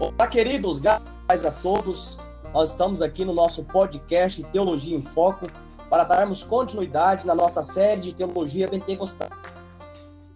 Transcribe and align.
Olá, 0.00 0.26
queridos, 0.26 0.78
graças 0.78 1.44
a 1.44 1.50
todos. 1.50 2.18
Nós 2.54 2.70
estamos 2.70 3.02
aqui 3.02 3.22
no 3.22 3.34
nosso 3.34 3.66
podcast 3.66 4.42
Teologia 4.44 4.96
em 4.96 5.02
Foco 5.02 5.46
para 5.90 6.04
darmos 6.04 6.42
continuidade 6.42 7.26
na 7.26 7.34
nossa 7.34 7.62
série 7.62 8.00
de 8.00 8.14
Teologia 8.14 8.66
Pentecostal. 8.66 9.28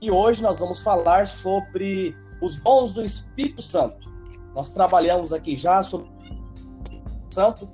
E 0.02 0.10
hoje 0.10 0.42
nós 0.42 0.60
vamos 0.60 0.82
falar 0.82 1.26
sobre 1.26 2.14
os 2.42 2.58
dons 2.58 2.92
do 2.92 3.02
Espírito 3.02 3.62
Santo. 3.62 4.06
Nós 4.54 4.70
trabalhamos 4.70 5.32
aqui 5.32 5.56
já 5.56 5.82
sobre 5.82 6.08
o 6.08 6.12
Espírito 6.82 7.34
Santo 7.34 7.66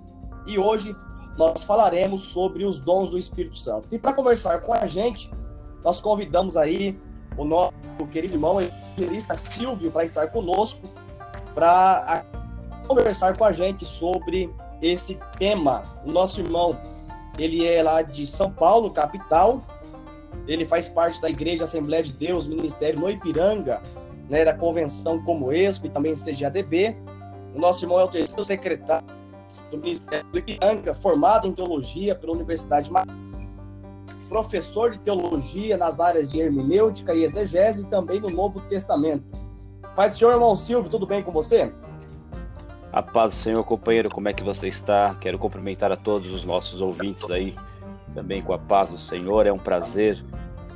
e 0.47 0.61
hoje 0.61 0.95
nós 1.37 1.65
falaremos 1.65 2.23
sobre 2.23 2.65
os 2.65 2.79
dons 2.79 3.11
do 3.11 3.19
Espírito 3.19 3.59
Santo. 3.59 3.88
E 3.91 3.98
para 3.98 4.12
conversar 4.12 4.61
com 4.61 4.73
a 4.73 4.87
gente, 4.87 5.29
nós 5.83 6.01
convidamos 6.01 6.57
aí 6.57 6.97
o 7.37 7.45
nosso 7.45 7.75
querido 8.12 8.34
irmão 8.34 8.61
evangelista 8.61 9.34
Silvio 9.34 9.91
para 9.91 10.05
estar 10.05 10.29
conosco 10.29 10.88
para 11.55 12.25
conversar 12.87 13.37
com 13.37 13.45
a 13.45 13.53
gente 13.53 13.85
sobre 13.85 14.53
esse 14.83 15.19
tema. 15.39 15.83
O 16.05 16.11
nosso 16.11 16.41
irmão, 16.41 16.77
ele 17.39 17.67
é 17.67 17.83
lá 17.83 18.03
de 18.03 18.27
São 18.27 18.51
Paulo, 18.51 18.91
capital. 18.91 19.63
Ele 20.47 20.65
faz 20.65 20.89
parte 20.89 21.21
da 21.21 21.29
Igreja 21.29 21.65
Assembleia 21.65 22.03
de 22.03 22.13
Deus, 22.13 22.49
Ministério 22.49 22.99
no 22.99 23.11
Ipiranga, 23.11 23.81
né, 24.29 24.45
da 24.45 24.55
convenção 24.55 25.23
como 25.23 25.53
Expo 25.53 25.87
e 25.87 25.91
também 25.91 26.15
CGADB. 26.15 26.97
O 27.55 27.59
nosso 27.59 27.85
irmão 27.85 28.01
é 28.01 28.05
o 28.05 28.09
terceiro 28.09 28.45
secretário 28.45 29.07
do 29.71 29.79
Ministério 29.79 30.27
do 30.31 30.39
Ipiranga, 30.39 30.95
formado 30.95 31.47
em 31.47 31.53
teologia 31.53 32.15
pela 32.15 32.33
Universidade 32.33 32.89
de 32.89 32.93
professor 34.29 34.93
de 34.93 34.98
teologia 35.01 35.77
nas 35.77 35.98
áreas 35.98 36.31
de 36.31 36.41
hermenêutica 36.41 37.12
e 37.12 37.25
exegese 37.25 37.83
e 37.83 37.87
também 37.87 38.21
no 38.21 38.31
Novo 38.31 38.61
Testamento. 38.61 39.25
Paz 39.95 40.12
do 40.12 40.19
Senhor, 40.19 40.33
irmão 40.33 40.55
Silvio, 40.55 40.91
tudo 40.91 41.06
bem 41.06 41.23
com 41.23 41.33
você? 41.33 41.73
A 42.92 43.03
paz 43.03 43.33
do 43.33 43.39
Senhor, 43.39 43.62
companheiro, 43.64 44.09
como 44.09 44.28
é 44.28 44.33
que 44.33 44.45
você 44.45 44.69
está? 44.69 45.17
Quero 45.20 45.39
cumprimentar 45.39 45.91
a 45.92 45.97
todos 45.97 46.33
os 46.33 46.45
nossos 46.45 46.81
ouvintes 46.81 47.28
aí, 47.31 47.56
também 48.14 48.42
com 48.42 48.53
a 48.53 48.59
paz 48.59 48.91
do 48.91 48.98
Senhor. 48.98 49.47
É 49.47 49.53
um 49.53 49.59
prazer 49.59 50.23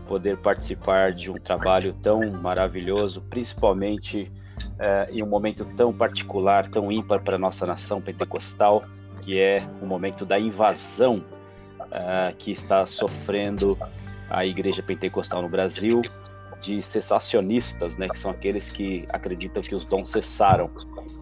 poder 0.06 0.36
participar 0.38 1.12
de 1.12 1.30
um 1.30 1.34
trabalho 1.34 1.92
tão 2.03 2.20
maravilhoso, 2.30 3.22
principalmente 3.22 4.30
é, 4.78 5.08
em 5.11 5.22
um 5.22 5.27
momento 5.27 5.64
tão 5.77 5.92
particular, 5.92 6.69
tão 6.69 6.91
ímpar 6.91 7.22
para 7.22 7.36
a 7.36 7.38
nossa 7.38 7.64
nação 7.64 8.00
pentecostal, 8.00 8.84
que 9.22 9.38
é 9.38 9.56
o 9.81 9.86
momento 9.86 10.27
da 10.27 10.38
invasão 10.38 11.25
uh, 11.81 12.34
que 12.36 12.50
está 12.50 12.84
sofrendo 12.84 13.78
a 14.28 14.44
igreja 14.44 14.83
pentecostal 14.83 15.42
no 15.42 15.48
Brasil, 15.48 16.03
de 16.64 16.82
cessacionistas, 16.82 17.96
né, 17.96 18.08
que 18.08 18.18
são 18.18 18.30
aqueles 18.30 18.72
que 18.72 19.06
acreditam 19.10 19.62
que 19.62 19.74
os 19.74 19.84
dons 19.84 20.10
cessaram. 20.10 20.70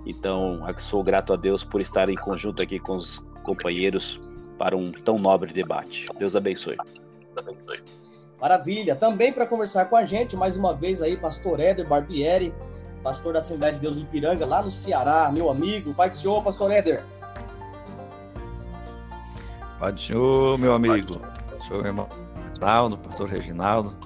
Então, 0.07 0.61
sou 0.79 1.03
grato 1.03 1.33
a 1.33 1.37
Deus 1.37 1.65
por 1.65 1.81
estar 1.81 2.09
em 2.09 2.15
conjunto 2.15 2.63
aqui 2.63 2.79
com 2.79 2.97
os 2.97 3.19
companheiros 3.43 4.21
para 4.59 4.77
um 4.77 4.93
tão 4.93 5.19
nobre 5.19 5.53
debate. 5.53 6.07
Deus 6.19 6.37
abençoe. 6.37 6.77
Maravilha. 8.41 8.97
Também 8.97 9.33
para 9.33 9.47
conversar 9.47 9.87
com 9.87 9.97
a 9.97 10.05
gente, 10.05 10.37
mais 10.37 10.57
uma 10.57 10.75
vez 10.75 11.03
aí, 11.03 11.17
pastor 11.17 11.61
Éder 11.61 11.87
Barbieri, 11.87 12.53
pastor 13.03 13.33
da 13.33 13.39
Assembleia 13.39 13.73
de 13.73 13.81
Deus 13.81 13.97
de 13.97 14.03
Ipiranga, 14.03 14.45
lá 14.47 14.63
no 14.63 14.71
Ceará, 14.71 15.31
meu 15.33 15.51
amigo. 15.51 15.95
Pai 15.95 16.11
do 16.11 16.17
Senhor, 16.17 16.43
pastor 16.43 16.71
Éder. 16.71 17.05
Pai 19.79 19.93
do 19.93 20.01
Senhor, 20.01 20.59
meu 20.59 20.75
amigo, 20.75 21.21
sou 21.61 21.85
irmão 21.85 22.09
Reginaldo, 22.63 22.99
pastor 22.99 23.29
Reginaldo, 23.29 23.97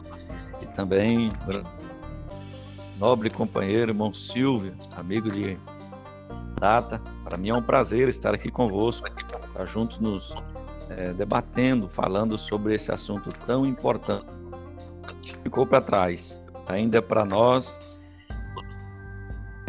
também 0.76 1.30
nobre 2.98 3.30
companheiro, 3.30 3.92
irmão 3.92 4.12
Silvio, 4.12 4.74
amigo 4.94 5.30
de 5.30 5.58
data. 6.60 7.00
Para 7.24 7.38
mim 7.38 7.48
é 7.48 7.54
um 7.54 7.62
prazer 7.62 8.08
estar 8.08 8.34
aqui 8.34 8.50
convosco, 8.50 9.08
estar 9.08 9.66
juntos 9.66 9.98
nos 9.98 10.34
é, 10.90 11.14
debatendo, 11.14 11.88
falando 11.88 12.36
sobre 12.36 12.74
esse 12.74 12.92
assunto 12.92 13.30
tão 13.46 13.64
importante. 13.64 14.26
Ficou 15.42 15.66
para 15.66 15.80
trás, 15.80 16.40
ainda 16.66 16.98
é 16.98 17.00
para 17.00 17.24
nós 17.24 17.98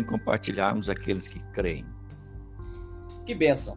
compartilharmos 0.06 0.89
aqueles 0.89 1.28
que 1.28 1.39
creem. 1.51 1.85
Que 3.25 3.35
bênção! 3.35 3.75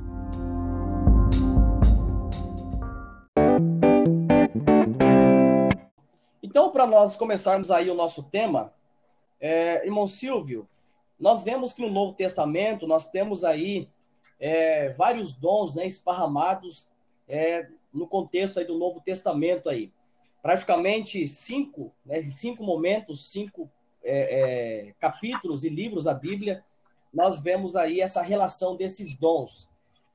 Então, 6.50 6.72
para 6.72 6.84
nós 6.84 7.14
começarmos 7.14 7.70
aí 7.70 7.88
o 7.88 7.94
nosso 7.94 8.24
tema, 8.24 8.74
é, 9.40 9.86
irmão 9.86 10.04
Silvio, 10.04 10.68
nós 11.16 11.44
vemos 11.44 11.72
que 11.72 11.80
no 11.80 11.88
Novo 11.88 12.12
Testamento 12.12 12.88
nós 12.88 13.08
temos 13.08 13.44
aí 13.44 13.88
é, 14.40 14.88
vários 14.88 15.32
dons 15.32 15.76
né, 15.76 15.86
esparramados 15.86 16.88
é, 17.28 17.68
no 17.94 18.04
contexto 18.04 18.58
aí 18.58 18.64
do 18.64 18.76
Novo 18.76 19.00
Testamento 19.00 19.68
aí. 19.68 19.92
Praticamente 20.42 21.28
cinco, 21.28 21.92
né, 22.04 22.20
cinco 22.20 22.64
momentos, 22.64 23.30
cinco 23.30 23.70
é, 24.02 24.40
é, 24.88 24.94
capítulos 24.98 25.62
e 25.62 25.68
livros 25.68 26.06
da 26.06 26.14
Bíblia, 26.14 26.64
nós 27.14 27.40
vemos 27.40 27.76
aí 27.76 28.00
essa 28.00 28.22
relação 28.22 28.74
desses 28.74 29.14
dons. 29.14 29.68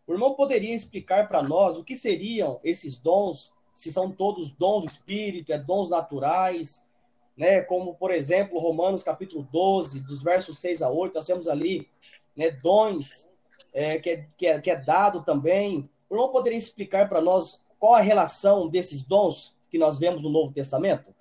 O 0.06 0.12
irmão 0.12 0.34
poderia 0.34 0.75
explicar 0.75 1.29
para 1.29 1.41
nós 1.41 1.78
o 1.78 1.84
que 1.85 1.96
seriam 1.96 2.59
esses 2.62 2.97
dons 2.97 3.55
se 3.75 3.91
são 3.91 4.09
todos 4.09 4.52
dons 4.52 4.86
do 4.86 4.90
Espírito, 4.90 5.52
é 5.52 5.58
dons 5.58 5.90
naturais, 5.90 6.88
né? 7.36 7.62
Como, 7.62 7.94
por 7.94 8.09
exemplo, 8.09 8.58
Romanos 8.58 9.03
capítulo 9.03 9.46
12, 9.52 10.00
dos 10.00 10.24
versos 10.24 10.58
6 10.59 10.81
a 10.81 10.90
8, 10.90 11.13
nós 11.13 11.25
temos 11.25 11.50
ali 11.50 11.90
né, 12.35 12.50
dons 12.52 13.30
é, 13.74 14.00
que, 14.00 14.09
é, 14.09 14.28
que, 14.38 14.47
é, 14.47 14.59
que 14.59 14.72
é 14.72 14.78
dado 14.78 15.22
também. 15.24 15.90
O 16.09 16.16
irmão 16.16 16.31
poderia 16.31 16.58
explicar 16.58 17.09
para 17.09 17.19
nós 17.19 17.66
qual 17.78 17.96
a 17.96 18.00
relação 18.00 18.69
desses 18.69 19.03
dons 19.03 19.53
que 19.69 19.78
nós 19.78 20.00
vemos 20.00 20.24
no 20.24 20.30
Novo 20.30 20.53
Testamento? 20.53 21.14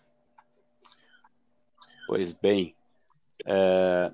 Pois 2.07 2.33
bem, 2.33 2.77
é... 3.45 4.13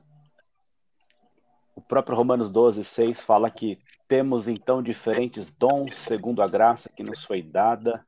o 1.76 1.82
próprio 1.82 2.16
Romanos 2.16 2.48
12, 2.48 2.82
6 2.84 3.22
fala 3.22 3.50
que 3.50 3.78
temos 4.08 4.48
então 4.48 4.82
diferentes 4.82 5.50
dons 5.50 5.94
segundo 5.96 6.40
a 6.40 6.46
graça 6.46 6.88
que 6.88 7.02
nos 7.02 7.22
foi 7.24 7.42
dada 7.42 8.06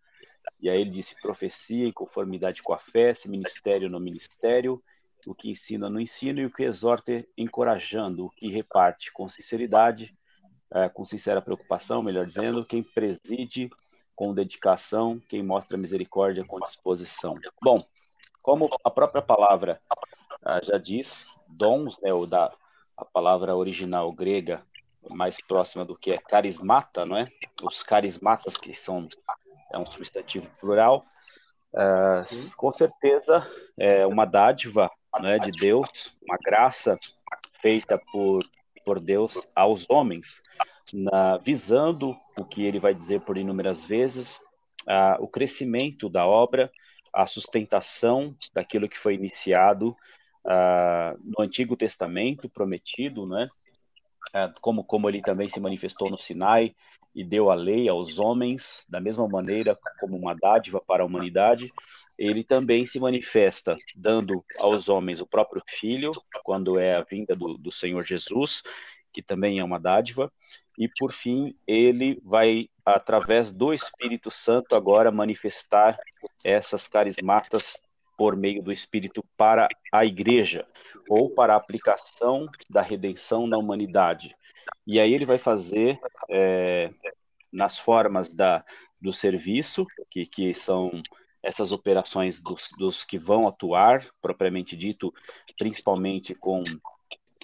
e 0.61 0.69
aí 0.69 0.81
ele 0.81 0.91
disse 0.91 1.21
profecia 1.21 1.87
em 1.87 1.93
conformidade 1.93 2.63
com 2.63 2.73
a 2.73 2.79
fé, 2.79 3.15
se 3.15 3.29
ministério 3.29 3.89
no 3.89 4.01
ministério, 4.01 4.83
o 5.27 5.35
que 5.35 5.51
ensina 5.51 5.89
no 5.89 6.01
ensino 6.01 6.41
e 6.41 6.47
o 6.47 6.51
que 6.51 6.65
exorta 6.65 7.25
encorajando, 7.37 8.27
o 8.27 8.31
que 8.31 8.49
reparte 8.49 9.13
com 9.13 9.29
sinceridade, 9.29 10.15
é, 10.73 10.89
com 10.89 11.05
sincera 11.05 11.43
preocupação, 11.43 12.03
melhor 12.03 12.27
dizendo, 12.27 12.65
quem 12.65 12.83
preside 12.83 13.71
com 14.15 14.35
dedicação, 14.35 15.21
quem 15.29 15.43
mostra 15.43 15.77
misericórdia 15.79 16.45
com 16.45 16.61
disposição. 16.61 17.35
Bom, 17.63 17.85
como 18.43 18.69
a 18.85 18.91
própria 18.91 19.23
palavra 19.23 19.81
uh, 20.43 20.65
já 20.65 20.77
diz, 20.79 21.27
dons, 21.49 21.99
né, 22.01 22.13
ou 22.13 22.27
da 22.27 22.53
a 22.97 23.05
palavra 23.05 23.57
original 23.57 24.13
grega 24.13 24.65
mais 25.11 25.41
próxima 25.41 25.85
do 25.85 25.97
que 25.97 26.13
é 26.13 26.19
carismata, 26.19 27.05
não 27.05 27.17
é? 27.17 27.27
Os 27.63 27.83
carismatas 27.83 28.57
que 28.57 28.75
são 28.75 29.09
é 29.73 29.79
um 29.79 29.87
substantivo 29.87 30.49
plural, 30.61 31.07
uh, 31.73 32.57
com 32.57 32.71
certeza 32.71 33.47
é 33.79 34.07
uma 34.07 34.25
dádiva 34.25 34.91
né, 35.21 35.39
de 35.39 35.51
Deus, 35.51 36.15
uma 36.23 36.39
graça 36.39 36.99
feita 37.61 38.01
por, 38.11 38.45
por 38.85 39.01
Deus 39.01 39.47
aos 39.55 39.89
homens, 39.89 40.41
na, 40.93 41.37
visando 41.37 42.17
o 42.37 42.45
que 42.45 42.65
ele 42.65 42.79
vai 42.79 42.95
dizer 42.95 43.21
por 43.21 43.37
inúmeras 43.37 43.85
vezes, 43.85 44.41
uh, 44.87 45.21
o 45.21 45.29
crescimento 45.29 46.09
da 46.09 46.27
obra, 46.27 46.71
a 47.13 47.27
sustentação 47.27 48.35
daquilo 48.55 48.89
que 48.89 48.99
foi 48.99 49.15
iniciado 49.15 49.97
uh, 50.45 51.19
no 51.23 51.45
Antigo 51.45 51.77
Testamento 51.77 52.49
prometido, 52.49 53.27
né? 53.27 53.49
Uh, 54.35 54.53
como, 54.61 54.83
como 54.83 55.09
ele 55.09 55.21
também 55.21 55.49
se 55.49 55.61
manifestou 55.61 56.09
no 56.09 56.19
Sinai, 56.19 56.75
e 57.15 57.23
deu 57.23 57.51
a 57.51 57.55
lei 57.55 57.89
aos 57.89 58.19
homens, 58.19 58.85
da 58.89 59.01
mesma 59.01 59.29
maneira 59.29 59.79
como 60.01 60.17
uma 60.17 60.35
dádiva 60.35 60.81
para 60.81 61.03
a 61.03 61.07
humanidade, 61.07 61.73
ele 62.19 62.45
também 62.45 62.87
se 62.87 63.01
manifesta 63.01 63.77
dando 63.97 64.45
aos 64.61 64.89
homens 64.89 65.21
o 65.21 65.27
próprio 65.27 65.63
Filho, 65.67 66.13
quando 66.45 66.79
é 66.79 66.97
a 66.97 67.03
vinda 67.03 67.35
do, 67.35 67.57
do 67.59 67.73
Senhor 67.73 68.05
Jesus, 68.05 68.63
que 69.13 69.23
também 69.23 69.59
é 69.59 69.65
uma 69.65 69.79
dádiva, 69.79 70.33
e 70.79 70.89
por 70.99 71.13
fim 71.13 71.55
ele 71.67 72.21
vai, 72.25 72.69
através 72.85 73.51
do 73.51 73.75
Espírito 73.75 74.31
Santo, 74.31 74.75
agora 74.75 75.11
manifestar 75.11 75.99
essas 76.45 76.89
carismatas 76.89 77.81
por 78.17 78.37
meio 78.37 78.63
do 78.63 78.73
Espírito 78.73 79.25
para 79.37 79.69
a 79.93 80.05
igreja, 80.05 80.67
ou 81.09 81.31
para 81.31 81.55
a 81.55 81.57
aplicação 81.57 82.47
da 82.71 82.81
redenção 82.81 83.47
na 83.47 83.59
humanidade. 83.59 84.35
E 84.87 85.01
aí 85.01 85.13
ele 85.13 85.27
vai 85.27 85.39
fazer 85.39 85.99
é, 86.29 86.91
nas 87.53 87.79
formas 87.79 88.33
da, 88.33 88.65
do 89.01 89.13
serviço, 89.13 89.87
que, 90.11 90.27
que 90.27 90.55
são 90.55 90.91
essas 91.43 91.73
operações 91.73 92.41
dos, 92.41 92.69
dos 92.79 93.05
que 93.05 93.19
vão 93.19 93.49
atuar, 93.49 94.07
propriamente 94.21 94.77
dito, 94.77 95.13
principalmente 95.59 96.35
com, 96.35 96.63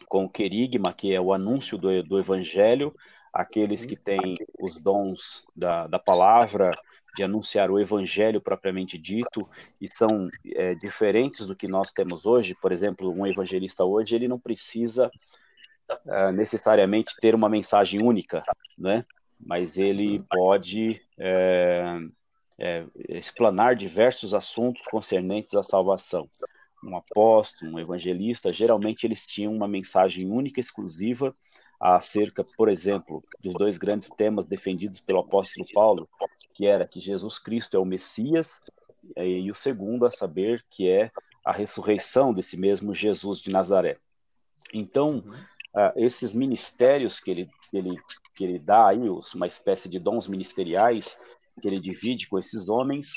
com 0.07 0.25
o 0.25 0.31
querigma, 0.31 0.93
que 0.93 1.13
é 1.13 1.21
o 1.21 1.33
anúncio 1.33 1.77
do, 1.77 2.03
do 2.03 2.19
evangelho, 2.19 2.95
aqueles 3.33 3.85
que 3.85 3.97
têm 3.97 4.37
os 4.59 4.77
dons 4.79 5.45
da, 5.55 5.87
da 5.87 5.99
palavra, 5.99 6.71
de 7.17 7.25
anunciar 7.25 7.71
o 7.71 7.81
evangelho 7.81 8.41
propriamente 8.41 8.97
dito, 8.97 9.49
e 9.81 9.89
são 9.91 10.29
é, 10.55 10.75
diferentes 10.77 11.47
do 11.47 11.57
que 11.57 11.67
nós 11.67 11.91
temos 11.91 12.25
hoje. 12.25 12.55
Por 12.55 12.71
exemplo, 12.71 13.11
um 13.11 13.27
evangelista 13.27 13.85
hoje, 13.85 14.15
ele 14.15 14.29
não 14.29 14.39
precisa 14.39 15.11
é, 16.07 16.33
necessariamente 16.33 17.15
ter 17.21 17.35
uma 17.35 17.49
mensagem 17.49 18.03
única, 18.03 18.43
né? 18.77 19.05
mas 19.39 19.79
ele 19.79 20.23
pode 20.31 21.01
é, 21.19 21.99
é, 22.59 22.85
explanar 23.09 23.77
diversos 23.77 24.35
assuntos 24.35 24.85
concernentes 24.87 25.55
à 25.55 25.63
salvação. 25.63 26.29
Um 26.85 26.97
apóstolo, 26.97 27.73
um 27.73 27.79
evangelista, 27.79 28.53
geralmente 28.53 29.05
eles 29.05 29.27
tinham 29.27 29.55
uma 29.55 29.69
mensagem 29.69 30.31
única, 30.31 30.61
exclusiva, 30.61 31.35
acerca, 31.81 32.45
por 32.57 32.69
exemplo, 32.69 33.23
dos 33.41 33.55
dois 33.55 33.79
grandes 33.79 34.09
temas 34.11 34.47
defendidos 34.47 35.01
pelo 35.01 35.21
apóstolo 35.21 35.67
Paulo, 35.73 36.09
que 36.53 36.67
era 36.67 36.87
que 36.87 36.99
Jesus 36.99 37.39
Cristo 37.39 37.77
é 37.77 37.81
o 37.81 37.85
Messias, 37.85 38.61
e 39.17 39.51
o 39.51 39.55
segundo 39.55 40.05
a 40.05 40.11
saber 40.11 40.65
que 40.69 40.89
é 40.89 41.11
a 41.45 41.53
ressurreição 41.53 42.35
desse 42.35 42.57
mesmo 42.57 42.95
Jesus 42.95 43.39
de 43.39 43.51
Nazaré. 43.51 43.99
Então, 44.73 45.25
uh, 45.79 45.93
esses 45.97 46.35
ministérios 46.35 47.21
que 47.21 47.31
ele, 47.31 47.51
que 47.71 47.79
ele, 47.79 47.97
que 48.35 48.45
ele 48.45 48.59
dá 48.59 48.89
aí, 48.89 49.09
uma 49.35 49.47
espécie 49.47 49.89
de 49.89 49.99
dons 49.99 50.27
ministeriais, 50.27 51.19
que 51.61 51.69
ele 51.69 51.81
divide 51.81 52.29
com 52.29 52.39
esses 52.39 52.69
homens, 52.69 53.15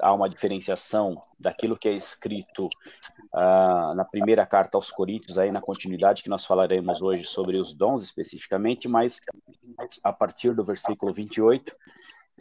há 0.00 0.12
uma 0.12 0.28
diferenciação 0.28 1.22
daquilo 1.38 1.78
que 1.78 1.88
é 1.88 1.92
escrito 1.92 2.66
uh, 2.66 3.94
na 3.94 4.04
primeira 4.04 4.44
carta 4.44 4.76
aos 4.76 4.90
Coríntios, 4.90 5.38
aí 5.38 5.52
na 5.52 5.60
continuidade 5.60 6.22
que 6.22 6.28
nós 6.28 6.44
falaremos 6.44 7.00
hoje 7.00 7.24
sobre 7.24 7.56
os 7.56 7.72
dons 7.72 8.02
especificamente, 8.02 8.88
mas 8.88 9.20
a 10.02 10.12
partir 10.12 10.54
do 10.54 10.64
versículo 10.64 11.12
28, 11.12 11.72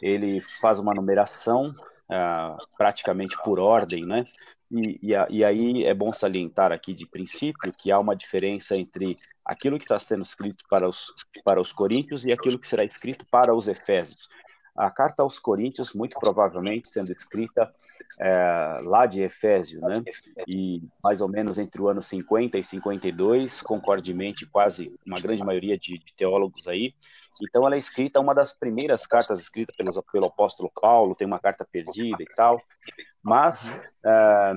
ele 0.01 0.41
faz 0.59 0.79
uma 0.79 0.93
numeração 0.93 1.75
uh, 2.11 2.57
praticamente 2.77 3.35
por 3.43 3.59
ordem, 3.59 4.05
né? 4.05 4.25
E, 4.69 4.99
e, 5.01 5.11
e, 5.29 5.43
aí 5.43 5.83
é 5.83 5.93
bom 5.93 6.13
salientar 6.13 6.71
aqui 6.71 6.93
de 6.93 7.05
princípio 7.05 7.73
que 7.77 7.91
há 7.91 7.99
uma 7.99 8.15
diferença 8.15 8.73
entre 8.75 9.15
aquilo 9.43 9.77
que 9.77 9.83
está 9.83 9.99
sendo 9.99 10.23
escrito 10.23 10.63
para 10.69 10.87
os, 10.87 11.13
para 11.43 11.59
os 11.59 11.73
coríntios 11.73 12.23
e 12.23 12.31
aquilo 12.31 12.57
que 12.57 12.67
será 12.67 12.85
escrito 12.85 13.25
para 13.29 13.53
os 13.53 13.67
efésios. 13.67 14.29
A 14.75 14.89
carta 14.89 15.21
aos 15.21 15.37
Coríntios, 15.37 15.91
muito 15.93 16.17
provavelmente 16.17 16.89
sendo 16.89 17.11
escrita 17.11 17.69
é, 18.19 18.81
lá 18.85 19.05
de 19.05 19.21
Efésio, 19.21 19.81
né? 19.81 20.01
E 20.47 20.81
mais 21.03 21.19
ou 21.19 21.27
menos 21.27 21.59
entre 21.59 21.81
o 21.81 21.89
ano 21.89 22.01
50 22.01 22.57
e 22.57 22.63
52, 22.63 23.61
concordemente, 23.61 24.45
quase 24.45 24.97
uma 25.05 25.19
grande 25.19 25.43
maioria 25.43 25.77
de, 25.77 25.99
de 25.99 26.13
teólogos 26.15 26.69
aí. 26.69 26.95
Então, 27.41 27.65
ela 27.65 27.75
é 27.75 27.77
escrita, 27.77 28.19
uma 28.19 28.33
das 28.33 28.53
primeiras 28.53 29.05
cartas 29.05 29.39
escritas 29.39 29.75
pelo, 29.75 30.03
pelo 30.03 30.25
apóstolo 30.25 30.71
Paulo, 30.79 31.15
tem 31.15 31.27
uma 31.27 31.39
carta 31.39 31.65
perdida 31.69 32.21
e 32.21 32.35
tal. 32.35 32.61
Mas 33.23 33.73
é, 34.03 34.53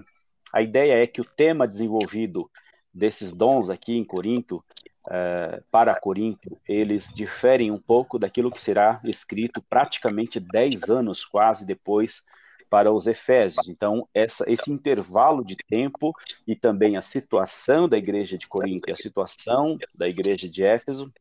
a 0.53 0.63
ideia 0.63 1.03
é 1.03 1.07
que 1.07 1.21
o 1.21 1.25
tema 1.25 1.69
desenvolvido 1.69 2.51
desses 2.93 3.33
dons 3.33 3.71
aqui 3.71 3.97
em 3.97 4.05
Corinto 4.05 4.65
uh, 5.09 5.63
para 5.71 5.99
Corinto, 5.99 6.57
eles 6.69 7.09
diferem 7.13 7.73
um 7.73 7.81
pouco 7.81 8.19
daquilo 8.19 8.53
que 8.53 8.61
será 8.61 9.01
escrito 9.05 9.61
praticamente 9.69 10.39
dez 10.39 10.89
anos 10.89 11.25
quase 11.25 11.67
depois 11.67 12.23
para 12.71 12.93
os 12.93 13.07
Efésios. 13.07 13.69
Então, 13.69 14.09
essa, 14.15 14.45
esse 14.51 14.71
intervalo 14.71 15.45
de 15.45 15.57
tempo 15.57 16.13
e 16.47 16.57
também 16.57 16.97
a 16.97 17.03
situação 17.03 17.89
da 17.89 17.97
igreja 17.97 18.39
de 18.39 18.49
Corinto 18.49 18.89
e 18.89 18.93
a 18.93 18.97
situação 18.97 19.77
da 19.95 20.09
igreja 20.09 20.49
de 20.49 20.63
Éfeso, 20.63 21.13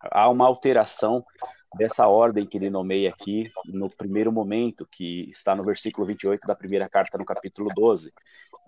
há 0.00 0.28
uma 0.28 0.46
alteração 0.46 1.24
dessa 1.74 2.06
ordem 2.06 2.46
que 2.46 2.58
ele 2.58 2.70
nomeia 2.70 3.10
aqui 3.10 3.50
no 3.64 3.88
primeiro 3.88 4.30
momento, 4.30 4.86
que 4.90 5.28
está 5.30 5.54
no 5.54 5.64
versículo 5.64 6.06
28 6.06 6.46
da 6.46 6.54
primeira 6.54 6.88
carta, 6.88 7.16
no 7.16 7.24
capítulo 7.24 7.70
12. 7.74 8.12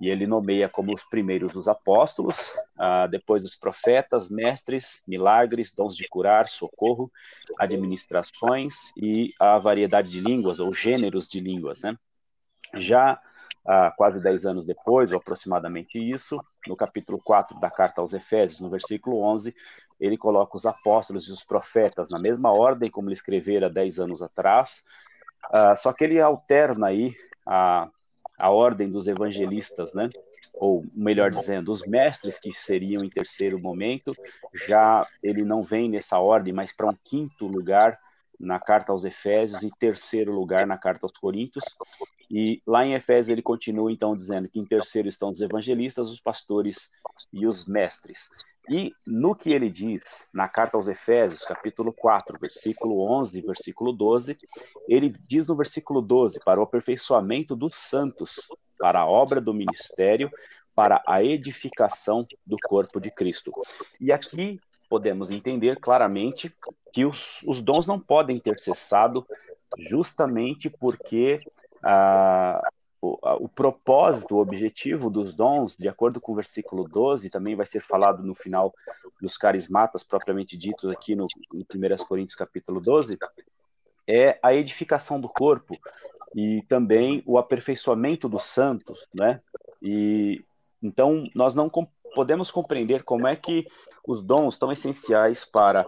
E 0.00 0.08
ele 0.08 0.26
nomeia 0.26 0.68
como 0.68 0.92
os 0.92 1.04
primeiros 1.04 1.54
os 1.54 1.68
apóstolos, 1.68 2.36
ah, 2.76 3.06
depois 3.06 3.44
os 3.44 3.54
profetas, 3.54 4.28
mestres, 4.28 5.00
milagres, 5.06 5.72
dons 5.72 5.96
de 5.96 6.08
curar, 6.08 6.48
socorro, 6.48 7.12
administrações 7.58 8.74
e 8.96 9.32
a 9.38 9.58
variedade 9.58 10.10
de 10.10 10.20
línguas, 10.20 10.58
ou 10.58 10.72
gêneros 10.72 11.28
de 11.28 11.38
línguas. 11.38 11.82
Né? 11.82 11.96
Já 12.74 13.20
ah, 13.66 13.92
quase 13.96 14.20
dez 14.20 14.44
anos 14.44 14.66
depois, 14.66 15.10
ou 15.10 15.18
aproximadamente 15.18 15.98
isso, 15.98 16.38
no 16.66 16.76
capítulo 16.76 17.18
4 17.22 17.58
da 17.58 17.70
carta 17.70 18.00
aos 18.00 18.12
Efésios, 18.12 18.60
no 18.60 18.68
versículo 18.68 19.20
11, 19.22 19.54
ele 19.98 20.16
coloca 20.16 20.56
os 20.56 20.66
apóstolos 20.66 21.28
e 21.28 21.32
os 21.32 21.42
profetas 21.42 22.08
na 22.10 22.18
mesma 22.18 22.52
ordem 22.52 22.90
como 22.90 23.08
ele 23.08 23.14
escrevera 23.14 23.70
dez 23.70 23.98
anos 23.98 24.20
atrás, 24.20 24.84
uh, 25.46 25.76
só 25.76 25.92
que 25.92 26.04
ele 26.04 26.20
alterna 26.20 26.88
aí 26.88 27.14
a, 27.46 27.88
a 28.38 28.50
ordem 28.50 28.90
dos 28.90 29.06
evangelistas, 29.06 29.94
né? 29.94 30.10
ou 30.52 30.84
melhor 30.94 31.30
dizendo, 31.30 31.72
os 31.72 31.86
mestres 31.86 32.38
que 32.38 32.52
seriam 32.52 33.02
em 33.02 33.08
terceiro 33.08 33.58
momento, 33.58 34.12
já 34.66 35.06
ele 35.22 35.42
não 35.42 35.62
vem 35.62 35.88
nessa 35.88 36.18
ordem, 36.18 36.52
mas 36.52 36.70
para 36.70 36.88
um 36.88 36.96
quinto 37.02 37.46
lugar 37.46 37.98
na 38.38 38.58
carta 38.58 38.92
aos 38.92 39.04
Efésios 39.04 39.62
e 39.62 39.70
terceiro 39.78 40.32
lugar 40.32 40.66
na 40.66 40.76
carta 40.76 41.04
aos 41.04 41.16
Coríntios. 41.16 41.64
E 42.30 42.62
lá 42.66 42.84
em 42.84 42.94
Efésios 42.94 43.28
ele 43.28 43.42
continua 43.42 43.92
então 43.92 44.16
dizendo 44.16 44.48
que 44.48 44.58
em 44.58 44.64
terceiro 44.64 45.08
estão 45.08 45.30
os 45.30 45.40
evangelistas, 45.40 46.10
os 46.10 46.20
pastores 46.20 46.90
e 47.32 47.46
os 47.46 47.66
mestres. 47.66 48.28
E 48.70 48.94
no 49.06 49.34
que 49.34 49.50
ele 49.50 49.68
diz 49.68 50.26
na 50.32 50.48
carta 50.48 50.76
aos 50.76 50.88
Efésios, 50.88 51.44
capítulo 51.44 51.92
4, 51.92 52.38
versículo 52.40 53.06
11 53.10 53.38
e 53.38 53.42
versículo 53.42 53.92
12, 53.92 54.36
ele 54.88 55.10
diz 55.28 55.46
no 55.46 55.54
versículo 55.54 56.00
12: 56.00 56.40
para 56.44 56.60
o 56.60 56.62
aperfeiçoamento 56.62 57.54
dos 57.54 57.74
santos, 57.74 58.40
para 58.78 59.00
a 59.00 59.06
obra 59.06 59.40
do 59.40 59.52
ministério, 59.52 60.30
para 60.74 61.02
a 61.06 61.22
edificação 61.22 62.26
do 62.44 62.56
corpo 62.64 62.98
de 63.00 63.10
Cristo. 63.10 63.52
E 64.00 64.10
aqui 64.10 64.58
podemos 64.94 65.28
entender 65.28 65.80
claramente 65.80 66.54
que 66.92 67.04
os, 67.04 67.42
os 67.44 67.60
dons 67.60 67.84
não 67.84 67.98
podem 67.98 68.38
ter 68.38 68.60
cessado, 68.60 69.26
justamente 69.76 70.70
porque 70.70 71.40
ah, 71.82 72.62
o, 73.02 73.18
o, 73.40 73.48
propósito, 73.48 74.36
o 74.36 74.38
objetivo 74.38 75.10
dos 75.10 75.34
dons, 75.34 75.76
de 75.76 75.88
acordo 75.88 76.20
com 76.20 76.30
o 76.30 76.36
versículo 76.36 76.86
12, 76.86 77.28
também 77.28 77.56
vai 77.56 77.66
ser 77.66 77.80
falado 77.80 78.22
no 78.22 78.36
final 78.36 78.72
dos 79.20 79.36
carismatas 79.36 80.04
propriamente 80.04 80.56
ditos 80.56 80.88
aqui 80.88 81.16
no, 81.16 81.26
no 81.52 81.62
1 81.62 82.04
Coríntios 82.04 82.36
capítulo 82.36 82.80
12, 82.80 83.18
é 84.06 84.38
a 84.40 84.54
edificação 84.54 85.20
do 85.20 85.28
corpo 85.28 85.76
e 86.36 86.62
também 86.68 87.20
o 87.26 87.36
aperfeiçoamento 87.36 88.28
dos 88.28 88.44
santos, 88.44 89.08
né? 89.12 89.40
E 89.82 90.40
então 90.80 91.28
nós 91.34 91.52
não 91.52 91.68
podemos 92.14 92.50
compreender 92.50 93.02
como 93.02 93.26
é 93.26 93.36
que 93.36 93.66
os 94.06 94.22
dons 94.22 94.56
tão 94.56 94.70
essenciais 94.70 95.44
para 95.44 95.86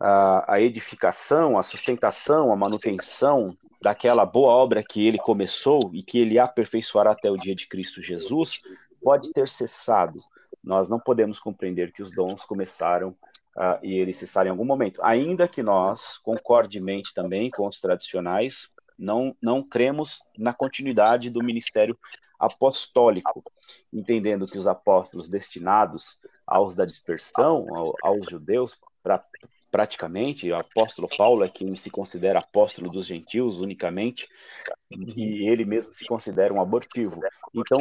a, 0.00 0.54
a 0.54 0.60
edificação, 0.60 1.58
a 1.58 1.62
sustentação, 1.62 2.52
a 2.52 2.56
manutenção 2.56 3.56
daquela 3.80 4.24
boa 4.26 4.50
obra 4.50 4.82
que 4.82 5.06
ele 5.06 5.18
começou 5.18 5.90
e 5.92 6.02
que 6.02 6.18
ele 6.18 6.38
aperfeiçoará 6.38 7.12
até 7.12 7.30
o 7.30 7.36
dia 7.36 7.54
de 7.54 7.66
Cristo 7.66 8.02
Jesus, 8.02 8.60
pode 9.02 9.32
ter 9.32 9.48
cessado. 9.48 10.18
Nós 10.62 10.88
não 10.88 10.98
podemos 10.98 11.38
compreender 11.38 11.92
que 11.92 12.02
os 12.02 12.10
dons 12.10 12.44
começaram 12.44 13.10
uh, 13.56 13.78
e 13.82 13.96
eles 13.96 14.16
cessaram 14.16 14.48
em 14.48 14.50
algum 14.50 14.64
momento. 14.64 15.00
Ainda 15.02 15.46
que 15.46 15.62
nós, 15.62 16.18
concordemente 16.18 17.14
também 17.14 17.50
com 17.50 17.66
os 17.66 17.80
tradicionais, 17.80 18.68
não, 18.98 19.36
não 19.40 19.62
cremos 19.62 20.20
na 20.36 20.52
continuidade 20.52 21.30
do 21.30 21.42
ministério 21.42 21.98
apostólico, 22.38 23.42
entendendo 23.92 24.46
que 24.46 24.58
os 24.58 24.66
apóstolos 24.66 25.28
destinados 25.28 26.18
aos 26.46 26.74
da 26.74 26.84
dispersão, 26.84 27.66
ao, 27.74 27.94
aos 28.02 28.26
judeus, 28.28 28.76
para 29.02 29.24
praticamente, 29.70 30.50
o 30.50 30.56
apóstolo 30.56 31.08
Paulo 31.16 31.44
é 31.44 31.48
quem 31.48 31.74
se 31.74 31.90
considera 31.90 32.38
apóstolo 32.38 32.90
dos 32.90 33.06
gentios 33.06 33.60
unicamente, 33.60 34.26
e 34.90 35.46
ele 35.46 35.64
mesmo 35.64 35.92
se 35.92 36.06
considera 36.06 36.52
um 36.54 36.60
abortivo. 36.60 37.20
Então, 37.54 37.78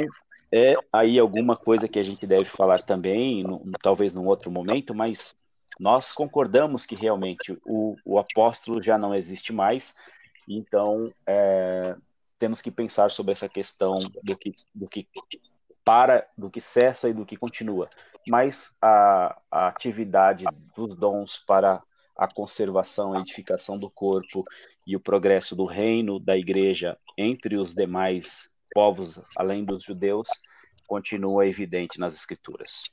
é 0.51 0.75
aí 0.91 1.17
alguma 1.17 1.55
coisa 1.55 1.87
que 1.87 1.99
a 1.99 2.03
gente 2.03 2.25
deve 2.27 2.45
falar 2.45 2.81
também, 2.81 3.43
no, 3.43 3.63
talvez 3.81 4.13
num 4.13 4.27
outro 4.27 4.51
momento, 4.51 4.93
mas 4.93 5.33
nós 5.79 6.11
concordamos 6.11 6.85
que 6.85 6.95
realmente 6.95 7.57
o, 7.65 7.95
o 8.03 8.17
apóstolo 8.17 8.81
já 8.81 8.97
não 8.97 9.13
existe 9.13 9.53
mais, 9.53 9.93
então 10.47 11.11
é, 11.25 11.95
temos 12.39 12.61
que 12.61 12.71
pensar 12.71 13.11
sobre 13.11 13.33
essa 13.33 13.49
questão 13.49 13.97
do 14.23 14.37
que, 14.37 14.53
do 14.73 14.87
que 14.87 15.07
para, 15.83 16.27
do 16.37 16.49
que 16.49 16.61
cessa 16.61 17.09
e 17.09 17.13
do 17.13 17.25
que 17.25 17.37
continua. 17.37 17.89
Mas 18.27 18.73
a, 18.81 19.39
a 19.49 19.67
atividade 19.67 20.45
dos 20.75 20.95
dons 20.95 21.37
para 21.47 21.81
a 22.15 22.27
conservação 22.27 23.15
e 23.15 23.19
edificação 23.19 23.77
do 23.77 23.89
corpo 23.89 24.43
e 24.85 24.95
o 24.95 24.99
progresso 24.99 25.55
do 25.55 25.65
reino 25.65 26.19
da 26.19 26.37
igreja 26.37 26.97
entre 27.17 27.57
os 27.57 27.73
demais 27.73 28.49
povos, 28.73 29.19
além 29.35 29.63
dos 29.63 29.83
judeus, 29.83 30.27
continua 30.87 31.47
evidente 31.47 31.99
nas 31.99 32.15
escrituras. 32.15 32.83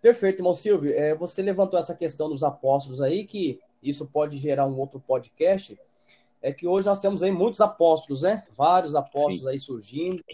Perfeito, 0.00 0.40
irmão 0.40 0.54
Silvio. 0.54 0.92
É, 0.94 1.14
você 1.14 1.42
levantou 1.42 1.78
essa 1.78 1.94
questão 1.94 2.28
dos 2.28 2.42
apóstolos 2.42 3.02
aí, 3.02 3.24
que 3.24 3.60
isso 3.82 4.08
pode 4.08 4.36
gerar 4.38 4.66
um 4.66 4.78
outro 4.78 4.98
podcast. 5.00 5.78
É 6.42 6.52
que 6.52 6.66
hoje 6.66 6.86
nós 6.86 7.00
temos 7.00 7.22
aí 7.22 7.30
muitos 7.30 7.60
apóstolos, 7.60 8.22
né? 8.22 8.44
Vários 8.52 8.94
apóstolos 8.94 9.40
Sim. 9.42 9.48
aí 9.48 9.58
surgindo, 9.58 10.24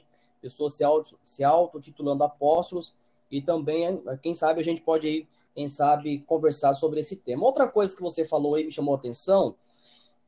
pessoas 0.41 0.75
se, 0.75 0.85
auto, 0.85 1.19
se 1.23 1.43
auto-titulando 1.43 2.23
apóstolos, 2.23 2.95
e 3.31 3.43
também, 3.43 4.01
quem 4.23 4.35
sabe, 4.35 4.61
a 4.61 4.65
gente 4.65 4.83
pode 4.83 5.07
aí, 5.07 5.29
quem 5.55 5.69
sabe, 5.69 6.21
conversar 6.21 6.75
sobre 6.75 7.01
esse 7.01 7.17
tema. 7.17 7.45
Outra 7.45 7.67
coisa 7.67 7.95
que 7.95 8.03
você 8.03 8.25
falou 8.25 8.55
aí 8.55 8.65
me 8.65 8.71
chamou 8.71 8.95
a 8.95 8.99
atenção 8.99 9.57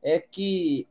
é 0.03 0.19
que 0.19 0.87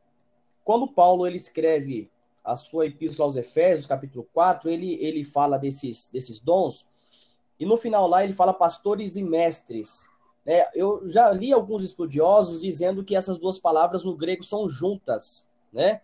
quando 0.64 0.88
Paulo 0.88 1.26
ele 1.26 1.36
escreve 1.36 2.10
a 2.44 2.56
sua 2.56 2.86
epístola 2.86 3.26
aos 3.26 3.36
Efésios, 3.36 3.86
capítulo 3.86 4.26
4, 4.32 4.70
ele, 4.70 4.94
ele 5.04 5.22
fala 5.22 5.58
desses, 5.58 6.08
desses 6.08 6.40
dons, 6.40 6.88
e 7.60 7.66
no 7.66 7.76
final 7.76 8.06
lá 8.06 8.24
ele 8.24 8.32
fala 8.32 8.54
pastores 8.54 9.16
e 9.16 9.22
mestres. 9.22 10.08
Né? 10.48 10.66
Eu 10.74 11.06
já 11.06 11.30
li 11.30 11.52
alguns 11.52 11.84
estudiosos 11.84 12.62
dizendo 12.62 13.04
que 13.04 13.14
essas 13.14 13.36
duas 13.36 13.58
palavras 13.58 14.02
no 14.02 14.16
grego 14.16 14.42
são 14.42 14.66
juntas, 14.66 15.46
né? 15.70 16.00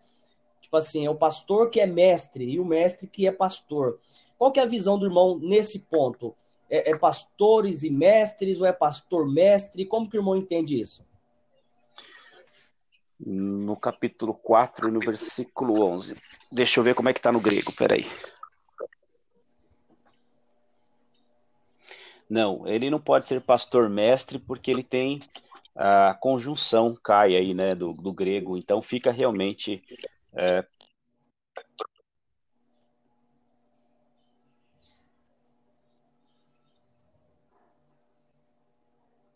Tipo 0.60 0.76
assim, 0.76 1.06
é 1.06 1.10
o 1.10 1.14
pastor 1.14 1.70
que 1.70 1.80
é 1.80 1.86
mestre 1.86 2.44
e 2.44 2.60
o 2.60 2.64
mestre 2.64 3.06
que 3.06 3.26
é 3.26 3.32
pastor. 3.32 3.98
Qual 4.36 4.52
que 4.52 4.60
é 4.60 4.62
a 4.62 4.66
visão 4.66 4.98
do 4.98 5.06
irmão 5.06 5.38
nesse 5.38 5.86
ponto? 5.86 6.34
É, 6.68 6.90
é 6.90 6.98
pastores 6.98 7.82
e 7.84 7.90
mestres 7.90 8.60
ou 8.60 8.66
é 8.66 8.72
pastor-mestre? 8.72 9.86
Como 9.86 10.10
que 10.10 10.18
o 10.18 10.20
irmão 10.20 10.36
entende 10.36 10.78
isso? 10.78 11.02
No 13.18 13.76
capítulo 13.76 14.34
4, 14.34 14.92
no 14.92 15.00
versículo 15.00 15.82
11. 15.82 16.16
Deixa 16.52 16.80
eu 16.80 16.84
ver 16.84 16.94
como 16.94 17.08
é 17.08 17.14
que 17.14 17.18
está 17.18 17.32
no 17.32 17.40
grego, 17.40 17.72
peraí. 17.72 18.06
Não, 22.34 22.66
ele 22.66 22.90
não 22.90 23.00
pode 23.00 23.28
ser 23.28 23.40
pastor-mestre 23.40 24.40
porque 24.40 24.68
ele 24.68 24.82
tem 24.82 25.20
a 25.72 26.14
conjunção 26.14 26.92
cai 27.00 27.36
aí, 27.36 27.54
né, 27.54 27.68
do, 27.68 27.92
do 27.92 28.12
grego, 28.12 28.56
então 28.56 28.82
fica 28.82 29.12
realmente 29.12 29.80
é... 30.34 30.66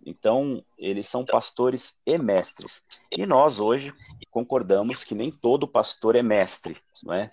Então, 0.05 0.65
eles 0.77 1.07
são 1.07 1.25
pastores 1.25 1.95
e 2.05 2.19
mestres. 2.19 2.83
E 3.17 3.25
nós 3.25 3.61
hoje 3.61 3.93
concordamos 4.29 5.05
que 5.05 5.15
nem 5.15 5.31
todo 5.31 5.69
pastor 5.69 6.17
é 6.17 6.23
mestre, 6.23 6.77
não 7.05 7.15
é? 7.15 7.31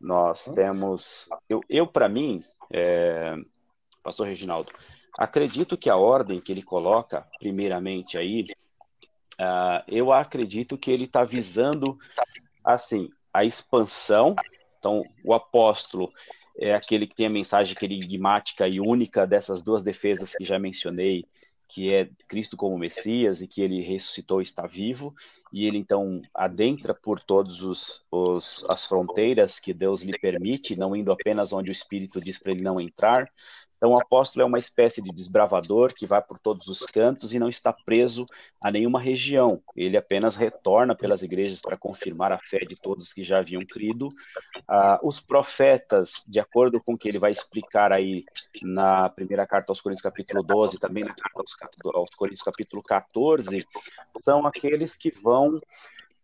Nós 0.00 0.46
temos, 0.54 1.28
eu, 1.50 1.60
eu 1.68 1.86
para 1.86 2.08
mim, 2.08 2.42
é... 2.70 3.36
pastor 4.02 4.26
Reginaldo, 4.26 4.72
Acredito 5.18 5.76
que 5.76 5.90
a 5.90 5.96
ordem 5.96 6.40
que 6.40 6.50
ele 6.50 6.62
coloca, 6.62 7.26
primeiramente 7.38 8.16
aí, 8.16 8.46
uh, 9.34 9.82
eu 9.86 10.12
acredito 10.12 10.78
que 10.78 10.90
ele 10.90 11.04
está 11.04 11.24
visando, 11.24 11.98
assim, 12.64 13.10
a 13.32 13.44
expansão. 13.44 14.34
Então, 14.78 15.04
o 15.22 15.34
apóstolo 15.34 16.10
é 16.58 16.74
aquele 16.74 17.06
que 17.06 17.14
tem 17.14 17.26
a 17.26 17.30
mensagem 17.30 17.76
enigmática 17.82 18.66
e 18.66 18.80
única 18.80 19.26
dessas 19.26 19.62
duas 19.62 19.82
defesas 19.82 20.34
que 20.34 20.44
já 20.44 20.58
mencionei, 20.58 21.24
que 21.68 21.92
é 21.92 22.08
Cristo 22.28 22.56
como 22.56 22.76
Messias 22.76 23.40
e 23.40 23.46
que 23.46 23.62
ele 23.62 23.80
ressuscitou 23.80 24.40
e 24.40 24.44
está 24.44 24.66
vivo, 24.66 25.14
e 25.52 25.66
ele 25.66 25.78
então 25.78 26.20
adentra 26.34 26.94
por 26.94 27.18
todos 27.18 27.62
os, 27.62 28.04
os 28.10 28.64
as 28.68 28.86
fronteiras 28.86 29.58
que 29.58 29.72
Deus 29.72 30.02
lhe 30.02 30.18
permite, 30.18 30.76
não 30.76 30.94
indo 30.94 31.10
apenas 31.10 31.52
onde 31.52 31.70
o 31.70 31.72
Espírito 31.72 32.20
diz 32.20 32.38
para 32.38 32.52
ele 32.52 32.60
não 32.60 32.78
entrar, 32.78 33.30
então, 33.82 33.94
o 33.94 34.00
apóstolo 34.00 34.44
é 34.44 34.46
uma 34.46 34.60
espécie 34.60 35.02
de 35.02 35.10
desbravador 35.10 35.92
que 35.92 36.06
vai 36.06 36.22
por 36.22 36.38
todos 36.38 36.68
os 36.68 36.86
cantos 36.86 37.34
e 37.34 37.38
não 37.40 37.48
está 37.48 37.72
preso 37.72 38.24
a 38.62 38.70
nenhuma 38.70 39.00
região. 39.00 39.60
Ele 39.74 39.96
apenas 39.96 40.36
retorna 40.36 40.94
pelas 40.94 41.20
igrejas 41.20 41.60
para 41.60 41.76
confirmar 41.76 42.30
a 42.30 42.38
fé 42.38 42.60
de 42.60 42.76
todos 42.76 43.12
que 43.12 43.24
já 43.24 43.40
haviam 43.40 43.66
crido. 43.66 44.08
Ah, 44.68 45.00
os 45.02 45.18
profetas, 45.18 46.22
de 46.28 46.38
acordo 46.38 46.80
com 46.80 46.94
o 46.94 46.96
que 46.96 47.08
ele 47.08 47.18
vai 47.18 47.32
explicar 47.32 47.90
aí 47.90 48.24
na 48.62 49.08
primeira 49.08 49.44
carta 49.48 49.72
aos 49.72 49.80
Coríntios, 49.80 50.04
capítulo 50.04 50.44
12, 50.44 50.78
também 50.78 51.02
na 51.02 51.12
carta 51.12 51.40
aos, 51.40 51.92
aos 51.92 52.14
Coríntios, 52.14 52.44
capítulo 52.44 52.84
14, 52.84 53.66
são 54.16 54.46
aqueles 54.46 54.96
que 54.96 55.10
vão 55.10 55.58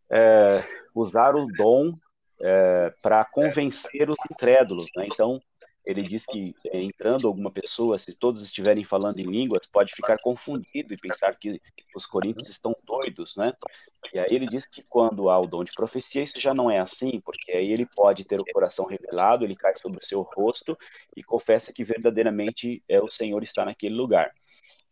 é, 0.08 0.64
usar 0.94 1.34
o 1.34 1.44
dom 1.48 1.92
é, 2.40 2.94
para 3.02 3.24
convencer 3.24 4.08
os 4.08 4.18
incrédulos. 4.30 4.86
Né? 4.94 5.08
Então, 5.12 5.40
ele 5.88 6.02
diz 6.02 6.26
que 6.26 6.54
é, 6.66 6.82
entrando 6.82 7.26
alguma 7.26 7.50
pessoa, 7.50 7.98
se 7.98 8.14
todos 8.14 8.42
estiverem 8.42 8.84
falando 8.84 9.18
em 9.18 9.24
línguas, 9.24 9.66
pode 9.66 9.94
ficar 9.94 10.18
confundido 10.20 10.92
e 10.92 10.98
pensar 10.98 11.34
que 11.34 11.58
os 11.96 12.04
coríntios 12.04 12.50
estão 12.50 12.74
doidos, 12.84 13.32
né? 13.38 13.54
E 14.12 14.18
aí 14.18 14.28
ele 14.30 14.46
diz 14.46 14.66
que 14.66 14.82
quando 14.86 15.30
há 15.30 15.40
o 15.40 15.46
dom 15.46 15.64
de 15.64 15.72
profecia, 15.72 16.22
isso 16.22 16.38
já 16.38 16.52
não 16.52 16.70
é 16.70 16.78
assim, 16.78 17.22
porque 17.24 17.52
aí 17.52 17.72
ele 17.72 17.88
pode 17.96 18.24
ter 18.24 18.38
o 18.38 18.44
coração 18.52 18.84
revelado, 18.84 19.46
ele 19.46 19.56
cai 19.56 19.74
sobre 19.76 19.98
o 19.98 20.04
seu 20.04 20.20
rosto 20.20 20.76
e 21.16 21.22
confessa 21.22 21.72
que 21.72 21.82
verdadeiramente 21.82 22.82
é 22.86 23.00
o 23.00 23.08
Senhor 23.08 23.42
está 23.42 23.64
naquele 23.64 23.94
lugar. 23.94 24.30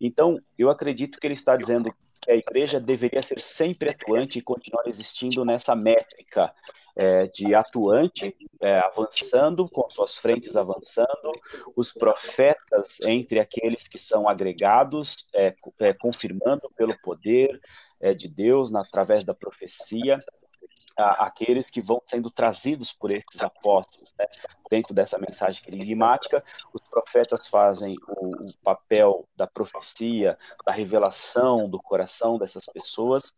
Então, 0.01 0.41
eu 0.59 0.71
acredito 0.71 1.21
que 1.21 1.27
ele 1.27 1.35
está 1.35 1.57
dizendo 1.57 1.95
que 2.27 2.33
a 2.33 2.37
igreja 2.37 2.81
deveria 2.81 3.23
ser 3.23 3.41
sempre 3.41 3.91
atuante 3.91 4.39
e 4.39 4.43
continuar 4.43 4.83
existindo 4.89 5.45
nessa 5.45 5.77
métrica 5.77 6.53
é, 6.97 7.27
de 7.29 7.55
atuante, 7.55 8.35
é, 8.61 8.79
avançando, 8.81 9.69
com 9.69 9.89
suas 9.89 10.17
frentes 10.17 10.57
avançando, 10.57 11.33
os 11.77 11.93
profetas 11.93 12.99
entre 13.07 13.39
aqueles 13.39 13.87
que 13.87 13.99
são 13.99 14.29
agregados, 14.29 15.29
é, 15.33 15.55
é 15.79 15.93
confirmando 15.93 16.69
pelo 16.77 16.99
poder 17.01 17.61
é, 18.01 18.13
de 18.13 18.29
Deus 18.29 18.71
na, 18.71 18.81
através 18.81 19.23
da 19.23 19.35
profecia, 19.35 20.19
aqueles 20.97 21.69
que 21.69 21.81
vão 21.81 22.01
sendo 22.07 22.31
trazidos 22.31 22.93
por 22.93 23.13
esses 23.13 23.43
apóstolos. 23.43 24.13
Né? 24.19 24.27
Dentro 24.71 24.95
dessa 24.95 25.19
mensagem 25.19 25.63
enigmática, 25.69 26.43
os 26.73 26.81
profetas 26.89 27.47
fazem 27.47 27.97
o, 28.09 28.31
o, 28.31 28.59
papel 28.65 29.29
da 29.37 29.47
profecia, 29.47 30.39
da 30.65 30.73
revelação 30.73 31.69
do 31.69 31.79
coração 31.79 32.39
dessas 32.39 32.65
pessoas. 32.67 33.33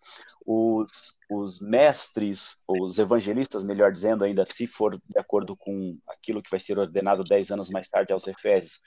Os, 0.47 1.15
os 1.31 1.61
mestres, 1.61 2.57
os 2.67 2.99
evangelistas, 2.99 3.63
melhor 3.63 3.93
dizendo, 3.93 4.25
ainda 4.25 4.47
se 4.47 4.67
for 4.67 4.97
de 4.97 5.19
acordo 5.19 5.57
com 5.57 5.99
aquilo 6.09 6.43
que 6.43 6.51
vai 6.51 6.61
ser 6.61 6.79
ordenado 6.79 7.25
dez 7.25 7.51
anos 7.51 7.69
mais 7.69 7.89
tarde 7.89 8.13
aos 8.13 8.27
Efésios, 8.27 8.81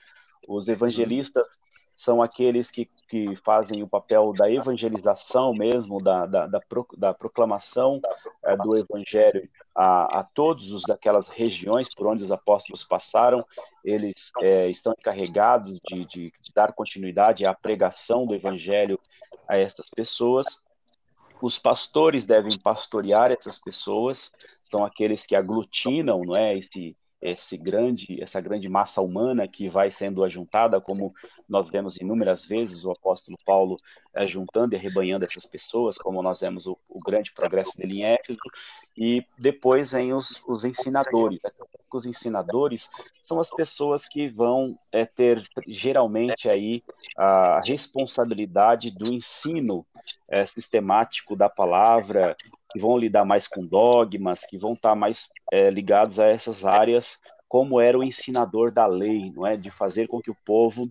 os 0.47 0.67
evangelistas 0.67 1.59
são 2.01 2.19
aqueles 2.19 2.71
que, 2.71 2.89
que 3.07 3.35
fazem 3.35 3.83
o 3.83 3.87
papel 3.87 4.33
da 4.33 4.49
evangelização 4.49 5.53
mesmo, 5.53 5.99
da, 5.99 6.25
da, 6.25 6.47
da, 6.47 6.59
pro, 6.59 6.87
da 6.97 7.13
proclamação 7.13 8.01
é, 8.43 8.57
do 8.57 8.75
evangelho 8.75 9.47
a, 9.75 10.21
a, 10.21 10.23
todos 10.23 10.71
os 10.71 10.81
daquelas 10.81 11.27
regiões 11.27 11.93
por 11.93 12.07
onde 12.07 12.23
os 12.23 12.31
apóstolos 12.31 12.83
passaram. 12.83 13.45
Eles 13.85 14.31
é, 14.39 14.67
estão 14.67 14.95
encarregados 14.97 15.79
de, 15.87 16.03
de, 16.05 16.33
de 16.41 16.53
dar 16.55 16.73
continuidade 16.73 17.45
à 17.45 17.53
pregação 17.53 18.25
do 18.25 18.33
evangelho 18.33 18.99
a 19.47 19.55
estas 19.57 19.87
pessoas. 19.87 20.47
Os 21.39 21.59
pastores 21.59 22.25
devem 22.25 22.57
pastorear 22.57 23.31
essas 23.31 23.59
pessoas, 23.59 24.31
são 24.63 24.83
aqueles 24.83 25.23
que 25.23 25.35
aglutinam, 25.35 26.23
não 26.25 26.35
é, 26.35 26.57
esse, 26.57 26.97
esse 27.21 27.55
grande, 27.55 28.21
essa 28.21 28.41
grande 28.41 28.67
massa 28.67 29.01
humana 29.01 29.47
que 29.47 29.69
vai 29.69 29.91
sendo 29.91 30.23
ajuntada, 30.23 30.81
como 30.81 31.13
nós 31.47 31.69
vemos 31.69 31.95
inúmeras 31.97 32.43
vezes 32.43 32.83
o 32.83 32.91
apóstolo 32.91 33.37
Paulo 33.45 33.75
ajuntando 34.13 34.73
e 34.73 34.77
arrebanhando 34.77 35.25
essas 35.25 35.45
pessoas, 35.45 35.97
como 35.97 36.21
nós 36.23 36.39
vemos 36.39 36.65
o, 36.65 36.77
o 36.89 36.99
grande 36.99 37.31
progresso 37.31 37.77
dele 37.77 37.99
em 37.99 38.05
Éfeso, 38.05 38.39
e 38.97 39.23
depois 39.37 39.91
vem 39.91 40.13
os, 40.13 40.41
os 40.47 40.65
ensinadores. 40.65 41.39
Os 41.93 42.05
ensinadores 42.05 42.89
são 43.21 43.39
as 43.39 43.49
pessoas 43.49 44.07
que 44.07 44.29
vão 44.29 44.79
é, 44.91 45.05
ter 45.05 45.43
geralmente 45.67 46.49
aí 46.49 46.81
a 47.17 47.59
responsabilidade 47.63 48.91
do 48.91 49.13
ensino 49.13 49.85
é, 50.29 50.45
sistemático 50.45 51.35
da 51.35 51.49
palavra 51.49 52.35
que 52.71 52.79
vão 52.79 52.97
lidar 52.97 53.25
mais 53.25 53.47
com 53.47 53.65
dogmas, 53.65 54.45
que 54.45 54.57
vão 54.57 54.73
estar 54.73 54.95
mais 54.95 55.29
é, 55.51 55.69
ligados 55.69 56.19
a 56.19 56.27
essas 56.27 56.65
áreas, 56.65 57.19
como 57.47 57.81
era 57.81 57.97
o 57.97 58.03
ensinador 58.03 58.71
da 58.71 58.85
lei, 58.85 59.31
não 59.35 59.45
é, 59.45 59.57
de 59.57 59.69
fazer 59.69 60.07
com 60.07 60.21
que 60.21 60.31
o 60.31 60.37
povo 60.45 60.87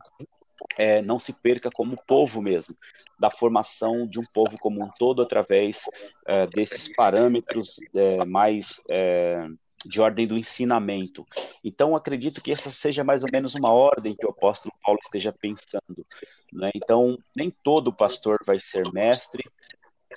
é, 0.77 1.01
não 1.01 1.19
se 1.19 1.33
perca 1.33 1.71
como 1.71 1.97
povo 2.07 2.43
mesmo, 2.43 2.77
da 3.19 3.31
formação 3.31 4.07
de 4.07 4.19
um 4.19 4.25
povo 4.33 4.59
como 4.59 4.83
um 4.83 4.89
todo 4.99 5.23
através 5.23 5.85
é, 6.27 6.47
desses 6.47 6.89
parâmetros 6.95 7.77
é, 7.95 8.25
mais 8.25 8.83
é, 8.89 9.47
de 9.85 10.01
ordem 10.01 10.27
do 10.27 10.37
ensinamento. 10.37 11.27
Então, 11.65 11.97
acredito 11.97 12.43
que 12.43 12.53
essa 12.53 12.71
seja 12.71 13.03
mais 13.03 13.23
ou 13.23 13.31
menos 13.33 13.55
uma 13.55 13.73
ordem 13.73 14.15
que 14.15 14.27
o 14.27 14.31
apóstolo 14.31 14.75
Paulo 14.83 15.01
esteja 15.03 15.33
pensando. 15.33 16.07
Né? 16.53 16.67
Então, 16.75 17.19
nem 17.35 17.51
todo 17.51 17.93
pastor 17.93 18.39
vai 18.47 18.59
ser 18.61 18.91
mestre, 18.93 19.43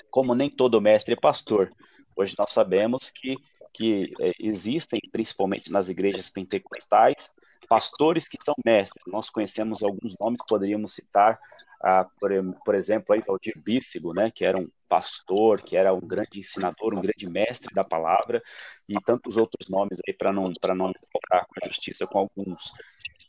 como 0.10 0.36
nem 0.36 0.50
todo 0.50 0.82
mestre 0.82 1.14
é 1.14 1.18
pastor. 1.18 1.72
Hoje 2.16 2.36
nós 2.38 2.54
sabemos 2.54 3.10
que, 3.10 3.36
que 3.74 4.14
é, 4.20 4.28
existem, 4.40 5.00
principalmente 5.12 5.72
nas 5.72 5.90
igrejas 5.90 6.30
pentecostais, 6.30 7.32
pastores 7.68 8.28
que 8.28 8.38
são 8.44 8.54
mestres. 8.64 9.04
Nós 9.08 9.30
conhecemos 9.30 9.82
alguns 9.84 10.16
nomes, 10.20 10.40
poderíamos 10.48 10.94
citar, 10.94 11.40
ah, 11.82 12.06
por, 12.20 12.32
por, 12.64 12.76
exemplo, 12.76 13.14
aí, 13.14 13.22
Valdir 13.22 13.60
Bícigo, 13.62 14.14
né, 14.14 14.32
que 14.32 14.46
era 14.46 14.58
um 14.58 14.70
pastor, 14.88 15.62
que 15.62 15.76
era 15.76 15.94
um 15.94 16.00
grande 16.00 16.40
ensinador, 16.40 16.94
um 16.94 17.02
grande 17.02 17.28
mestre 17.28 17.74
da 17.74 17.84
palavra, 17.84 18.44
e 18.88 18.94
tantos 19.02 19.38
outros 19.38 19.68
nomes 19.70 20.00
aí 20.08 20.14
para 20.14 20.32
não 20.32 20.54
para 20.62 20.76
não 20.76 20.92
focar 21.12 21.48
com 21.48 21.66
a 21.66 21.68
justiça 21.68 22.06
com 22.06 22.20
alguns. 22.20 22.72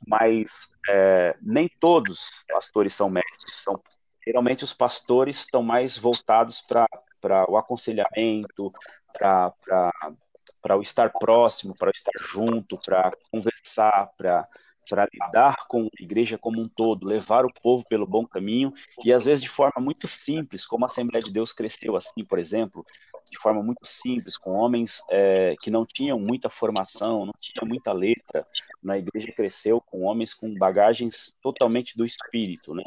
Mas 0.07 0.69
é, 0.89 1.35
nem 1.41 1.71
todos 1.81 2.29
pastores 2.49 2.93
são 2.95 3.09
mestres. 3.09 3.63
São 3.63 3.81
geralmente 4.27 4.65
os 4.65 4.73
pastores 4.73 5.39
estão 5.41 5.63
mais 5.63 5.97
voltados 5.97 6.61
para 6.61 7.51
o 7.51 7.57
aconselhamento, 7.57 8.73
para 9.13 10.77
o 10.77 10.83
estar 10.83 11.11
próximo, 11.13 11.75
para 11.77 11.89
o 11.89 11.93
estar 11.93 12.13
junto, 12.21 12.79
para 12.79 13.13
conversar, 13.31 14.11
para 14.17 14.45
para 14.89 15.09
lidar 15.13 15.67
com 15.69 15.87
a 15.87 16.03
igreja 16.03 16.39
como 16.39 16.61
um 16.61 16.69
todo, 16.69 17.07
levar 17.07 17.45
o 17.45 17.53
povo 17.63 17.85
pelo 17.89 18.07
bom 18.07 18.27
caminho 18.27 18.73
e 19.05 19.13
às 19.13 19.25
vezes 19.25 19.43
de 19.43 19.49
forma 19.49 19.81
muito 19.81 20.07
simples, 20.09 20.67
como 20.67 20.85
a 20.85 20.89
Assembleia 20.89 21.23
de 21.23 21.33
Deus 21.33 21.53
cresceu 21.53 21.97
assim, 21.97 22.25
por 22.25 22.39
exemplo, 22.39 22.85
de 23.31 23.39
forma 23.39 23.63
muito 23.63 23.85
simples, 23.87 24.37
com 24.37 24.53
homens 24.53 25.03
é, 25.11 25.55
que 25.61 25.71
não 25.71 25.87
tinham 25.87 26.19
muita 26.19 26.51
formação, 26.51 27.27
não 27.27 27.35
tinha 27.41 27.67
muita 27.67 27.93
letra, 27.93 28.47
na 28.83 28.99
igreja 28.99 29.33
cresceu 29.33 29.81
com 29.81 30.03
homens 30.03 30.35
com 30.35 30.55
bagagens 30.55 31.35
totalmente 31.43 31.97
do 31.97 32.05
espírito, 32.05 32.75
né? 32.75 32.85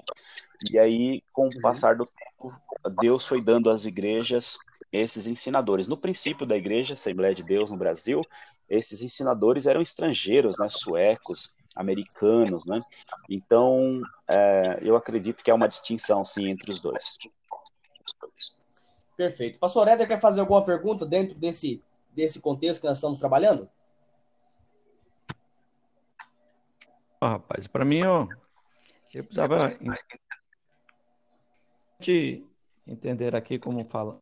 E 0.72 0.78
aí, 0.78 1.24
com 1.32 1.44
o 1.44 1.46
uhum. 1.46 1.62
passar 1.62 1.96
do 1.96 2.06
tempo, 2.06 2.56
Deus 3.02 3.26
foi 3.26 3.42
dando 3.42 3.70
às 3.70 3.86
igrejas 3.86 4.58
esses 4.92 5.28
ensinadores. 5.28 5.88
No 5.88 5.98
princípio 5.98 6.46
da 6.46 6.58
Igreja 6.58 6.94
Assembleia 6.94 7.36
de 7.36 7.44
Deus 7.44 7.70
no 7.70 7.78
Brasil, 7.78 8.22
esses 8.70 9.02
ensinadores 9.02 9.66
eram 9.66 9.82
estrangeiros, 9.82 10.58
né, 10.58 10.68
suecos, 10.70 11.52
americanos, 11.78 12.66
né? 12.66 12.82
Então, 13.30 14.02
é, 14.28 14.80
eu 14.82 14.96
acredito 14.96 15.44
que 15.44 15.52
há 15.52 15.56
uma 15.56 15.68
distinção, 15.68 16.26
sim, 16.26 16.50
entre 16.50 16.72
os 16.72 16.80
dois. 16.80 17.18
Perfeito. 19.16 19.60
Pastor 19.60 19.88
Éder 19.88 20.08
quer 20.08 20.20
fazer 20.20 20.42
alguma 20.42 20.64
pergunta 20.64 21.06
dentro 21.06 21.38
desse, 21.38 21.84
desse 22.12 22.40
contexto 22.40 22.82
que 22.82 22.88
nós 22.88 22.98
estamos 22.98 23.20
trabalhando? 23.20 23.70
Oh, 27.20 27.26
rapaz, 27.26 27.66
para 27.66 27.84
mim, 27.84 27.98
eu, 27.98 28.28
eu 29.14 29.24
precisava 29.24 29.76
entender 32.86 33.36
aqui 33.36 33.58
como 33.58 33.84
fala 33.86 34.22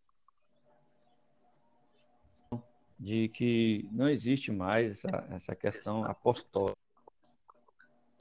de 2.98 3.28
que 3.30 3.88
não 3.92 4.08
existe 4.08 4.52
mais 4.52 5.04
essa, 5.04 5.28
essa 5.32 5.56
questão 5.56 6.04
apostólica. 6.06 6.85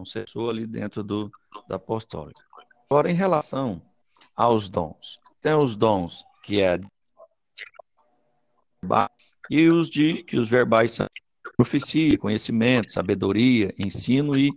Cessou 0.05 0.51
ali 0.51 0.67
dentro 0.67 1.03
do, 1.03 1.31
do 1.69 1.75
apostólico. 1.75 2.43
Agora, 2.91 3.11
em 3.11 3.15
relação 3.15 3.81
aos 4.35 4.69
dons, 4.69 5.17
tem 5.41 5.55
os 5.55 5.77
dons 5.77 6.25
que 6.43 6.61
é 6.61 6.79
e 9.51 9.69
os 9.69 9.89
de 9.89 10.23
que 10.25 10.37
os 10.37 10.49
verbais 10.49 10.93
são 10.93 11.07
profecia, 11.57 12.19
conhecimento, 12.19 12.93
sabedoria, 12.93 13.75
ensino 13.79 14.37
e 14.37 14.51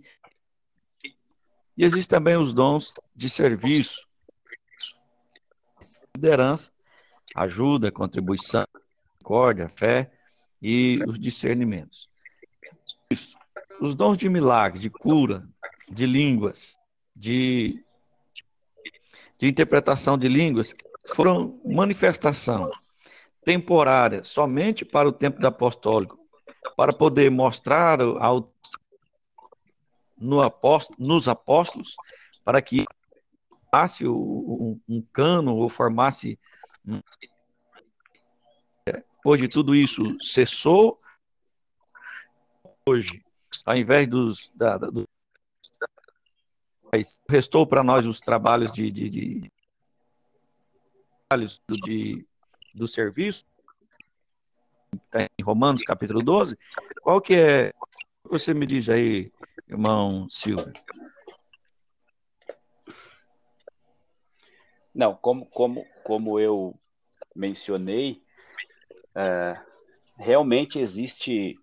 e 1.78 1.84
existem 1.84 2.18
também 2.18 2.36
os 2.36 2.52
dons 2.52 2.90
de 3.14 3.30
serviço, 3.30 4.04
liderança, 6.12 6.72
ajuda, 7.36 7.92
contribuição, 7.92 8.66
misericórdia, 9.28 9.68
fé 9.68 10.10
e 10.60 10.96
os 11.06 11.20
discernimentos. 11.20 12.07
Os 13.80 13.94
dons 13.94 14.16
de 14.16 14.28
milagre, 14.28 14.78
de 14.78 14.90
cura, 14.90 15.48
de 15.88 16.06
línguas, 16.06 16.76
de, 17.14 17.84
de 19.38 19.46
interpretação 19.46 20.18
de 20.18 20.28
línguas, 20.28 20.74
foram 21.14 21.60
manifestação 21.64 22.70
temporária 23.44 24.22
somente 24.24 24.84
para 24.84 25.08
o 25.08 25.12
tempo 25.12 25.44
apostólico, 25.46 26.18
para 26.76 26.92
poder 26.92 27.30
mostrar 27.30 28.00
ao, 28.00 28.52
no 30.18 30.42
apóstolo, 30.42 30.98
nos 30.98 31.28
apóstolos, 31.28 31.94
para 32.44 32.60
que 32.60 32.84
formasse 33.70 34.06
um, 34.06 34.80
um 34.88 35.02
cano 35.12 35.56
ou 35.56 35.68
formasse 35.68 36.38
depois 39.28 39.40
de 39.40 39.48
tudo 39.48 39.74
isso 39.74 40.16
cessou, 40.22 40.96
hoje, 42.86 43.22
ao 43.64 43.76
invés 43.76 44.08
dos. 44.08 44.50
Da, 44.54 44.78
da, 44.78 44.90
do, 44.90 45.08
restou 47.28 47.66
para 47.66 47.82
nós 47.82 48.06
os 48.06 48.18
trabalhos 48.18 48.72
de, 48.72 48.90
de, 48.90 49.08
de, 49.10 49.52
de, 51.84 52.26
do 52.74 52.88
serviço, 52.88 53.44
tá 55.10 55.28
em 55.38 55.42
Romanos 55.42 55.82
capítulo 55.82 56.20
12. 56.20 56.56
Qual 57.02 57.20
que 57.20 57.34
é. 57.34 57.72
Você 58.24 58.52
me 58.52 58.66
diz 58.66 58.88
aí, 58.88 59.32
irmão 59.68 60.28
Silvio? 60.30 60.72
Não, 64.94 65.14
como, 65.14 65.46
como, 65.46 65.86
como 66.02 66.40
eu 66.40 66.78
mencionei, 67.34 68.22
é, 69.14 69.60
realmente 70.16 70.78
existe 70.78 71.56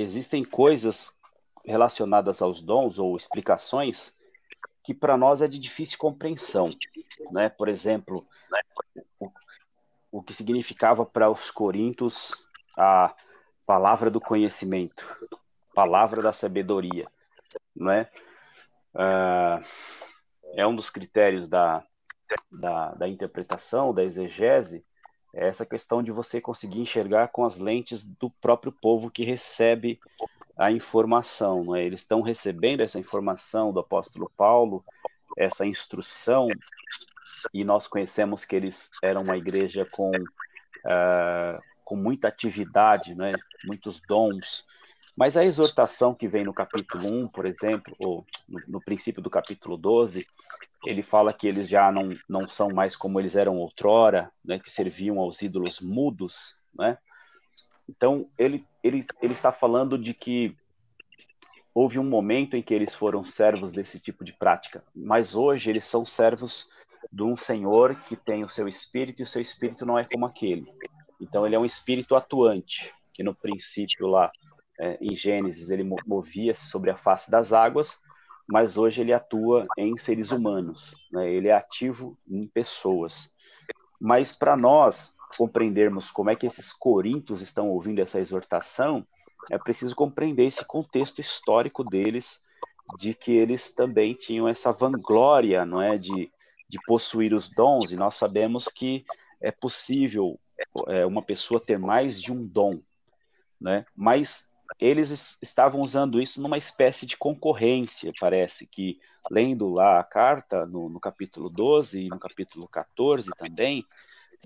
existem 0.00 0.44
coisas 0.44 1.14
relacionadas 1.64 2.42
aos 2.42 2.62
dons 2.62 2.98
ou 2.98 3.16
explicações 3.16 4.14
que 4.84 4.94
para 4.94 5.16
nós 5.16 5.42
é 5.42 5.48
de 5.48 5.58
difícil 5.58 5.98
compreensão, 5.98 6.70
né? 7.32 7.48
Por 7.48 7.68
exemplo, 7.68 8.22
o, 9.18 9.30
o 10.12 10.22
que 10.22 10.32
significava 10.32 11.04
para 11.04 11.28
os 11.28 11.50
coríntios 11.50 12.32
a 12.76 13.12
palavra 13.64 14.10
do 14.10 14.20
conhecimento, 14.20 15.04
palavra 15.74 16.22
da 16.22 16.32
sabedoria, 16.32 17.08
não 17.74 17.90
é? 17.90 18.08
Uh, 18.94 19.64
é 20.54 20.66
um 20.66 20.76
dos 20.76 20.88
critérios 20.88 21.48
da, 21.48 21.82
da, 22.50 22.92
da 22.92 23.08
interpretação, 23.08 23.92
da 23.92 24.04
exegese, 24.04 24.84
é 25.36 25.48
essa 25.48 25.66
questão 25.66 26.02
de 26.02 26.10
você 26.10 26.40
conseguir 26.40 26.80
enxergar 26.80 27.28
com 27.28 27.44
as 27.44 27.58
lentes 27.58 28.02
do 28.02 28.30
próprio 28.30 28.72
povo 28.72 29.10
que 29.10 29.22
recebe 29.22 30.00
a 30.56 30.72
informação. 30.72 31.72
Né? 31.72 31.84
Eles 31.84 32.00
estão 32.00 32.22
recebendo 32.22 32.80
essa 32.80 32.98
informação 32.98 33.70
do 33.70 33.80
apóstolo 33.80 34.32
Paulo, 34.34 34.82
essa 35.36 35.66
instrução, 35.66 36.48
e 37.52 37.64
nós 37.64 37.86
conhecemos 37.86 38.46
que 38.46 38.56
eles 38.56 38.88
eram 39.02 39.22
uma 39.22 39.36
igreja 39.36 39.86
com, 39.92 40.10
uh, 40.10 41.62
com 41.84 41.96
muita 41.96 42.28
atividade, 42.28 43.14
né? 43.14 43.32
muitos 43.62 44.00
dons. 44.08 44.64
Mas 45.14 45.36
a 45.36 45.44
exortação 45.44 46.14
que 46.14 46.26
vem 46.26 46.44
no 46.44 46.54
capítulo 46.54 47.02
1, 47.12 47.28
por 47.28 47.44
exemplo, 47.44 47.94
ou 47.98 48.24
no, 48.48 48.62
no 48.66 48.80
princípio 48.80 49.20
do 49.20 49.28
capítulo 49.28 49.76
12, 49.76 50.26
ele 50.86 51.02
fala 51.02 51.32
que 51.32 51.46
eles 51.46 51.68
já 51.68 51.90
não, 51.90 52.10
não 52.28 52.46
são 52.46 52.70
mais 52.70 52.94
como 52.94 53.18
eles 53.20 53.34
eram 53.34 53.56
outrora, 53.56 54.30
né, 54.44 54.58
que 54.58 54.70
serviam 54.70 55.18
aos 55.18 55.42
ídolos 55.42 55.80
mudos, 55.80 56.56
né? 56.74 56.96
Então, 57.88 58.28
ele, 58.38 58.64
ele, 58.82 59.04
ele 59.20 59.32
está 59.32 59.52
falando 59.52 59.98
de 59.98 60.14
que 60.14 60.56
houve 61.74 61.98
um 61.98 62.04
momento 62.04 62.56
em 62.56 62.62
que 62.62 62.72
eles 62.72 62.94
foram 62.94 63.24
servos 63.24 63.70
desse 63.70 64.00
tipo 64.00 64.24
de 64.24 64.32
prática, 64.32 64.82
mas 64.94 65.34
hoje 65.34 65.70
eles 65.70 65.84
são 65.84 66.04
servos 66.04 66.66
de 67.12 67.22
um 67.22 67.36
Senhor 67.36 67.94
que 68.02 68.16
tem 68.16 68.42
o 68.42 68.48
seu 68.48 68.66
espírito 68.66 69.20
e 69.20 69.24
o 69.24 69.26
seu 69.26 69.40
espírito 69.40 69.84
não 69.84 69.98
é 69.98 70.04
como 70.04 70.26
aquele. 70.26 70.66
Então, 71.20 71.46
ele 71.46 71.54
é 71.54 71.58
um 71.58 71.64
espírito 71.64 72.16
atuante, 72.16 72.92
que 73.12 73.22
no 73.22 73.34
princípio 73.34 74.06
lá, 74.06 74.30
é, 74.78 74.98
em 75.00 75.14
Gênesis, 75.14 75.70
ele 75.70 75.84
movia-se 76.06 76.66
sobre 76.66 76.90
a 76.90 76.96
face 76.96 77.30
das 77.30 77.52
águas, 77.52 77.98
mas 78.48 78.76
hoje 78.76 79.00
ele 79.00 79.12
atua 79.12 79.66
em 79.76 79.96
seres 79.96 80.30
humanos, 80.30 80.94
né? 81.10 81.30
ele 81.30 81.48
é 81.48 81.52
ativo 81.52 82.16
em 82.28 82.46
pessoas. 82.46 83.30
Mas 84.00 84.32
para 84.32 84.56
nós 84.56 85.14
compreendermos 85.36 86.10
como 86.10 86.30
é 86.30 86.36
que 86.36 86.46
esses 86.46 86.72
corintos 86.72 87.40
estão 87.40 87.68
ouvindo 87.68 88.00
essa 88.00 88.20
exortação, 88.20 89.06
é 89.50 89.58
preciso 89.58 89.94
compreender 89.94 90.46
esse 90.46 90.64
contexto 90.64 91.20
histórico 91.20 91.84
deles, 91.84 92.40
de 92.98 93.14
que 93.14 93.32
eles 93.32 93.72
também 93.72 94.14
tinham 94.14 94.48
essa 94.48 94.72
vanglória, 94.72 95.66
não 95.66 95.82
é, 95.82 95.98
de, 95.98 96.30
de 96.68 96.78
possuir 96.86 97.34
os 97.34 97.48
dons, 97.48 97.90
e 97.90 97.96
nós 97.96 98.16
sabemos 98.16 98.66
que 98.68 99.04
é 99.40 99.50
possível 99.50 100.38
é, 100.88 101.04
uma 101.04 101.22
pessoa 101.22 101.60
ter 101.60 101.78
mais 101.78 102.20
de 102.20 102.32
um 102.32 102.46
dom, 102.46 102.80
né? 103.60 103.84
Mas 103.94 104.45
eles 104.78 105.38
estavam 105.40 105.80
usando 105.80 106.20
isso 106.20 106.40
numa 106.40 106.58
espécie 106.58 107.06
de 107.06 107.16
concorrência, 107.16 108.12
parece 108.20 108.66
que, 108.66 108.98
lendo 109.30 109.68
lá 109.70 109.98
a 109.98 110.04
carta, 110.04 110.66
no, 110.66 110.88
no 110.88 111.00
capítulo 111.00 111.48
12 111.48 112.00
e 112.00 112.08
no 112.08 112.18
capítulo 112.18 112.68
14 112.68 113.30
também, 113.38 113.84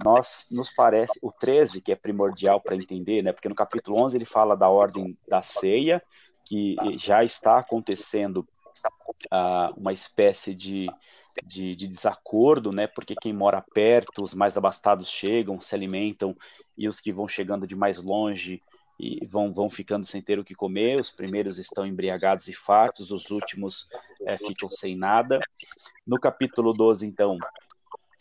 nós 0.05 0.47
nos 0.51 0.71
parece, 0.71 1.19
o 1.21 1.33
13, 1.33 1.81
que 1.81 1.91
é 1.91 1.97
primordial 1.97 2.61
para 2.61 2.77
entender, 2.77 3.23
né, 3.23 3.33
porque 3.33 3.49
no 3.49 3.55
capítulo 3.55 3.99
11 4.01 4.17
ele 4.17 4.25
fala 4.25 4.57
da 4.57 4.69
ordem 4.69 5.19
da 5.29 5.43
ceia, 5.43 6.03
que 6.45 6.77
já 6.93 7.25
está 7.25 7.59
acontecendo 7.59 8.47
uh, 9.33 9.73
uma 9.77 9.93
espécie 9.93 10.55
de, 10.55 10.87
de, 11.45 11.77
de, 11.77 11.87
desacordo, 11.87 12.73
né? 12.73 12.87
Porque 12.89 13.15
quem 13.15 13.33
mora 13.33 13.65
perto, 13.73 14.25
os 14.25 14.35
mais 14.35 14.57
abastados 14.57 15.09
chegam, 15.09 15.61
se 15.61 15.75
alimentam, 15.75 16.37
e 16.77 16.89
os 16.89 17.01
que 17.01 17.13
vão 17.13 17.29
chegando 17.29 17.67
de 17.67 17.77
mais 17.77 18.03
longe 18.03 18.61
e 19.01 19.27
vão, 19.27 19.53
vão 19.53 19.71
ficando 19.71 20.07
sem 20.07 20.21
ter 20.21 20.39
o 20.39 20.45
que 20.45 20.55
comer. 20.55 21.01
Os 21.01 21.11
primeiros 21.11 21.59
estão 21.59 21.87
embriagados 21.87 22.49
e 22.49 22.53
fartos, 22.53 23.11
os 23.11 23.31
últimos 23.31 23.89
é, 24.27 24.37
ficam 24.37 24.71
sem 24.71 24.95
nada. 24.95 25.41
No 26.07 26.21
capítulo 26.21 26.75
12, 26.75 27.07
então, 27.07 27.39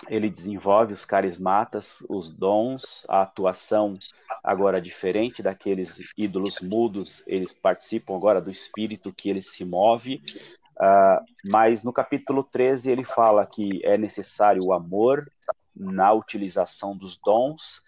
ele 0.07 0.29
desenvolve 0.29 0.93
os 0.93 1.03
carismatas, 1.03 2.01
os 2.07 2.29
dons, 2.29 3.03
a 3.09 3.23
atuação 3.23 3.93
agora 4.41 4.81
diferente 4.81 5.43
daqueles 5.43 5.99
ídolos 6.17 6.59
mudos, 6.61 7.21
eles 7.27 7.51
participam 7.51 8.15
agora 8.15 8.39
do 8.39 8.49
espírito 8.49 9.11
que 9.11 9.29
ele 9.29 9.41
se 9.41 9.65
move. 9.65 10.21
Uh, 10.77 11.21
mas 11.43 11.83
no 11.83 11.91
capítulo 11.91 12.41
13 12.41 12.89
ele 12.89 13.03
fala 13.03 13.45
que 13.45 13.81
é 13.83 13.97
necessário 13.97 14.63
o 14.63 14.71
amor 14.71 15.29
na 15.75 16.13
utilização 16.13 16.95
dos 16.95 17.17
dons, 17.17 17.83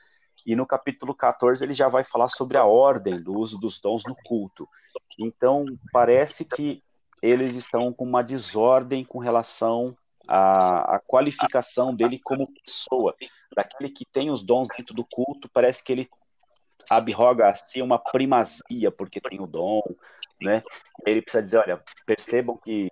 e 0.46 0.56
no 0.56 0.66
capítulo 0.66 1.14
14 1.14 1.64
ele 1.64 1.74
já 1.74 1.88
vai 1.88 2.04
falar 2.04 2.30
sobre 2.30 2.58
a 2.58 2.66
ordem 2.66 3.22
do 3.22 3.34
uso 3.34 3.58
dos 3.58 3.80
dons 3.80 4.04
no 4.06 4.16
culto. 4.26 4.68
Então 5.20 5.66
parece 5.92 6.46
que 6.46 6.84
eles 7.22 7.52
estão 7.52 7.94
com 7.94 8.04
uma 8.04 8.24
desordem 8.24 9.06
com 9.06 9.20
relação 9.20 9.96
a, 10.28 10.96
a 10.96 11.00
qualificação 11.00 11.94
dele 11.94 12.20
como 12.24 12.52
pessoa, 12.66 13.16
daquele 13.56 13.90
que 13.90 14.06
tem 14.06 14.30
os 14.30 14.44
dons 14.44 14.68
dentro 14.78 14.96
do 14.96 15.06
culto, 15.06 15.50
parece 15.54 15.84
que 15.84 15.92
ele 15.92 16.10
abroga 16.90 17.50
a 17.50 17.56
si 17.56 17.82
uma 17.82 17.98
primazia 17.98 18.92
porque 18.92 19.22
tem 19.22 19.42
o 19.42 19.48
dom, 19.48 19.82
né? 20.42 20.64
Ele 21.06 21.22
precisa 21.22 21.42
dizer, 21.42 21.58
olha, 21.58 21.84
percebam 22.06 22.58
que 22.58 22.92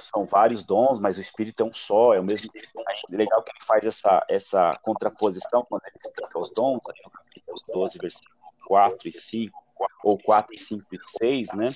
são 0.00 0.24
vários 0.24 0.62
dons, 0.62 0.98
mas 0.98 1.18
o 1.18 1.20
Espírito 1.20 1.62
é 1.62 1.66
um 1.66 1.72
só, 1.72 2.14
é 2.14 2.20
o 2.20 2.24
mesmo. 2.24 2.50
Acho 2.88 3.06
legal 3.10 3.42
que 3.42 3.50
ele 3.50 3.64
faz 3.66 3.84
essa, 3.84 4.24
essa 4.28 4.78
contraposição 4.82 5.64
quando 5.68 5.82
ele 5.86 5.96
explica 5.96 6.38
os 6.38 6.52
dons, 6.52 6.80
capítulo 6.84 7.56
12, 7.68 7.98
versículos 7.98 8.34
4 8.66 9.08
e 9.08 9.12
5, 9.12 9.64
ou 10.02 10.18
4 10.18 10.54
e 10.54 10.58
5 10.58 10.84
e 10.92 10.98
6, 11.18 11.48
né? 11.54 11.68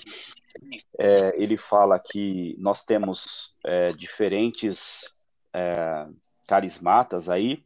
É, 0.99 1.43
ele 1.43 1.57
fala 1.57 1.99
que 1.99 2.57
nós 2.59 2.83
temos 2.83 3.55
é, 3.65 3.87
diferentes 3.89 5.15
é, 5.53 6.07
carismatas 6.47 7.29
aí, 7.29 7.65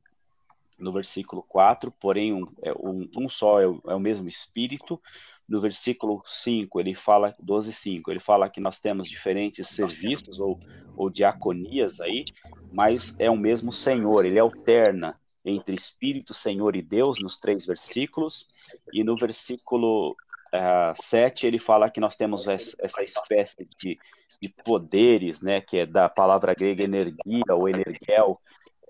no 0.83 0.93
versículo 0.93 1.43
4, 1.49 1.93
porém 1.93 2.33
um, 2.33 2.47
é, 2.63 2.73
um, 2.73 3.09
um 3.17 3.29
só 3.29 3.61
é 3.61 3.67
o, 3.67 3.81
é 3.89 3.95
o, 3.95 4.01
mesmo 4.01 4.29
Espírito. 4.29 5.01
No 5.49 5.61
versículo 5.61 6.23
5, 6.25 6.81
ele 6.81 6.95
fala, 6.95 7.35
12, 7.39 7.73
5, 7.73 8.11
ele 8.11 8.21
fala 8.21 8.49
que 8.49 8.61
nós 8.61 8.79
temos 8.79 9.09
diferentes 9.09 9.69
serviços 9.69 10.39
ou, 10.39 10.59
ou 10.97 11.11
diaconias 11.11 12.01
aí, 12.01 12.25
mas 12.73 13.15
é 13.19 13.31
o 13.31 13.37
mesmo 13.37 13.73
Senhor, 13.73 14.25
ele 14.25 14.39
alterna 14.39 15.19
entre 15.45 15.75
Espírito, 15.75 16.33
Senhor 16.33 16.77
e 16.77 16.83
Deus 16.83 17.21
nos 17.21 17.37
três 17.37 17.67
versículos, 17.67 18.47
e 18.93 19.03
no 19.03 19.17
versículo 19.17 20.13
uh, 20.13 20.15
eh, 20.53 20.95
7 20.97 21.47
ele 21.47 21.59
fala 21.59 21.91
que 21.91 21.99
nós 21.99 22.15
temos 22.15 22.47
essa 22.47 23.03
espécie 23.03 23.69
de, 23.77 23.99
de 24.41 24.49
poderes, 24.49 25.41
né, 25.41 25.61
que 25.61 25.79
é 25.79 25.87
da 25.87 26.09
palavra 26.09 26.55
grega 26.55 26.85
energia 26.85 27.43
ou 27.51 27.69
energel, 27.69 28.41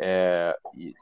é, 0.00 0.56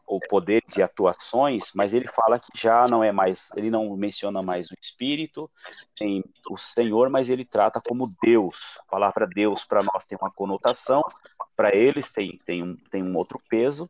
ou 0.07 0.21
poderes 0.21 0.77
e 0.77 0.83
atuações, 0.83 1.71
mas 1.75 1.95
ele 1.95 2.09
fala 2.09 2.39
que 2.39 2.51
já 2.55 2.85
não 2.89 3.03
é 3.03 3.13
mais, 3.13 3.49
ele 3.57 3.71
não 3.71 3.97
menciona 3.97 4.43
mais 4.43 4.71
o 4.71 4.75
Espírito, 4.81 5.51
tem 5.97 6.25
o 6.49 6.57
Senhor, 6.57 7.09
mas 7.09 7.29
ele 7.29 7.45
trata 7.45 7.81
como 7.81 8.13
Deus. 8.23 8.79
A 8.81 8.91
palavra 8.91 9.27
Deus 9.27 9.65
para 9.65 9.83
nós 9.83 10.05
tem 10.05 10.19
uma 10.21 10.31
conotação, 10.31 11.03
para 11.57 11.75
eles 11.75 12.11
tem, 12.11 12.39
tem, 12.45 12.63
um, 12.63 12.77
tem 12.91 13.03
um 13.03 13.17
outro 13.17 13.41
peso, 13.49 13.89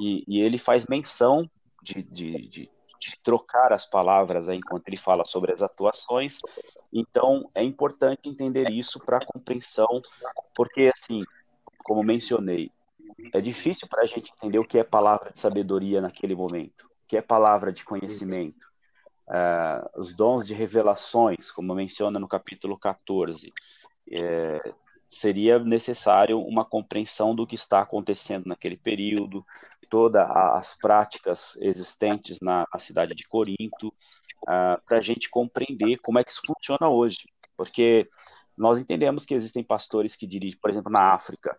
e, 0.00 0.24
e 0.26 0.40
ele 0.40 0.58
faz 0.58 0.86
menção 0.86 1.48
de, 1.82 2.02
de, 2.02 2.48
de, 2.48 2.70
de 3.00 3.18
trocar 3.22 3.72
as 3.72 3.84
palavras 3.84 4.48
aí, 4.48 4.58
enquanto 4.58 4.88
ele 4.88 4.96
fala 4.96 5.24
sobre 5.24 5.52
as 5.52 5.62
atuações. 5.62 6.38
Então, 6.92 7.50
é 7.54 7.62
importante 7.62 8.28
entender 8.28 8.70
isso 8.70 9.00
para 9.00 9.18
a 9.18 9.24
compreensão, 9.24 10.00
porque, 10.54 10.90
assim, 10.94 11.22
como 11.82 12.02
mencionei, 12.02 12.70
é 13.32 13.40
difícil 13.40 13.88
para 13.88 14.02
a 14.02 14.06
gente 14.06 14.32
entender 14.36 14.58
o 14.58 14.64
que 14.64 14.78
é 14.78 14.84
palavra 14.84 15.32
de 15.32 15.40
sabedoria 15.40 16.00
naquele 16.00 16.34
momento, 16.34 16.86
o 16.86 17.08
que 17.08 17.16
é 17.16 17.22
palavra 17.22 17.72
de 17.72 17.84
conhecimento. 17.84 18.70
Uh, 19.28 20.00
os 20.00 20.14
dons 20.14 20.46
de 20.46 20.54
revelações, 20.54 21.50
como 21.50 21.74
menciona 21.74 22.18
no 22.18 22.28
capítulo 22.28 22.78
14, 22.78 23.52
é, 24.10 24.74
seria 25.08 25.58
necessário 25.58 26.40
uma 26.40 26.64
compreensão 26.64 27.34
do 27.34 27.46
que 27.46 27.54
está 27.54 27.80
acontecendo 27.80 28.46
naquele 28.46 28.76
período, 28.76 29.44
todas 29.88 30.26
as 30.30 30.74
práticas 30.78 31.54
existentes 31.60 32.40
na, 32.40 32.66
na 32.72 32.80
cidade 32.80 33.14
de 33.14 33.28
Corinto, 33.28 33.88
uh, 33.88 34.80
para 34.86 34.96
a 34.96 35.02
gente 35.02 35.28
compreender 35.28 35.98
como 35.98 36.18
é 36.18 36.24
que 36.24 36.30
isso 36.30 36.40
funciona 36.46 36.88
hoje. 36.88 37.28
Porque 37.54 38.08
nós 38.56 38.80
entendemos 38.80 39.26
que 39.26 39.34
existem 39.34 39.62
pastores 39.62 40.16
que 40.16 40.26
dirigem, 40.26 40.58
por 40.58 40.70
exemplo, 40.70 40.90
na 40.90 41.12
África. 41.12 41.54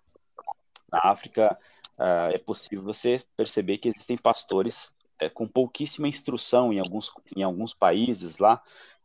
Na 0.94 1.00
África, 1.12 1.58
uh, 1.98 2.32
é 2.32 2.38
possível 2.38 2.84
você 2.84 3.24
perceber 3.36 3.80
que 3.80 3.90
existem 3.90 4.16
pastores 4.16 4.94
uh, 5.22 5.30
com 5.34 5.48
pouquíssima 5.48 6.08
instrução 6.08 6.72
em 6.72 6.80
alguns, 6.80 7.12
em 7.36 7.42
alguns 7.42 7.74
países 7.74 8.38
lá, 8.38 8.62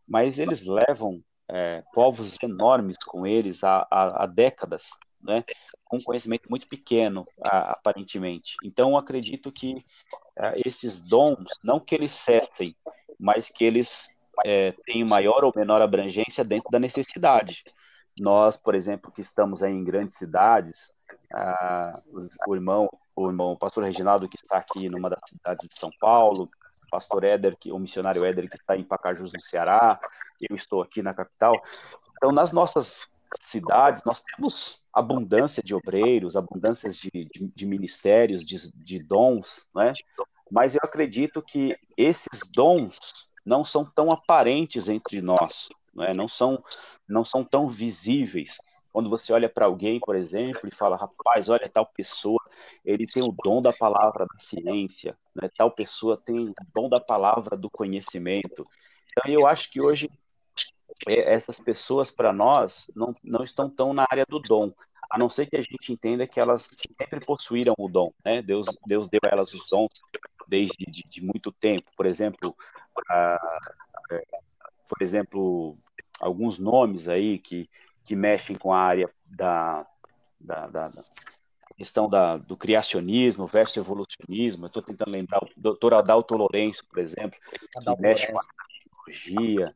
mas 0.06 0.38
eles 0.38 0.64
levam 0.64 1.24
é, 1.50 1.82
povos 1.94 2.36
enormes 2.42 2.98
com 2.98 3.26
eles 3.26 3.64
há, 3.64 3.86
há, 3.90 4.24
há 4.24 4.26
décadas, 4.26 4.90
né? 5.20 5.44
com 5.84 5.98
conhecimento 5.98 6.48
muito 6.50 6.68
pequeno, 6.68 7.26
aparentemente. 7.40 8.54
Então, 8.62 8.96
acredito 8.96 9.50
que 9.50 9.82
é, 10.36 10.60
esses 10.66 11.00
dons, 11.00 11.48
não 11.64 11.80
que 11.80 11.94
eles 11.94 12.10
cessem, 12.10 12.76
mas 13.18 13.48
que 13.48 13.64
eles 13.64 14.06
é, 14.44 14.72
tenham 14.84 15.08
maior 15.08 15.44
ou 15.44 15.52
menor 15.56 15.80
abrangência 15.80 16.44
dentro 16.44 16.70
da 16.70 16.78
necessidade. 16.78 17.64
Nós, 18.20 18.56
por 18.56 18.74
exemplo, 18.74 19.10
que 19.10 19.22
estamos 19.22 19.62
em 19.62 19.82
grandes 19.82 20.18
cidades, 20.18 20.92
o 22.46 22.54
irmão, 22.54 22.88
o 23.14 23.26
irmão, 23.26 23.52
o 23.52 23.58
pastor 23.58 23.84
Reginaldo, 23.84 24.28
que 24.28 24.36
está 24.36 24.58
aqui 24.58 24.88
numa 24.88 25.10
das 25.10 25.20
cidades 25.28 25.68
de 25.68 25.78
São 25.78 25.90
Paulo, 26.00 26.44
o 26.44 26.90
pastor 26.90 27.24
Éder, 27.24 27.56
que, 27.58 27.72
o 27.72 27.78
missionário 27.78 28.24
Éder, 28.24 28.48
que 28.48 28.56
está 28.56 28.76
em 28.76 28.84
Pacajus, 28.84 29.32
no 29.32 29.40
Ceará, 29.40 30.00
eu 30.40 30.54
estou 30.54 30.82
aqui 30.82 31.02
na 31.02 31.12
capital. 31.12 31.54
Então, 32.16 32.32
nas 32.32 32.52
nossas 32.52 33.08
cidades, 33.40 34.02
nós 34.04 34.20
temos 34.20 34.80
abundância 34.92 35.62
de 35.62 35.74
obreiros, 35.74 36.36
abundância 36.36 36.88
de, 36.88 37.10
de, 37.10 37.52
de 37.54 37.66
ministérios, 37.66 38.44
de, 38.44 38.56
de 38.74 38.98
dons, 39.02 39.66
né? 39.74 39.92
mas 40.50 40.74
eu 40.74 40.80
acredito 40.82 41.42
que 41.42 41.76
esses 41.96 42.40
dons 42.50 43.28
não 43.44 43.64
são 43.64 43.84
tão 43.84 44.10
aparentes 44.10 44.88
entre 44.88 45.20
nós, 45.20 45.68
né? 45.94 46.12
não, 46.14 46.26
são, 46.26 46.62
não 47.08 47.24
são 47.24 47.44
tão 47.44 47.68
visíveis. 47.68 48.58
Quando 48.92 49.10
você 49.10 49.32
olha 49.32 49.48
para 49.48 49.66
alguém, 49.66 50.00
por 50.00 50.16
exemplo, 50.16 50.68
e 50.68 50.74
fala, 50.74 50.96
rapaz, 50.96 51.48
olha 51.48 51.68
tal 51.68 51.86
pessoa, 51.86 52.40
ele 52.84 53.06
tem 53.06 53.22
o 53.22 53.34
dom 53.44 53.60
da 53.60 53.72
palavra 53.72 54.26
da 54.26 54.38
ciência, 54.40 55.16
né? 55.34 55.48
tal 55.56 55.70
pessoa 55.70 56.16
tem 56.16 56.48
o 56.48 56.54
dom 56.74 56.88
da 56.88 57.00
palavra 57.00 57.56
do 57.56 57.70
conhecimento. 57.70 58.66
Então, 59.10 59.32
eu 59.32 59.46
acho 59.46 59.70
que 59.70 59.80
hoje 59.80 60.10
é, 61.06 61.32
essas 61.32 61.60
pessoas, 61.60 62.10
para 62.10 62.32
nós, 62.32 62.90
não, 62.94 63.14
não 63.22 63.44
estão 63.44 63.68
tão 63.68 63.92
na 63.92 64.06
área 64.10 64.24
do 64.28 64.40
dom, 64.40 64.72
a 65.10 65.18
não 65.18 65.30
ser 65.30 65.46
que 65.46 65.56
a 65.56 65.62
gente 65.62 65.92
entenda 65.92 66.26
que 66.26 66.40
elas 66.40 66.68
sempre 67.00 67.24
possuíram 67.24 67.74
o 67.78 67.88
dom, 67.88 68.12
né? 68.24 68.42
Deus, 68.42 68.66
Deus 68.86 69.08
deu 69.08 69.20
a 69.24 69.28
elas 69.28 69.52
os 69.54 69.68
dons 69.70 69.90
desde 70.46 70.84
de, 70.86 71.02
de 71.08 71.22
muito 71.22 71.52
tempo. 71.52 71.90
Por 71.96 72.06
exemplo, 72.06 72.54
por 74.88 75.02
exemplo, 75.02 75.78
alguns 76.20 76.58
nomes 76.58 77.08
aí 77.08 77.38
que, 77.38 77.68
que 78.08 78.16
mexem 78.16 78.56
com 78.56 78.72
a 78.72 78.80
área 78.80 79.10
da, 79.26 79.86
da, 80.40 80.66
da, 80.66 80.88
da 80.88 81.02
questão 81.76 82.08
da, 82.08 82.38
do 82.38 82.56
criacionismo 82.56 83.46
versus 83.46 83.76
evolucionismo. 83.76 84.64
Estou 84.64 84.80
tentando 84.80 85.10
lembrar 85.10 85.44
o 85.44 85.48
doutor 85.54 85.92
Adalto 85.92 86.34
Lourenço, 86.34 86.86
por 86.88 87.00
exemplo, 87.00 87.38
que 87.38 88.00
mexe 88.00 88.32
com 88.32 88.38
a 88.38 88.44
tecnologia. 88.80 89.74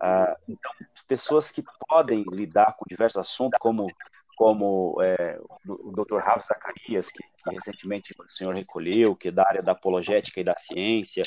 Uh, 0.00 0.36
então, 0.48 0.70
pessoas 1.08 1.50
que 1.50 1.64
podem 1.88 2.22
lidar 2.30 2.76
com 2.76 2.84
diversos 2.88 3.18
assuntos, 3.18 3.58
como, 3.58 3.88
como 4.36 5.02
é, 5.02 5.40
o 5.66 5.90
Dr. 5.90 6.18
Rafa 6.18 6.46
Zacarias, 6.46 7.10
que, 7.10 7.24
recentemente 7.50 8.14
o 8.16 8.30
senhor 8.30 8.54
recolheu, 8.54 9.16
que 9.16 9.26
é 9.26 9.32
da 9.32 9.42
área 9.44 9.62
da 9.62 9.72
apologética 9.72 10.40
e 10.40 10.44
da 10.44 10.56
ciência, 10.56 11.24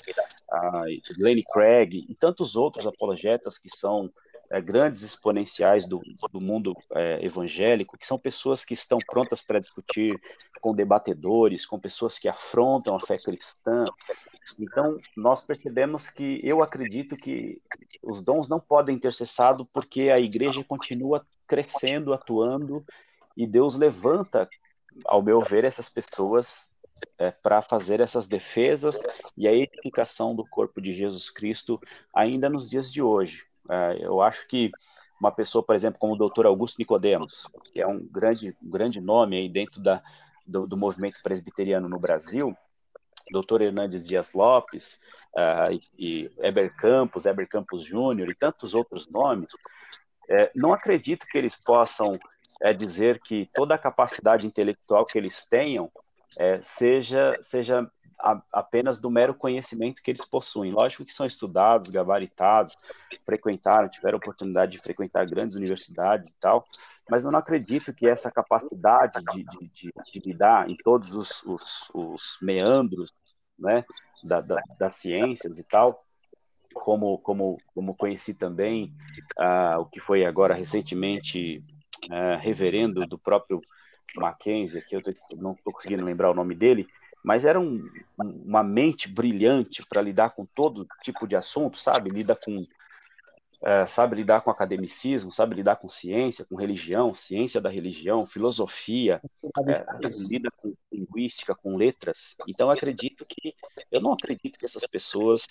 uh, 0.54 1.22
Lenny 1.22 1.44
Craig, 1.44 2.06
e 2.08 2.16
tantos 2.16 2.56
outros 2.56 2.88
apologetas 2.88 3.58
que 3.58 3.70
são 3.70 4.10
é, 4.56 4.62
grandes 4.62 5.02
exponenciais 5.02 5.86
do, 5.86 6.02
do 6.32 6.40
mundo 6.40 6.74
é, 6.94 7.20
evangélico, 7.26 7.98
que 7.98 8.08
são 8.08 8.18
pessoas 8.18 8.64
que 8.64 8.74
estão 8.74 8.98
prontas 9.06 9.42
para 9.42 9.60
discutir 9.60 10.18
com 10.62 10.74
debatedores, 10.74 11.66
com 11.66 11.78
pessoas 11.78 12.18
que 12.18 12.30
afrontam 12.30 12.96
a 12.96 13.00
fé 13.02 13.18
cristã. 13.18 13.84
Então, 14.58 14.98
nós 15.18 15.42
percebemos 15.42 16.10
que 16.10 16.40
eu 16.42 16.64
acredito 16.64 17.18
que 17.18 17.62
os 18.02 18.22
dons 18.22 18.48
não 18.48 18.60
podem 18.60 18.98
ter 18.98 19.14
cessado 19.14 19.66
porque 19.74 20.10
a 20.10 20.20
igreja 20.20 20.64
continua 20.64 21.26
crescendo, 21.46 22.14
atuando, 22.14 22.86
e 23.36 23.46
Deus 23.46 23.76
levanta, 23.76 24.48
ao 25.04 25.22
meu 25.22 25.42
ver, 25.42 25.66
essas 25.66 25.90
pessoas 25.90 26.70
é, 27.18 27.30
para 27.30 27.62
fazer 27.62 28.00
essas 28.00 28.26
defesas 28.26 28.98
e 29.36 29.50
a 29.50 29.54
edificação 29.54 30.34
do 30.34 30.48
corpo 30.48 30.80
de 30.80 30.94
Jesus 30.94 31.30
Cristo 31.30 31.78
ainda 32.14 32.50
nos 32.50 32.70
dias 32.70 32.90
de 32.90 33.02
hoje. 33.02 33.46
É, 33.70 33.98
eu 34.06 34.22
acho 34.22 34.48
que 34.48 34.72
uma 35.20 35.32
pessoa, 35.32 35.64
por 35.64 35.76
exemplo, 35.76 36.00
como 36.00 36.14
o 36.14 36.18
doutor 36.18 36.46
Augusto 36.46 36.78
Nicodemos, 36.78 37.48
que 37.72 37.82
é 37.82 37.88
um 37.88 38.00
grande, 38.00 38.56
um 38.62 38.70
grande 38.70 39.00
nome 39.00 39.38
aí 39.38 39.50
dentro 39.50 39.82
da, 39.82 40.02
do, 40.46 40.68
do 40.68 40.78
movimento 40.78 41.18
presbiteriano 41.24 41.88
no 41.88 42.00
Brasil, 42.00 42.56
doutor 43.32 43.62
Hernandes 43.62 44.06
Dias 44.08 44.34
Lopes, 44.34 45.00
uh, 45.36 45.74
e, 45.98 46.26
e 46.26 46.32
Eber 46.40 46.76
Campos, 46.76 47.26
Eber 47.26 47.48
Campos 47.48 47.84
Júnior 47.84 48.30
e 48.30 48.36
tantos 48.36 48.74
outros 48.74 49.10
nomes, 49.10 49.52
é, 50.30 50.52
não 50.56 50.74
acredito 50.74 51.26
que 51.28 51.38
eles 51.38 51.56
possam 51.56 52.18
é, 52.62 52.74
dizer 52.74 53.20
que 53.22 53.50
toda 53.54 53.76
a 53.76 53.80
capacidade 53.80 54.48
intelectual 54.48 55.06
que 55.06 55.18
eles 55.18 55.46
tenham 55.46 55.92
é, 56.38 56.60
seja, 56.64 57.38
seja 57.42 57.90
a, 58.20 58.42
apenas 58.52 58.98
do 59.00 59.10
mero 59.10 59.34
conhecimento 59.36 60.02
que 60.02 60.12
eles 60.12 60.26
possuem. 60.26 60.72
Lógico 60.72 61.06
que 61.06 61.14
são 61.14 61.26
estudados, 61.26 61.90
gabaritados, 61.90 62.76
frequentaram, 63.26 63.90
tiveram 63.90 64.18
oportunidade 64.18 64.74
de 64.74 64.80
frequentar 64.80 65.26
grandes 65.26 65.56
universidades 65.56 66.30
e 66.30 66.34
tal, 66.40 66.66
mas 67.10 67.24
eu 67.24 67.32
não 67.32 67.40
acredito 67.40 67.94
que 67.94 68.08
essa 68.08 68.32
capacidade 68.32 69.22
de, 69.34 69.44
de, 69.44 69.70
de, 69.70 69.94
de 70.12 70.20
lidar 70.20 70.70
em 70.70 70.76
todos 70.76 71.16
os, 71.16 71.44
os, 71.44 71.90
os 71.94 72.38
meandros 72.42 73.12
né, 73.58 73.86
da, 74.24 74.42
da, 74.42 74.62
das 74.78 74.96
ciências 74.96 75.58
e 75.58 75.64
tal, 75.64 76.04
como, 76.74 77.18
como, 77.20 77.58
como 77.74 77.96
conheci 77.96 78.34
também 78.34 78.94
uh, 79.40 79.80
o 79.80 79.86
que 79.86 80.00
foi 80.00 80.26
agora 80.26 80.54
recentemente 80.54 81.64
uh, 82.06 82.38
reverendo 82.42 83.06
do 83.08 83.18
próprio 83.18 83.62
Mackenzie, 84.16 84.84
que 84.84 84.96
eu 84.96 85.02
tô, 85.02 85.12
não 85.38 85.54
estou 85.54 85.74
conseguindo 85.74 86.04
lembrar 86.04 86.32
o 86.32 86.36
nome 86.36 86.54
dele, 86.54 86.88
mas 87.26 87.44
era 87.44 87.60
um, 87.60 87.90
uma 88.20 88.64
mente 88.64 89.10
brilhante 89.10 89.84
para 89.90 90.00
lidar 90.00 90.30
com 90.30 90.46
todo 90.46 90.88
tipo 91.02 91.28
de 91.28 91.36
assunto, 91.36 91.76
sabe? 91.76 92.12
Lida 92.12 92.36
com, 92.36 92.64
é, 93.64 93.88
sabe 93.88 94.18
lidar 94.18 94.42
com 94.42 94.52
academicismo, 94.52 95.32
sabe 95.32 95.56
lidar 95.56 95.78
com 95.78 95.90
ciência, 95.90 96.46
com 96.46 96.56
religião, 96.56 97.16
ciência 97.16 97.60
da 97.60 97.68
religião, 97.68 98.28
filosofia, 98.28 99.20
é, 99.44 100.08
lida 100.30 100.52
com 100.56 100.76
linguística, 100.92 101.56
com 101.56 101.76
letras. 101.76 102.36
Então, 102.48 102.70
acredito 102.70 103.26
que, 103.28 103.56
eu 103.92 104.00
não 104.00 104.14
acredito 104.14 104.60
que 104.60 104.66
essas 104.66 104.86
pessoas 104.86 105.42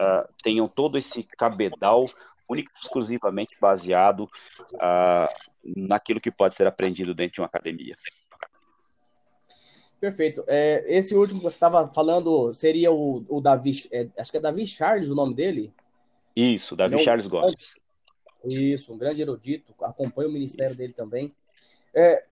uh, 0.00 0.28
tenham 0.42 0.66
todo 0.66 0.98
esse 0.98 1.22
cabedal 1.22 2.06
único 2.48 2.72
exclusivamente 2.82 3.56
baseado 3.60 4.24
uh, 4.74 5.28
naquilo 5.64 6.20
que 6.20 6.32
pode 6.32 6.56
ser 6.56 6.66
aprendido 6.66 7.14
dentro 7.14 7.34
de 7.34 7.40
uma 7.40 7.46
academia. 7.46 7.96
Perfeito. 10.00 10.42
É, 10.46 10.82
esse 10.88 11.14
último 11.14 11.40
que 11.40 11.44
você 11.44 11.56
estava 11.56 11.86
falando 11.88 12.52
seria 12.54 12.90
o, 12.90 13.22
o 13.28 13.40
Davi, 13.40 13.72
é, 13.92 14.08
acho 14.16 14.30
que 14.30 14.38
é 14.38 14.40
Davi 14.40 14.66
Charles 14.66 15.10
o 15.10 15.14
nome 15.14 15.34
dele? 15.34 15.74
Isso, 16.34 16.74
Davi 16.74 16.98
Charles 17.04 17.26
Gomes. 17.26 17.74
Isso, 18.42 18.94
um 18.94 18.96
grande 18.96 19.20
erudito, 19.20 19.74
acompanha 19.82 20.28
o 20.28 20.32
ministério 20.32 20.74
dele 20.74 20.94
também. 20.94 21.34
É... 21.94 22.24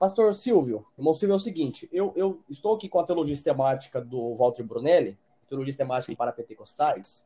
Pastor 0.00 0.34
Silvio, 0.34 0.84
irmão 0.98 1.14
Silvio, 1.14 1.34
é 1.34 1.36
o 1.36 1.40
seguinte, 1.40 1.88
eu, 1.92 2.12
eu 2.16 2.42
estou 2.50 2.74
aqui 2.74 2.88
com 2.88 2.98
a 2.98 3.04
teologia 3.04 3.36
sistemática 3.36 4.00
do 4.00 4.34
Walter 4.34 4.64
Brunelli, 4.64 5.16
teologia 5.46 5.70
sistemática 5.70 6.16
para 6.16 6.32
pentecostais, 6.32 7.24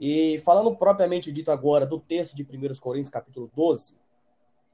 e 0.00 0.38
falando 0.38 0.74
propriamente 0.74 1.30
dito 1.30 1.50
agora 1.50 1.84
do 1.84 2.00
texto 2.00 2.34
de 2.34 2.42
1 2.42 2.80
Coríntios, 2.80 3.10
capítulo 3.10 3.50
12, 3.54 3.98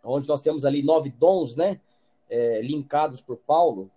onde 0.02 0.28
nós 0.28 0.40
temos 0.40 0.64
ali 0.64 0.82
nove 0.82 1.10
dons, 1.10 1.56
né, 1.56 1.80
é, 2.28 2.60
linkados 2.62 3.20
por 3.20 3.36
Paulo, 3.36 3.90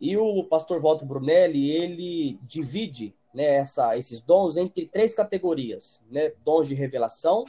e 0.00 0.16
o 0.16 0.44
pastor 0.44 0.80
Walter 0.80 1.04
Brunelli, 1.04 1.70
ele 1.70 2.38
divide 2.42 3.14
né, 3.34 3.56
essa, 3.56 3.96
esses 3.96 4.20
dons 4.20 4.56
entre 4.56 4.86
três 4.86 5.14
categorias, 5.14 6.00
né, 6.10 6.32
dons 6.44 6.68
de 6.68 6.74
revelação, 6.74 7.44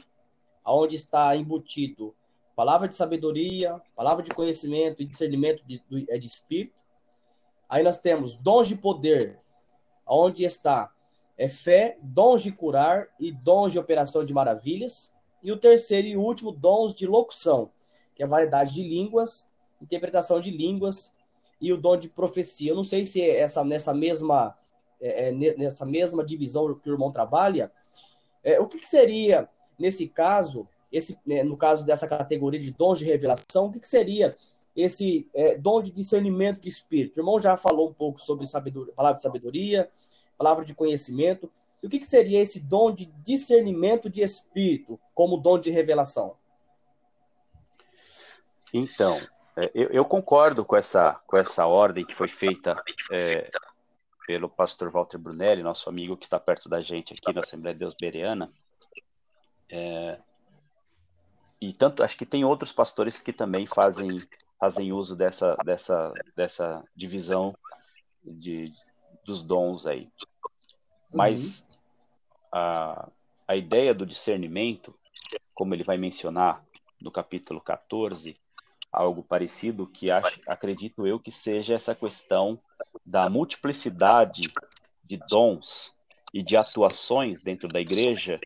aonde 0.64 0.96
está 0.96 1.34
embutido 1.36 2.14
palavra 2.54 2.86
de 2.88 2.96
sabedoria, 2.96 3.80
palavra 3.96 4.22
de 4.22 4.34
conhecimento 4.34 5.02
e 5.02 5.06
discernimento 5.06 5.64
de, 5.64 5.82
é, 6.08 6.18
de 6.18 6.26
espírito. 6.26 6.84
Aí 7.68 7.82
nós 7.82 7.98
temos 7.98 8.36
dons 8.36 8.68
de 8.68 8.76
poder, 8.76 9.38
onde 10.06 10.44
está 10.44 10.92
é 11.38 11.48
fé, 11.48 11.96
dons 12.02 12.42
de 12.42 12.52
curar 12.52 13.08
e 13.18 13.32
dons 13.32 13.72
de 13.72 13.78
operação 13.78 14.22
de 14.22 14.34
maravilhas. 14.34 15.14
E 15.42 15.50
o 15.50 15.56
terceiro 15.56 16.06
e 16.06 16.14
último, 16.14 16.52
dons 16.52 16.94
de 16.94 17.06
locução, 17.06 17.70
que 18.20 18.24
é 18.24 18.26
a 18.26 18.28
variedade 18.28 18.74
de 18.74 18.82
línguas, 18.82 19.48
interpretação 19.80 20.40
de 20.40 20.50
línguas 20.50 21.14
e 21.58 21.72
o 21.72 21.76
dom 21.78 21.96
de 21.96 22.06
profecia. 22.06 22.70
Eu 22.70 22.76
não 22.76 22.84
sei 22.84 23.02
se 23.02 23.22
essa 23.22 23.64
nessa 23.64 23.94
mesma 23.94 24.54
é, 25.00 25.30
é 25.30 25.32
nessa 25.32 25.86
mesma 25.86 26.22
divisão 26.22 26.74
que 26.74 26.90
o 26.90 26.92
irmão 26.92 27.10
trabalha, 27.10 27.72
é, 28.44 28.60
o 28.60 28.66
que, 28.66 28.78
que, 28.78 28.86
seria 28.86 29.48
nesse 29.78 30.06
caso, 30.06 30.68
esse 30.92 31.18
né, 31.24 31.42
no 31.42 31.56
caso 31.56 31.86
dessa 31.86 32.06
categoria 32.06 32.60
de 32.60 32.70
dons 32.72 32.98
de 32.98 33.06
revelação, 33.06 33.66
o 33.66 33.72
que, 33.72 33.80
que 33.80 33.88
seria 33.88 34.36
esse 34.76 35.26
é, 35.32 35.56
dom 35.56 35.80
de 35.80 35.90
discernimento 35.90 36.60
de 36.60 36.68
espírito? 36.68 37.16
O 37.16 37.20
irmão 37.20 37.40
já 37.40 37.56
falou 37.56 37.88
um 37.88 37.94
pouco 37.94 38.20
sobre 38.20 38.46
sabedoria, 38.46 38.92
palavra 38.92 39.16
de 39.16 39.22
sabedoria, 39.22 39.88
palavra 40.36 40.62
de 40.62 40.74
conhecimento. 40.74 41.50
E 41.82 41.86
o 41.86 41.88
que, 41.88 41.98
que 41.98 42.06
seria 42.06 42.38
esse 42.38 42.60
dom 42.60 42.92
de 42.92 43.06
discernimento 43.24 44.10
de 44.10 44.20
espírito 44.20 45.00
como 45.14 45.38
dom 45.38 45.58
de 45.58 45.70
revelação? 45.70 46.36
Então, 48.72 49.18
é, 49.56 49.70
eu, 49.74 49.88
eu, 49.88 50.04
concordo 50.04 50.64
com 50.64 50.76
essa, 50.76 51.14
com 51.26 51.36
essa 51.36 51.66
ordem 51.66 52.04
que 52.04 52.14
foi 52.14 52.28
feita 52.28 52.82
é, 53.10 53.50
pelo 54.26 54.48
pastor 54.48 54.90
Walter 54.90 55.18
Brunelli, 55.18 55.62
nosso 55.62 55.88
amigo 55.88 56.16
que 56.16 56.24
está 56.24 56.38
perto 56.38 56.68
da 56.68 56.80
gente 56.80 57.12
aqui 57.12 57.32
na 57.32 57.40
Assembleia 57.40 57.74
de 57.74 57.80
Deus 57.80 57.94
Bereana. 58.00 58.52
É, 59.68 60.18
e 61.60 61.72
tanto, 61.72 62.02
acho 62.02 62.16
que 62.16 62.24
tem 62.24 62.44
outros 62.44 62.72
pastores 62.72 63.20
que 63.20 63.32
também 63.32 63.66
fazem, 63.66 64.16
fazem 64.58 64.92
uso 64.92 65.14
dessa, 65.14 65.56
dessa, 65.64 66.12
dessa 66.34 66.82
divisão 66.96 67.54
de, 68.24 68.72
dos 69.26 69.42
dons 69.42 69.86
aí. 69.86 70.08
Mas 71.12 71.60
uhum. 71.60 71.66
a, 72.52 73.08
a 73.46 73.56
ideia 73.56 73.92
do 73.92 74.06
discernimento, 74.06 74.94
como 75.52 75.74
ele 75.74 75.84
vai 75.84 75.98
mencionar 75.98 76.64
no 77.00 77.10
capítulo 77.10 77.60
14, 77.60 78.36
algo 78.92 79.22
parecido, 79.22 79.86
que 79.86 80.10
acho, 80.10 80.40
acredito 80.46 81.06
eu 81.06 81.18
que 81.18 81.30
seja 81.30 81.74
essa 81.74 81.94
questão 81.94 82.60
da 83.04 83.28
multiplicidade 83.28 84.52
de 85.04 85.18
dons 85.28 85.94
e 86.32 86.42
de 86.42 86.56
atuações 86.56 87.42
dentro 87.42 87.68
da 87.68 87.80
igreja, 87.80 88.40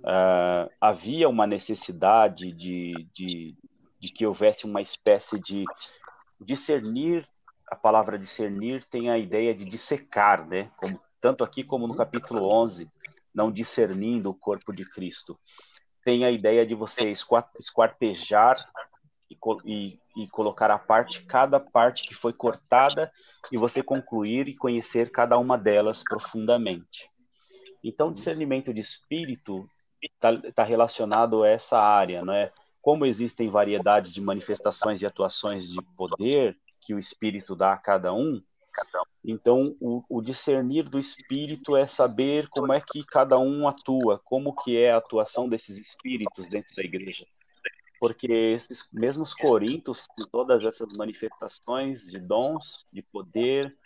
uh, 0.00 0.70
havia 0.80 1.28
uma 1.28 1.46
necessidade 1.46 2.52
de, 2.52 3.06
de, 3.14 3.54
de 3.98 4.08
que 4.08 4.26
houvesse 4.26 4.64
uma 4.64 4.80
espécie 4.80 5.38
de 5.38 5.64
discernir, 6.40 7.26
a 7.70 7.76
palavra 7.76 8.18
discernir 8.18 8.84
tem 8.84 9.10
a 9.10 9.18
ideia 9.18 9.54
de 9.54 9.64
dissecar, 9.64 10.46
né? 10.46 10.70
Como, 10.76 11.00
tanto 11.20 11.44
aqui 11.44 11.64
como 11.64 11.86
no 11.86 11.96
capítulo 11.96 12.46
11, 12.46 12.90
não 13.34 13.50
discernindo 13.50 14.28
o 14.28 14.34
corpo 14.34 14.72
de 14.72 14.84
Cristo. 14.84 15.38
Tem 16.04 16.24
a 16.24 16.30
ideia 16.30 16.66
de 16.66 16.74
você 16.74 17.12
esquartejar 17.58 18.56
e, 19.32 19.98
e, 20.16 20.22
e 20.24 20.28
colocar 20.28 20.70
à 20.70 20.78
parte 20.78 21.24
cada 21.24 21.58
parte 21.58 22.02
que 22.02 22.14
foi 22.14 22.32
cortada 22.32 23.10
e 23.50 23.56
você 23.56 23.82
concluir 23.82 24.48
e 24.48 24.54
conhecer 24.54 25.10
cada 25.10 25.38
uma 25.38 25.56
delas 25.56 26.02
profundamente. 26.02 27.10
Então, 27.82 28.12
discernimento 28.12 28.72
de 28.72 28.80
espírito 28.80 29.68
está 30.02 30.36
tá 30.52 30.62
relacionado 30.62 31.42
a 31.42 31.48
essa 31.48 31.78
área, 31.78 32.24
não 32.24 32.32
é? 32.32 32.52
Como 32.80 33.06
existem 33.06 33.48
variedades 33.48 34.12
de 34.12 34.20
manifestações 34.20 35.02
e 35.02 35.06
atuações 35.06 35.68
de 35.68 35.80
poder 35.96 36.56
que 36.80 36.94
o 36.94 36.98
espírito 36.98 37.54
dá 37.54 37.72
a 37.72 37.78
cada 37.78 38.12
um, 38.12 38.42
então 39.24 39.76
o, 39.80 40.02
o, 40.08 40.22
discernir 40.22 40.88
do 40.88 40.98
espírito 40.98 41.76
é 41.76 41.86
saber 41.86 42.48
como 42.48 42.72
é 42.72 42.80
que 42.80 43.04
cada 43.04 43.38
um 43.38 43.68
atua, 43.68 44.18
como 44.24 44.54
que 44.54 44.76
é 44.76 44.90
a 44.92 44.96
atuação 44.96 45.48
desses 45.48 45.78
espíritos 45.78 46.48
dentro 46.48 46.74
da 46.74 46.82
igreja 46.82 47.26
porque 48.02 48.32
esses 48.32 48.88
mesmos 48.92 49.32
corintos, 49.32 50.08
com 50.08 50.24
todas 50.24 50.64
essas 50.64 50.96
manifestações 50.96 52.04
de 52.04 52.18
dons, 52.18 52.84
de 52.92 53.00
poder, 53.00 53.78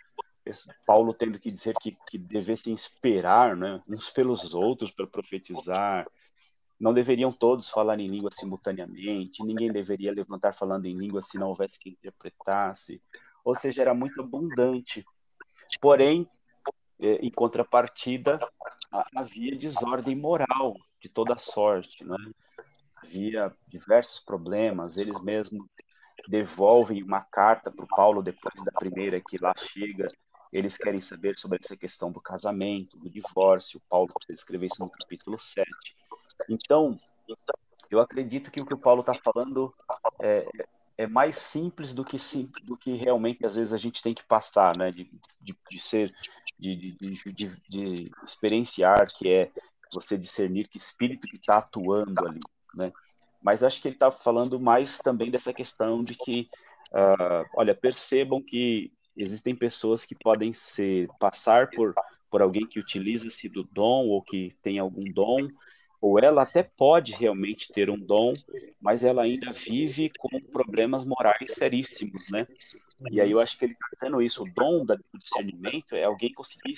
Paulo 0.87 1.13
tendo 1.13 1.37
que 1.37 1.51
dizer 1.51 1.75
que, 1.79 1.95
que 2.09 2.17
devessem 2.17 2.73
esperar 2.73 3.55
né, 3.55 3.79
uns 3.87 4.09
pelos 4.09 4.55
outros 4.55 4.89
para 4.89 5.05
profetizar, 5.05 6.07
não 6.79 6.95
deveriam 6.95 7.31
todos 7.31 7.69
falar 7.69 7.99
em 7.99 8.07
língua 8.07 8.31
simultaneamente, 8.31 9.43
ninguém 9.43 9.71
deveria 9.71 10.11
levantar 10.11 10.51
falando 10.51 10.87
em 10.87 10.97
língua 10.97 11.21
se 11.21 11.37
não 11.37 11.49
houvesse 11.49 11.79
quem 11.79 11.91
interpretasse. 11.91 12.99
ou 13.45 13.53
seja, 13.53 13.83
era 13.83 13.93
muito 13.93 14.19
abundante. 14.19 15.05
Porém, 15.79 16.27
é, 16.99 17.17
em 17.17 17.29
contrapartida, 17.29 18.39
havia 19.15 19.55
desordem 19.55 20.15
moral 20.15 20.75
de 20.99 21.07
toda 21.07 21.37
sorte, 21.37 22.03
né? 22.03 22.17
Havia 23.07 23.51
diversos 23.67 24.19
problemas, 24.19 24.97
eles 24.97 25.19
mesmos 25.21 25.65
devolvem 26.27 27.03
uma 27.03 27.21
carta 27.21 27.71
para 27.71 27.85
o 27.85 27.87
Paulo 27.87 28.21
depois 28.21 28.55
da 28.63 28.71
primeira 28.71 29.21
que 29.21 29.37
lá 29.41 29.53
chega, 29.55 30.07
eles 30.51 30.77
querem 30.77 31.01
saber 31.01 31.37
sobre 31.37 31.59
essa 31.61 31.75
questão 31.75 32.11
do 32.11 32.21
casamento, 32.21 32.97
do 32.97 33.09
divórcio, 33.09 33.79
o 33.79 33.89
Paulo 33.89 34.13
precisa 34.13 34.39
escrever 34.39 34.67
isso 34.67 34.79
no 34.79 34.89
capítulo 34.89 35.39
7. 35.39 35.69
Então, 36.49 36.97
eu 37.89 37.99
acredito 37.99 38.51
que 38.51 38.61
o 38.61 38.65
que 38.65 38.73
o 38.73 38.77
Paulo 38.77 39.01
está 39.01 39.13
falando 39.13 39.73
é, 40.21 40.47
é 40.97 41.07
mais 41.07 41.37
simples 41.37 41.93
do 41.93 42.03
que 42.03 42.17
do 42.63 42.77
que 42.77 42.95
realmente 42.95 43.45
às 43.45 43.55
vezes 43.55 43.73
a 43.73 43.77
gente 43.77 44.01
tem 44.01 44.13
que 44.13 44.23
passar, 44.23 44.75
né? 44.77 44.91
De, 44.91 45.09
de, 45.41 45.55
de 45.69 45.79
ser, 45.79 46.13
de, 46.57 46.75
de, 46.75 47.61
de, 47.69 48.11
experienciar, 48.25 49.07
que 49.07 49.29
é 49.29 49.51
você 49.91 50.17
discernir 50.17 50.67
que 50.67 50.77
espírito 50.77 51.27
que 51.27 51.37
está 51.37 51.59
atuando 51.59 52.27
ali, 52.27 52.41
né? 52.77 52.93
Mas 53.41 53.63
acho 53.63 53.81
que 53.81 53.87
ele 53.87 53.95
está 53.95 54.11
falando 54.11 54.59
mais 54.59 54.99
também 54.99 55.29
dessa 55.29 55.53
questão 55.53 56.03
de 56.03 56.15
que, 56.15 56.47
uh, 56.91 57.45
olha, 57.55 57.75
percebam 57.75 58.41
que 58.41 58.91
existem 59.15 59.55
pessoas 59.55 60.05
que 60.05 60.15
podem 60.15 60.53
ser 60.53 61.07
passar 61.19 61.69
por 61.69 61.93
por 62.29 62.41
alguém 62.41 62.67
que 62.67 62.79
utiliza-se 62.79 63.47
do 63.49 63.63
dom 63.63 64.07
ou 64.07 64.21
que 64.21 64.53
tem 64.61 64.79
algum 64.79 65.11
dom 65.11 65.47
ou 65.99 66.19
ela 66.19 66.43
até 66.43 66.61
pode 66.61 67.11
realmente 67.13 67.71
ter 67.73 67.89
um 67.89 67.97
dom, 67.97 68.33
mas 68.79 69.03
ela 69.03 69.23
ainda 69.23 69.51
vive 69.51 70.11
com 70.19 70.39
problemas 70.39 71.03
morais 71.03 71.53
seríssimos, 71.53 72.29
né? 72.29 72.45
E 73.11 73.19
aí 73.19 73.31
eu 73.31 73.39
acho 73.39 73.57
que 73.57 73.65
ele 73.65 73.73
está 73.73 73.87
dizendo 73.93 74.21
isso, 74.21 74.43
o 74.43 74.53
dom 74.53 74.85
do 74.85 74.97
discernimento 75.17 75.95
é 75.95 76.03
alguém 76.03 76.31
conseguir 76.33 76.75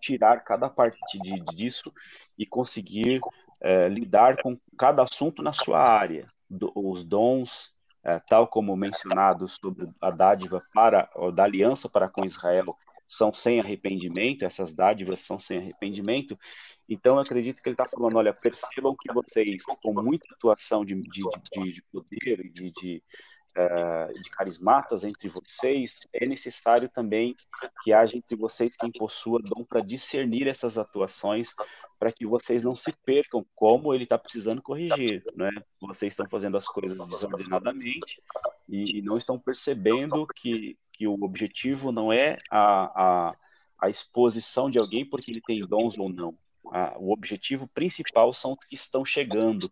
tirar 0.00 0.40
cada 0.44 0.68
parte 0.68 1.18
de, 1.18 1.40
disso 1.54 1.92
e 2.38 2.46
conseguir 2.46 3.20
é, 3.62 3.88
lidar 3.88 4.42
com 4.42 4.58
cada 4.78 5.02
assunto 5.02 5.42
na 5.42 5.52
sua 5.52 5.78
área. 5.78 6.26
Do, 6.50 6.70
os 6.74 7.04
dons, 7.04 7.72
é, 8.04 8.18
tal 8.28 8.46
como 8.46 8.76
mencionado 8.76 9.48
sobre 9.48 9.88
a 10.00 10.10
dádiva 10.10 10.62
para, 10.74 11.08
da 11.32 11.44
aliança 11.44 11.88
para 11.88 12.08
com 12.08 12.24
Israel, 12.24 12.76
são 13.06 13.32
sem 13.32 13.60
arrependimento, 13.60 14.44
essas 14.44 14.72
dádivas 14.72 15.20
são 15.20 15.38
sem 15.38 15.58
arrependimento. 15.58 16.38
Então, 16.88 17.16
eu 17.16 17.20
acredito 17.20 17.62
que 17.62 17.68
ele 17.68 17.74
está 17.74 17.84
falando: 17.84 18.16
olha, 18.16 18.32
percebam 18.32 18.96
que 18.98 19.12
vocês, 19.12 19.62
com 19.82 19.92
muita 19.92 20.26
atuação 20.34 20.84
de, 20.84 20.94
de, 20.94 21.22
de, 21.52 21.72
de 21.72 21.82
poder 21.92 22.50
de, 22.50 22.70
de, 22.70 23.02
de 24.22 24.30
carismatas 24.30 25.04
entre 25.04 25.28
vocês, 25.28 26.00
é 26.12 26.26
necessário 26.26 26.88
também 26.88 27.34
que 27.82 27.92
haja 27.92 28.16
entre 28.16 28.34
vocês 28.34 28.74
quem 28.76 28.90
possua 28.90 29.40
dom 29.42 29.64
para 29.64 29.80
discernir 29.80 30.48
essas 30.48 30.78
atuações, 30.78 31.54
para 31.98 32.10
que 32.10 32.26
vocês 32.26 32.62
não 32.62 32.74
se 32.74 32.92
percam, 33.04 33.44
como 33.54 33.92
ele 33.92 34.04
está 34.04 34.16
precisando 34.18 34.62
corrigir. 34.62 35.22
Né? 35.34 35.50
Vocês 35.80 36.12
estão 36.12 36.26
fazendo 36.30 36.56
as 36.56 36.66
coisas 36.66 36.98
desordenadamente 37.06 38.22
e, 38.68 38.98
e 38.98 39.02
não 39.02 39.18
estão 39.18 39.38
percebendo 39.38 40.26
que 40.34 40.76
que 40.92 41.06
o 41.08 41.14
objetivo 41.24 41.90
não 41.90 42.12
é 42.12 42.38
a, 42.50 43.30
a, 43.30 43.36
a 43.80 43.90
exposição 43.90 44.70
de 44.70 44.78
alguém 44.78 45.04
porque 45.04 45.32
ele 45.32 45.40
tem 45.40 45.66
dons 45.66 45.98
ou 45.98 46.08
não. 46.08 46.36
O 46.98 47.12
objetivo 47.12 47.66
principal 47.74 48.32
são 48.32 48.52
os 48.52 48.66
que 48.66 48.76
estão 48.76 49.04
chegando. 49.04 49.68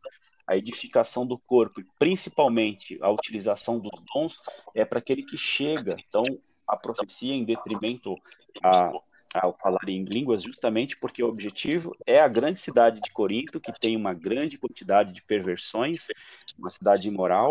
A 0.51 0.57
edificação 0.57 1.25
do 1.25 1.39
corpo, 1.39 1.81
e 1.81 1.87
principalmente 1.99 2.99
a 3.01 3.11
utilização 3.11 3.79
dos 3.79 3.93
dons, 4.13 4.37
é 4.75 4.85
para 4.85 4.99
aquele 4.99 5.23
que 5.23 5.39
chega. 5.39 5.97
Então, 6.09 6.25
a 6.67 6.77
profecia 6.77 7.33
em 7.33 7.45
detrimento 7.45 8.17
a, 8.63 8.91
ao 9.35 9.57
falar 9.57 9.89
em 9.89 10.05
línguas, 10.05 10.43
justamente 10.43 10.97
porque 10.97 11.23
o 11.23 11.29
objetivo 11.29 11.97
é 12.05 12.21
a 12.21 12.29
grande 12.29 12.61
cidade 12.61 13.01
de 13.01 13.13
Corinto, 13.13 13.61
que 13.61 13.73
tem 13.79 13.97
uma 13.97 14.13
grande 14.13 14.59
quantidade 14.59 15.13
de 15.13 15.23
perversões, 15.23 16.09
uma 16.59 16.71
cidade 16.71 17.07
imoral, 17.07 17.51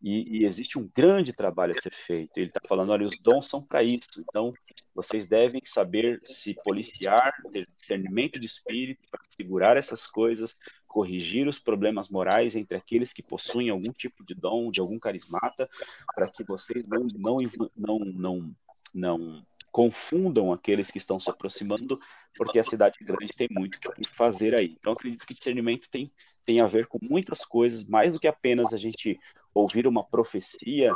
e, 0.00 0.38
e, 0.38 0.44
existe 0.44 0.78
um 0.78 0.88
grande 0.94 1.32
trabalho 1.32 1.74
a 1.76 1.82
ser 1.82 1.92
feito. 1.92 2.30
Ele 2.36 2.46
está 2.46 2.60
falando: 2.68 2.90
olha, 2.90 3.06
os 3.06 3.18
dons 3.18 3.48
são 3.48 3.60
para 3.60 3.82
isso. 3.82 4.06
Então, 4.20 4.54
vocês 4.94 5.26
devem 5.26 5.60
saber 5.64 6.20
se 6.24 6.54
policiar, 6.62 7.32
ter 7.52 7.66
discernimento 7.76 8.38
de 8.38 8.46
espírito 8.46 9.02
para 9.10 9.20
segurar 9.28 9.76
essas 9.76 10.06
coisas, 10.06 10.56
corrigir 10.88 11.46
os 11.46 11.58
problemas 11.58 12.08
morais 12.08 12.56
entre 12.56 12.76
aqueles 12.76 13.12
que 13.12 13.22
possuem 13.22 13.70
algum 13.70 13.92
tipo 13.92 14.24
de 14.24 14.34
dom, 14.34 14.70
de 14.70 14.80
algum 14.80 14.98
carismata, 14.98 15.68
para 16.14 16.28
que 16.28 16.42
vocês 16.42 16.88
não, 16.88 17.06
não, 17.14 17.36
não, 17.76 17.98
não, 18.04 18.54
não 18.92 19.46
confundam 19.70 20.52
aqueles 20.52 20.90
que 20.90 20.98
estão 20.98 21.20
se 21.20 21.30
aproximando, 21.30 22.00
porque 22.34 22.58
a 22.58 22.64
cidade 22.64 22.96
grande 23.00 23.32
tem 23.36 23.48
muito 23.50 23.78
que 23.78 24.08
fazer 24.08 24.54
aí. 24.54 24.76
Então, 24.80 24.92
acredito 24.92 25.26
que 25.26 25.34
discernimento 25.34 25.88
tem, 25.90 26.10
tem 26.44 26.60
a 26.60 26.66
ver 26.66 26.86
com 26.86 26.98
muitas 27.00 27.44
coisas, 27.44 27.84
mais 27.84 28.12
do 28.12 28.18
que 28.18 28.26
apenas 28.26 28.72
a 28.72 28.78
gente 28.78 29.20
ouvir 29.54 29.86
uma 29.86 30.02
profecia 30.02 30.94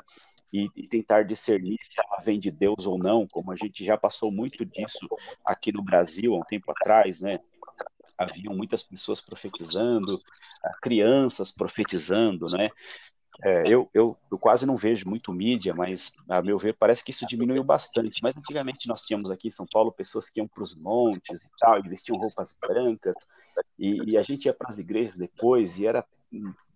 e, 0.52 0.68
e, 0.76 0.86
tentar 0.86 1.22
discernir 1.22 1.78
se 1.82 1.98
ela 1.98 2.20
vem 2.22 2.38
de 2.38 2.50
Deus 2.50 2.86
ou 2.86 2.98
não, 2.98 3.26
como 3.26 3.52
a 3.52 3.56
gente 3.56 3.84
já 3.84 3.96
passou 3.96 4.30
muito 4.30 4.64
disso 4.64 5.08
aqui 5.44 5.72
no 5.72 5.82
Brasil 5.82 6.34
há 6.34 6.38
um 6.38 6.44
tempo 6.44 6.70
atrás, 6.70 7.20
né? 7.20 7.40
Haviam 8.18 8.54
muitas 8.54 8.82
pessoas 8.82 9.20
profetizando, 9.20 10.20
ah, 10.64 10.74
crianças 10.80 11.50
profetizando, 11.50 12.46
né? 12.52 12.70
É, 13.42 13.62
eu, 13.66 13.88
eu, 13.94 14.16
eu, 14.30 14.38
quase 14.38 14.66
não 14.66 14.76
vejo 14.76 15.08
muito 15.08 15.32
mídia, 15.32 15.74
mas, 15.74 16.12
a 16.28 16.42
meu 16.42 16.58
ver, 16.58 16.74
parece 16.74 17.02
que 17.02 17.10
isso 17.10 17.26
diminuiu 17.26 17.64
bastante. 17.64 18.22
Mas 18.22 18.36
antigamente 18.36 18.86
nós 18.86 19.02
tínhamos 19.02 19.30
aqui 19.30 19.48
em 19.48 19.52
São 19.52 19.66
Paulo 19.66 19.90
pessoas 19.90 20.28
que 20.28 20.38
iam 20.38 20.46
para 20.46 20.62
os 20.62 20.74
montes 20.74 21.42
e 21.42 21.48
tal, 21.58 21.78
e 21.78 21.88
vestiam 21.88 22.18
roupas 22.18 22.54
brancas, 22.60 23.14
e, 23.78 24.12
e 24.12 24.18
a 24.18 24.22
gente 24.22 24.44
ia 24.44 24.54
para 24.54 24.68
as 24.68 24.78
igrejas 24.78 25.16
depois, 25.16 25.78
e 25.78 25.86
era 25.86 26.04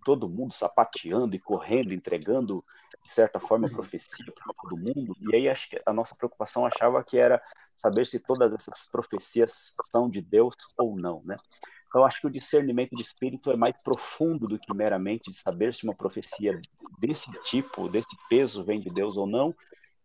todo 0.05 0.29
mundo 0.29 0.55
sapateando 0.55 1.37
e 1.37 1.38
correndo, 1.38 1.92
entregando, 1.92 2.64
de 3.06 3.12
certa 3.12 3.38
forma, 3.38 3.68
profecia 3.68 4.32
para 4.32 4.52
todo 4.54 4.76
mundo. 4.76 5.16
E 5.20 5.36
aí 5.36 5.48
acho 5.48 5.70
que 5.70 5.80
a 5.86 5.92
nossa 5.92 6.14
preocupação 6.16 6.66
achava 6.66 7.02
que 7.04 7.16
era 7.16 7.40
saber 7.76 8.04
se 8.04 8.18
todas 8.18 8.52
essas 8.52 8.86
profecias 8.90 9.72
são 9.92 10.10
de 10.10 10.20
Deus 10.20 10.56
ou 10.76 10.96
não, 10.96 11.22
né? 11.24 11.36
Então 11.88 12.04
acho 12.04 12.20
que 12.20 12.26
o 12.26 12.30
discernimento 12.30 12.96
de 12.96 13.02
espírito 13.02 13.52
é 13.52 13.56
mais 13.56 13.78
profundo 13.78 14.48
do 14.48 14.58
que 14.58 14.74
meramente 14.74 15.30
de 15.30 15.38
saber 15.38 15.72
se 15.72 15.84
uma 15.84 15.94
profecia 15.94 16.60
desse 16.98 17.30
tipo, 17.44 17.88
desse 17.88 18.14
peso 18.28 18.64
vem 18.64 18.80
de 18.80 18.90
Deus 18.90 19.16
ou 19.16 19.26
não, 19.26 19.54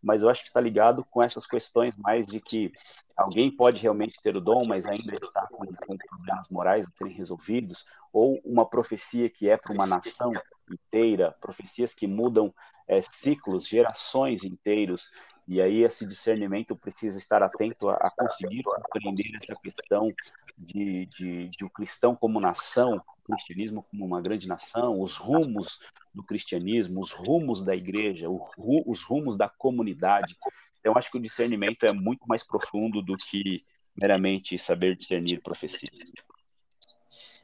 mas 0.01 0.23
eu 0.23 0.29
acho 0.29 0.41
que 0.41 0.47
está 0.47 0.59
ligado 0.59 1.05
com 1.09 1.21
essas 1.21 1.45
questões 1.45 1.95
mais 1.95 2.25
de 2.25 2.39
que 2.39 2.71
alguém 3.15 3.51
pode 3.51 3.79
realmente 3.79 4.19
ter 4.21 4.35
o 4.35 4.41
dom, 4.41 4.65
mas 4.65 4.85
ainda 4.85 5.15
está 5.15 5.47
com, 5.47 5.65
com 5.65 5.97
problemas 5.97 6.49
morais 6.49 6.87
a 6.87 6.91
serem 6.97 7.13
resolvidos, 7.13 7.85
ou 8.11 8.41
uma 8.43 8.65
profecia 8.65 9.29
que 9.29 9.49
é 9.49 9.57
para 9.57 9.73
uma 9.73 9.85
nação 9.85 10.33
inteira, 10.71 11.35
profecias 11.39 11.93
que 11.93 12.07
mudam 12.07 12.53
é, 12.87 13.01
ciclos, 13.01 13.67
gerações 13.67 14.43
inteiros, 14.43 15.09
e 15.47 15.61
aí 15.61 15.83
esse 15.83 16.05
discernimento 16.05 16.75
precisa 16.75 17.17
estar 17.17 17.43
atento 17.43 17.89
a, 17.89 17.93
a 17.95 18.11
conseguir 18.11 18.63
compreender 18.63 19.37
essa 19.41 19.55
questão 19.61 20.11
de, 20.57 21.05
de, 21.07 21.49
de 21.49 21.65
o 21.65 21.69
cristão 21.69 22.15
como 22.15 22.39
nação, 22.39 23.01
cristianismo 23.36 23.84
como 23.89 24.06
uma 24.06 24.22
grande 24.22 24.48
nação, 24.48 25.02
os 25.02 25.17
rumos 25.17 25.80
do 26.13 26.24
cristianismo, 26.24 27.02
os 27.02 27.12
rumos 27.12 27.63
da 27.63 27.76
igreja, 27.76 28.28
os 28.30 29.04
rumos 29.04 29.38
da 29.38 29.48
comunidade. 29.48 30.36
Então, 30.80 30.94
acho 30.98 31.12
que 31.12 31.17
o 31.17 31.22
discernimento 31.22 31.86
é 31.86 31.94
muito 31.94 32.28
mais 32.28 32.44
profundo 32.44 33.02
do 33.02 33.15
que 33.15 33.63
meramente 33.96 34.58
saber 34.58 34.96
discernir 34.96 35.41
profecias. 35.41 35.89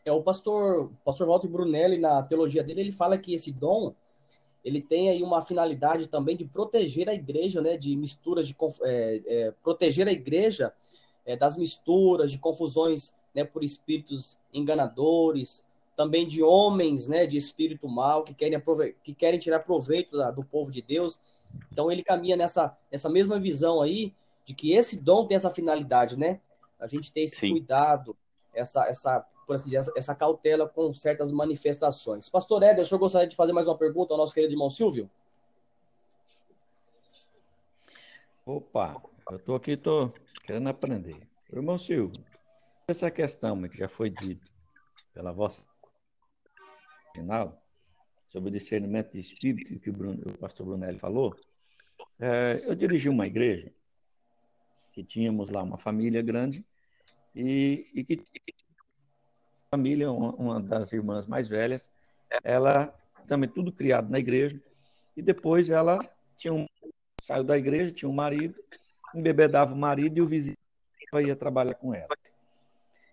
É, 0.03 0.11
o 0.11 0.23
pastor, 0.23 0.91
pastor 1.03 1.27
Walter 1.27 1.49
Brunelli, 1.49 1.97
na 1.97 2.23
teologia 2.23 2.63
dele, 2.63 2.81
ele 2.81 2.91
fala 2.91 3.17
que 3.17 3.33
esse 3.33 3.51
dom 3.51 3.93
ele 4.63 4.81
tem 4.81 5.09
aí 5.09 5.23
uma 5.23 5.41
finalidade 5.41 6.07
também 6.07 6.35
de 6.35 6.45
proteger 6.45 7.09
a 7.09 7.13
igreja, 7.13 7.61
né, 7.61 7.77
de 7.77 7.95
misturas, 7.95 8.47
de 8.47 8.55
é, 8.83 9.21
é, 9.25 9.51
proteger 9.63 10.07
a 10.07 10.11
igreja 10.11 10.73
é, 11.25 11.35
das 11.35 11.55
misturas, 11.57 12.31
de 12.31 12.37
confusões 12.37 13.15
né, 13.33 13.43
por 13.43 13.63
espíritos 13.63 14.39
enganadores, 14.53 15.65
também 15.97 16.27
de 16.27 16.43
homens, 16.43 17.07
né, 17.07 17.25
de 17.25 17.35
espírito 17.37 17.89
mal, 17.89 18.23
que 18.23 18.31
querem, 18.31 18.61
que 19.03 19.15
querem 19.15 19.39
tirar 19.39 19.61
proveito 19.61 20.15
da, 20.15 20.29
do 20.29 20.43
povo 20.43 20.69
de 20.69 20.79
Deus. 20.79 21.19
Então 21.71 21.91
ele 21.91 22.03
caminha 22.03 22.37
nessa, 22.37 22.77
nessa 22.91 23.09
mesma 23.09 23.39
visão 23.39 23.81
aí, 23.81 24.13
de 24.45 24.53
que 24.53 24.73
esse 24.73 25.01
dom 25.01 25.25
tem 25.25 25.35
essa 25.35 25.49
finalidade, 25.49 26.17
né? 26.17 26.39
A 26.79 26.87
gente 26.87 27.11
tem 27.11 27.23
esse 27.23 27.39
Sim. 27.39 27.49
cuidado, 27.49 28.15
essa, 28.53 28.85
essa, 28.87 29.25
por 29.47 29.55
assim 29.55 29.65
dizer, 29.65 29.77
essa, 29.77 29.91
essa, 29.97 30.15
cautela 30.15 30.69
com 30.69 30.93
certas 30.93 31.31
manifestações. 31.31 32.29
Pastor 32.29 32.61
Éder, 32.61 32.83
o 32.83 32.87
senhor 32.87 32.99
gostaria 32.99 33.27
de 33.27 33.35
fazer 33.35 33.51
mais 33.51 33.67
uma 33.67 33.75
pergunta 33.75 34.13
ao 34.13 34.19
nosso 34.19 34.35
querido 34.35 34.53
irmão 34.53 34.69
Silvio? 34.69 35.09
Opa, 38.45 39.01
eu 39.31 39.37
estou 39.37 39.55
aqui, 39.55 39.71
estou 39.71 40.13
querendo 40.45 40.69
aprender. 40.69 41.27
Irmão 41.51 41.79
Silvio, 41.79 42.23
essa 42.87 43.09
questão 43.09 43.67
que 43.67 43.79
já 43.79 43.89
foi 43.89 44.11
dita 44.11 44.45
pela 45.11 45.33
vossa 45.33 45.65
final, 47.17 47.61
sobre 48.27 48.49
o 48.49 48.51
discernimento 48.51 49.11
de 49.11 49.19
espírito 49.19 49.79
que 49.79 49.89
o, 49.89 49.93
Bruno, 49.93 50.21
o 50.25 50.37
pastor 50.37 50.65
Brunelli 50.65 50.99
falou, 50.99 51.35
É, 52.19 52.61
eu 52.63 52.75
dirigi 52.75 53.09
uma 53.09 53.27
igreja 53.27 53.71
que 54.93 55.03
tínhamos 55.03 55.49
lá 55.49 55.61
uma 55.61 55.77
família 55.77 56.21
grande 56.21 56.65
e, 57.35 57.85
e 57.93 58.03
que 58.03 58.23
família, 59.69 60.11
uma, 60.11 60.31
uma 60.35 60.61
das 60.61 60.91
irmãs 60.93 61.27
mais 61.27 61.47
velhas, 61.47 61.91
ela 62.43 62.93
também 63.27 63.49
tudo 63.49 63.71
criado 63.71 64.09
na 64.09 64.17
igreja 64.17 64.59
e 65.15 65.21
depois 65.21 65.69
ela 65.69 65.99
tinha 66.35 66.53
um 66.53 66.65
saiu 67.21 67.43
da 67.43 67.57
igreja, 67.57 67.91
tinha 67.91 68.09
um 68.09 68.13
marido, 68.13 68.55
embebedava 69.13 69.73
o 69.73 69.77
marido 69.77 70.17
e 70.17 70.21
o 70.21 70.25
vizinho 70.25 70.57
ia 71.13 71.35
trabalhar 71.35 71.75
com 71.75 71.93
ela. 71.93 72.15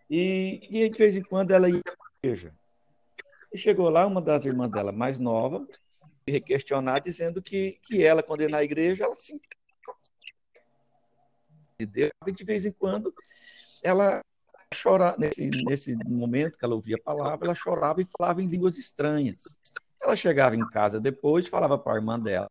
E, 0.09 0.61
e 0.71 0.89
de 0.89 0.99
vez 0.99 1.17
em 1.17 1.23
quando 1.23 1.51
ela 1.51 1.69
ia 1.69 1.83
à 1.87 2.27
igreja. 2.27 2.55
E 3.55 3.59
chegou 3.59 3.89
lá 3.89 4.05
uma 4.05 4.21
das 4.21 4.45
irmãs 4.45 4.69
dela, 4.69 4.91
mais 4.91 5.21
nova, 5.21 5.65
e 6.27 6.41
questionar, 6.41 6.99
dizendo 6.99 7.41
que, 7.41 7.79
que 7.85 8.03
ela, 8.03 8.21
quando 8.21 8.41
ia 8.41 8.49
na 8.49 8.65
igreja, 8.65 9.05
ela 9.05 9.15
se 9.15 9.41
de 11.79 11.87
Deus, 11.87 12.11
e 12.27 12.33
de 12.33 12.43
vez 12.43 12.67
em 12.67 12.73
quando 12.73 13.15
ela 13.81 14.21
chorava, 14.75 15.17
nesse, 15.19 15.49
nesse 15.65 15.95
momento 16.05 16.59
que 16.59 16.65
ela 16.65 16.75
ouvia 16.75 16.97
a 16.97 17.01
palavra, 17.03 17.47
ela 17.47 17.55
chorava 17.55 18.03
e 18.03 18.05
falava 18.05 18.43
em 18.43 18.49
línguas 18.49 18.77
estranhas. 18.77 19.57
Ela 20.03 20.17
chegava 20.17 20.57
em 20.57 20.69
casa 20.71 21.01
depois, 21.01 21.47
falava 21.47 21.79
para 21.79 21.93
a 21.93 21.97
irmã 21.97 22.19
dela, 22.19 22.51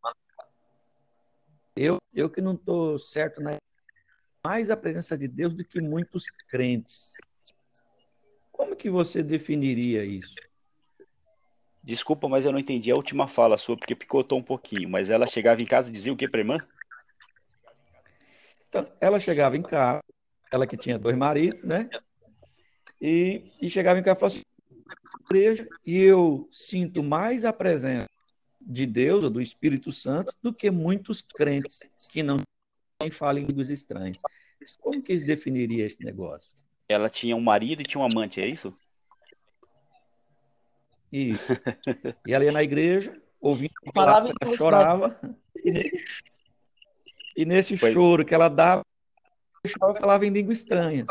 eu, 1.75 1.97
eu 2.13 2.29
que 2.29 2.39
não 2.39 2.53
estou 2.53 2.97
certo 2.97 3.41
na 3.41 3.57
mais 4.41 4.69
a 4.69 4.77
presença 4.77 5.17
de 5.17 5.27
Deus 5.27 5.53
do 5.53 5.65
que 5.65 5.81
muitos 5.81 6.29
crentes. 6.47 7.11
Como 8.53 8.73
que 8.73 8.89
você 8.89 9.21
definiria 9.21 10.05
isso? 10.05 10.35
Desculpa, 11.83 12.29
mas 12.29 12.45
eu 12.45 12.51
não 12.51 12.59
entendi 12.59 12.89
a 12.89 12.95
última 12.95 13.27
fala 13.27 13.57
sua, 13.57 13.75
porque 13.75 13.93
picotou 13.93 14.39
um 14.39 14.43
pouquinho. 14.43 14.89
Mas 14.89 15.09
ela 15.09 15.27
chegava 15.27 15.61
em 15.61 15.65
casa 15.65 15.89
e 15.89 15.93
dizia 15.93 16.13
o 16.13 16.15
que 16.15 16.29
para 16.29 16.39
irmã? 16.39 16.65
Então, 18.69 18.85
ela 19.01 19.19
chegava 19.19 19.57
em 19.57 19.61
casa, 19.61 20.01
ela 20.51 20.65
que 20.65 20.77
tinha 20.77 20.97
dois 20.97 21.17
maridos, 21.17 21.61
né? 21.63 21.89
E, 23.01 23.51
e 23.61 23.69
chegava 23.69 23.99
em 23.99 24.03
casa 24.03 24.17
e 24.17 24.19
falava 24.19 24.37
assim, 24.37 24.43
igreja, 25.29 25.67
e 25.85 25.97
eu 25.97 26.47
sinto 26.49 27.03
mais 27.03 27.43
a 27.43 27.51
presença 27.51 28.09
de 28.61 28.85
Deus 28.85 29.25
ou 29.25 29.29
do 29.29 29.41
Espírito 29.41 29.91
Santo 29.91 30.33
do 30.41 30.53
que 30.53 30.71
muitos 30.71 31.21
crentes 31.21 31.81
que 32.11 32.23
não 32.23 32.37
falam 33.11 33.43
em 33.43 33.45
línguas 33.45 33.69
estranhas. 33.69 34.21
Como 34.79 35.01
que 35.01 35.17
definiria 35.17 35.85
esse 35.85 36.01
negócio? 36.01 36.49
Ela 36.87 37.09
tinha 37.09 37.35
um 37.35 37.41
marido 37.41 37.81
e 37.81 37.85
tinha 37.85 37.99
um 37.99 38.05
amante, 38.05 38.39
é 38.39 38.47
isso? 38.47 38.73
Isso. 41.13 41.43
E 42.25 42.33
ela 42.33 42.43
ia 42.43 42.51
na 42.51 42.63
igreja, 42.63 43.15
ouvindo, 43.39 43.71
Falava 43.93 44.33
ela 44.41 44.57
chorava. 44.57 45.19
E 45.63 45.71
nesse, 45.71 46.23
e 47.37 47.45
nesse 47.45 47.77
choro 47.77 48.25
que 48.25 48.33
ela 48.33 48.49
dava, 48.49 48.83
ela 49.79 49.95
falava 49.95 50.25
em 50.25 50.31
línguas 50.31 50.57
estranhas. 50.57 51.05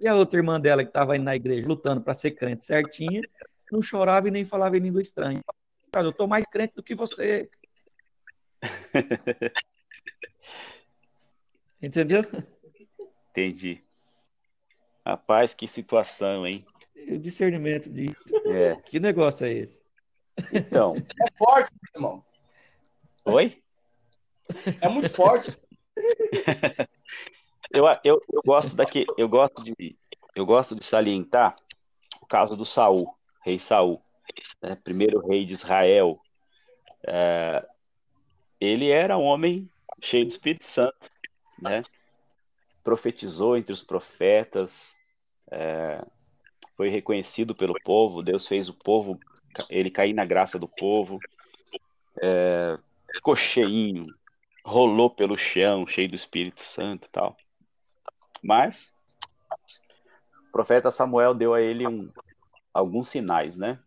E 0.00 0.06
a 0.06 0.14
outra 0.14 0.38
irmã 0.38 0.60
dela, 0.60 0.84
que 0.84 0.90
estava 0.90 1.16
indo 1.16 1.24
na 1.24 1.34
igreja, 1.34 1.66
lutando 1.66 2.02
para 2.02 2.12
ser 2.12 2.32
crente 2.32 2.66
certinha, 2.66 3.22
não 3.72 3.80
chorava 3.80 4.28
e 4.28 4.30
nem 4.30 4.44
falava 4.44 4.76
em 4.76 4.80
língua 4.80 5.00
estranha. 5.00 5.42
Cara, 5.90 6.06
eu 6.06 6.10
estou 6.10 6.28
mais 6.28 6.44
crente 6.44 6.74
do 6.74 6.82
que 6.82 6.94
você. 6.94 7.48
Entendeu? 11.80 12.22
Entendi. 13.30 13.82
Rapaz, 15.06 15.54
que 15.54 15.66
situação, 15.66 16.46
hein? 16.46 16.66
O 17.08 17.18
discernimento 17.18 17.88
de. 17.88 18.14
É. 18.46 18.76
Que 18.84 18.98
negócio 18.98 19.46
é 19.46 19.52
esse? 19.52 19.84
Então. 20.52 20.96
É 20.96 21.36
forte, 21.36 21.70
irmão. 21.94 22.24
Oi? 23.24 23.62
É 24.80 24.88
muito 24.88 25.10
forte. 25.10 25.56
eu, 27.70 27.84
eu, 28.04 28.22
eu 28.32 28.42
gosto 28.44 28.74
daqui, 28.74 29.04
eu 29.16 29.28
gosto 29.28 29.62
de, 29.64 29.96
eu 30.34 30.46
gosto 30.46 30.74
de 30.74 30.84
salientar 30.84 31.56
o 32.20 32.26
caso 32.26 32.56
do 32.56 32.64
Saul, 32.64 33.14
rei 33.44 33.58
Saul, 33.58 34.02
né, 34.62 34.76
primeiro 34.82 35.26
rei 35.26 35.44
de 35.44 35.52
Israel. 35.52 36.20
É, 37.06 37.66
ele 38.60 38.90
era 38.90 39.16
um 39.16 39.24
homem 39.24 39.68
cheio 40.00 40.24
de 40.24 40.32
Espírito 40.32 40.64
Santo, 40.64 41.10
né? 41.60 41.82
Profetizou 42.82 43.56
entre 43.56 43.72
os 43.72 43.82
profetas, 43.82 44.70
é, 45.50 46.04
foi 46.78 46.90
reconhecido 46.90 47.56
pelo 47.56 47.74
povo, 47.82 48.22
Deus 48.22 48.46
fez 48.46 48.68
o 48.68 48.72
povo, 48.72 49.18
ele 49.68 49.90
cair 49.90 50.12
na 50.12 50.24
graça 50.24 50.60
do 50.60 50.68
povo, 50.68 51.18
é, 52.22 52.78
ficou 53.12 53.34
cheinho, 53.34 54.06
rolou 54.64 55.10
pelo 55.10 55.36
chão, 55.36 55.84
cheio 55.88 56.08
do 56.08 56.14
Espírito 56.14 56.62
Santo 56.62 57.08
e 57.08 57.10
tal. 57.10 57.36
Mas 58.40 58.94
o 60.48 60.52
profeta 60.52 60.92
Samuel 60.92 61.34
deu 61.34 61.52
a 61.52 61.60
ele 61.60 61.84
um, 61.84 62.12
alguns 62.72 63.08
sinais, 63.08 63.56
né? 63.56 63.80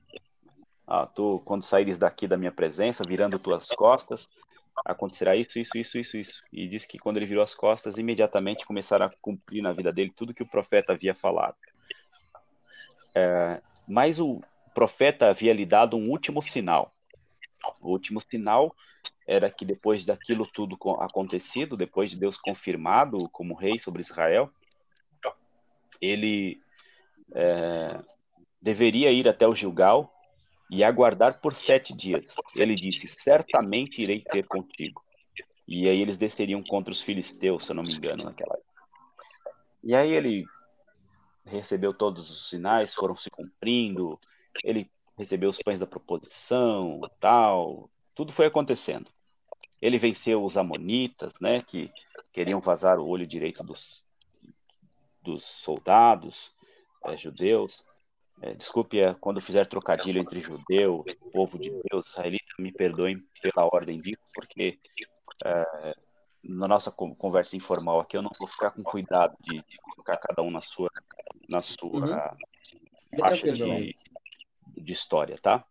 Ah, 0.86 1.06
tu, 1.06 1.42
quando 1.46 1.64
saíres 1.64 1.98
daqui 1.98 2.28
da 2.28 2.36
minha 2.36 2.52
presença, 2.52 3.06
virando 3.08 3.40
tuas 3.40 3.70
costas, 3.70 4.28
acontecerá 4.84 5.34
isso, 5.34 5.58
isso, 5.58 5.78
isso, 5.78 5.98
isso, 5.98 6.18
isso. 6.18 6.44
E 6.52 6.68
disse 6.68 6.90
que 6.90 7.00
quando 7.00 7.16
ele 7.16 7.26
virou 7.26 7.42
as 7.42 7.56
costas, 7.56 7.98
imediatamente 7.98 8.66
começaram 8.66 9.06
a 9.06 9.12
cumprir 9.22 9.62
na 9.62 9.72
vida 9.72 9.94
dele 9.94 10.12
tudo 10.14 10.34
que 10.34 10.44
o 10.44 10.50
profeta 10.50 10.92
havia 10.92 11.16
falado. 11.16 11.56
É, 13.16 13.62
mas 13.88 14.20
o 14.20 14.42
profeta 14.74 15.28
havia 15.28 15.54
lhe 15.54 15.66
dado 15.66 15.98
um 15.98 16.10
último 16.10 16.42
sinal. 16.42 16.94
O 17.82 17.90
último 17.90 18.22
sinal 18.22 18.76
era 19.28 19.50
que 19.50 19.66
depois 19.66 20.04
daquilo 20.04 20.48
tudo 20.48 20.78
acontecido, 21.00 21.78
depois 21.78 22.12
de 22.12 22.18
Deus 22.18 22.38
confirmado 22.38 23.30
como 23.30 23.56
rei 23.56 23.80
sobre 23.80 24.02
Israel, 24.02 24.50
ele 26.02 26.60
é, 27.34 28.00
deveria 28.62 29.12
ir 29.12 29.28
até 29.28 29.48
o 29.48 29.56
Gilgal 29.56 30.12
e 30.70 30.84
aguardar 30.84 31.40
por 31.42 31.54
sete 31.54 31.94
dias. 31.94 32.36
Ele 32.58 32.76
disse: 32.76 33.08
Certamente 33.08 34.02
irei 34.02 34.22
ter 34.22 34.48
contigo. 34.48 35.04
E 35.68 35.88
aí 35.88 36.02
eles 36.02 36.18
desceriam 36.18 36.64
contra 36.64 36.92
os 36.92 37.02
filisteus, 37.02 37.66
se 37.66 37.72
eu 37.72 37.76
não 37.76 37.84
me 37.84 37.94
engano, 37.94 38.24
naquela 38.24 38.56
época. 38.56 38.72
E 39.84 39.96
aí 39.96 40.12
ele 40.12 40.46
recebeu 41.46 41.94
todos 41.94 42.30
os 42.30 42.50
sinais, 42.50 42.94
foram 42.94 43.16
se 43.16 43.30
cumprindo. 43.30 44.20
Ele 44.64 44.90
recebeu 45.18 45.50
os 45.50 45.58
pães 45.58 45.80
da 45.80 45.88
proposição, 45.88 47.02
tal. 47.20 47.90
Tudo 48.16 48.32
foi 48.32 48.46
acontecendo. 48.46 49.10
Ele 49.82 49.98
venceu 49.98 50.44
os 50.44 50.58
amonitas, 50.58 51.34
né, 51.40 51.62
que 51.62 51.92
queriam 52.32 52.60
vazar 52.60 53.00
o 53.00 53.08
olho 53.08 53.26
direito 53.26 53.64
dos, 53.64 54.04
dos 55.24 55.44
soldados 55.44 56.52
é, 57.06 57.18
judeus. 57.18 57.84
É, 58.42 58.54
desculpe 58.54 59.00
é, 59.00 59.14
quando 59.14 59.42
fizer 59.42 59.66
trocadilho 59.66 60.20
entre 60.20 60.40
judeu, 60.40 61.06
povo 61.32 61.58
de 61.60 61.70
Deus, 61.90 62.08
israelita, 62.08 62.46
me 62.58 62.72
perdoem 62.72 63.24
pela 63.42 63.66
ordem 63.66 64.02
disso, 64.02 64.22
porque 64.34 64.80
é, 65.46 65.96
na 66.44 66.68
nossa 66.68 66.92
conversa 66.92 67.56
informal 67.56 68.00
aqui 68.00 68.18
eu 68.18 68.22
não 68.22 68.32
vou 68.40 68.48
ficar 68.48 68.72
com 68.72 68.84
cuidado 68.84 69.38
de, 69.42 69.64
de 69.68 69.78
colocar 69.78 70.18
cada 70.18 70.42
um 70.42 70.50
na 70.50 70.62
sua, 70.62 70.90
na 71.52 71.62
sua 71.62 71.90
uhum. 71.90 73.20
faixa 73.20 73.52
de, 73.52 73.96
de 74.78 74.94
história, 74.94 75.38
tá? 75.42 75.64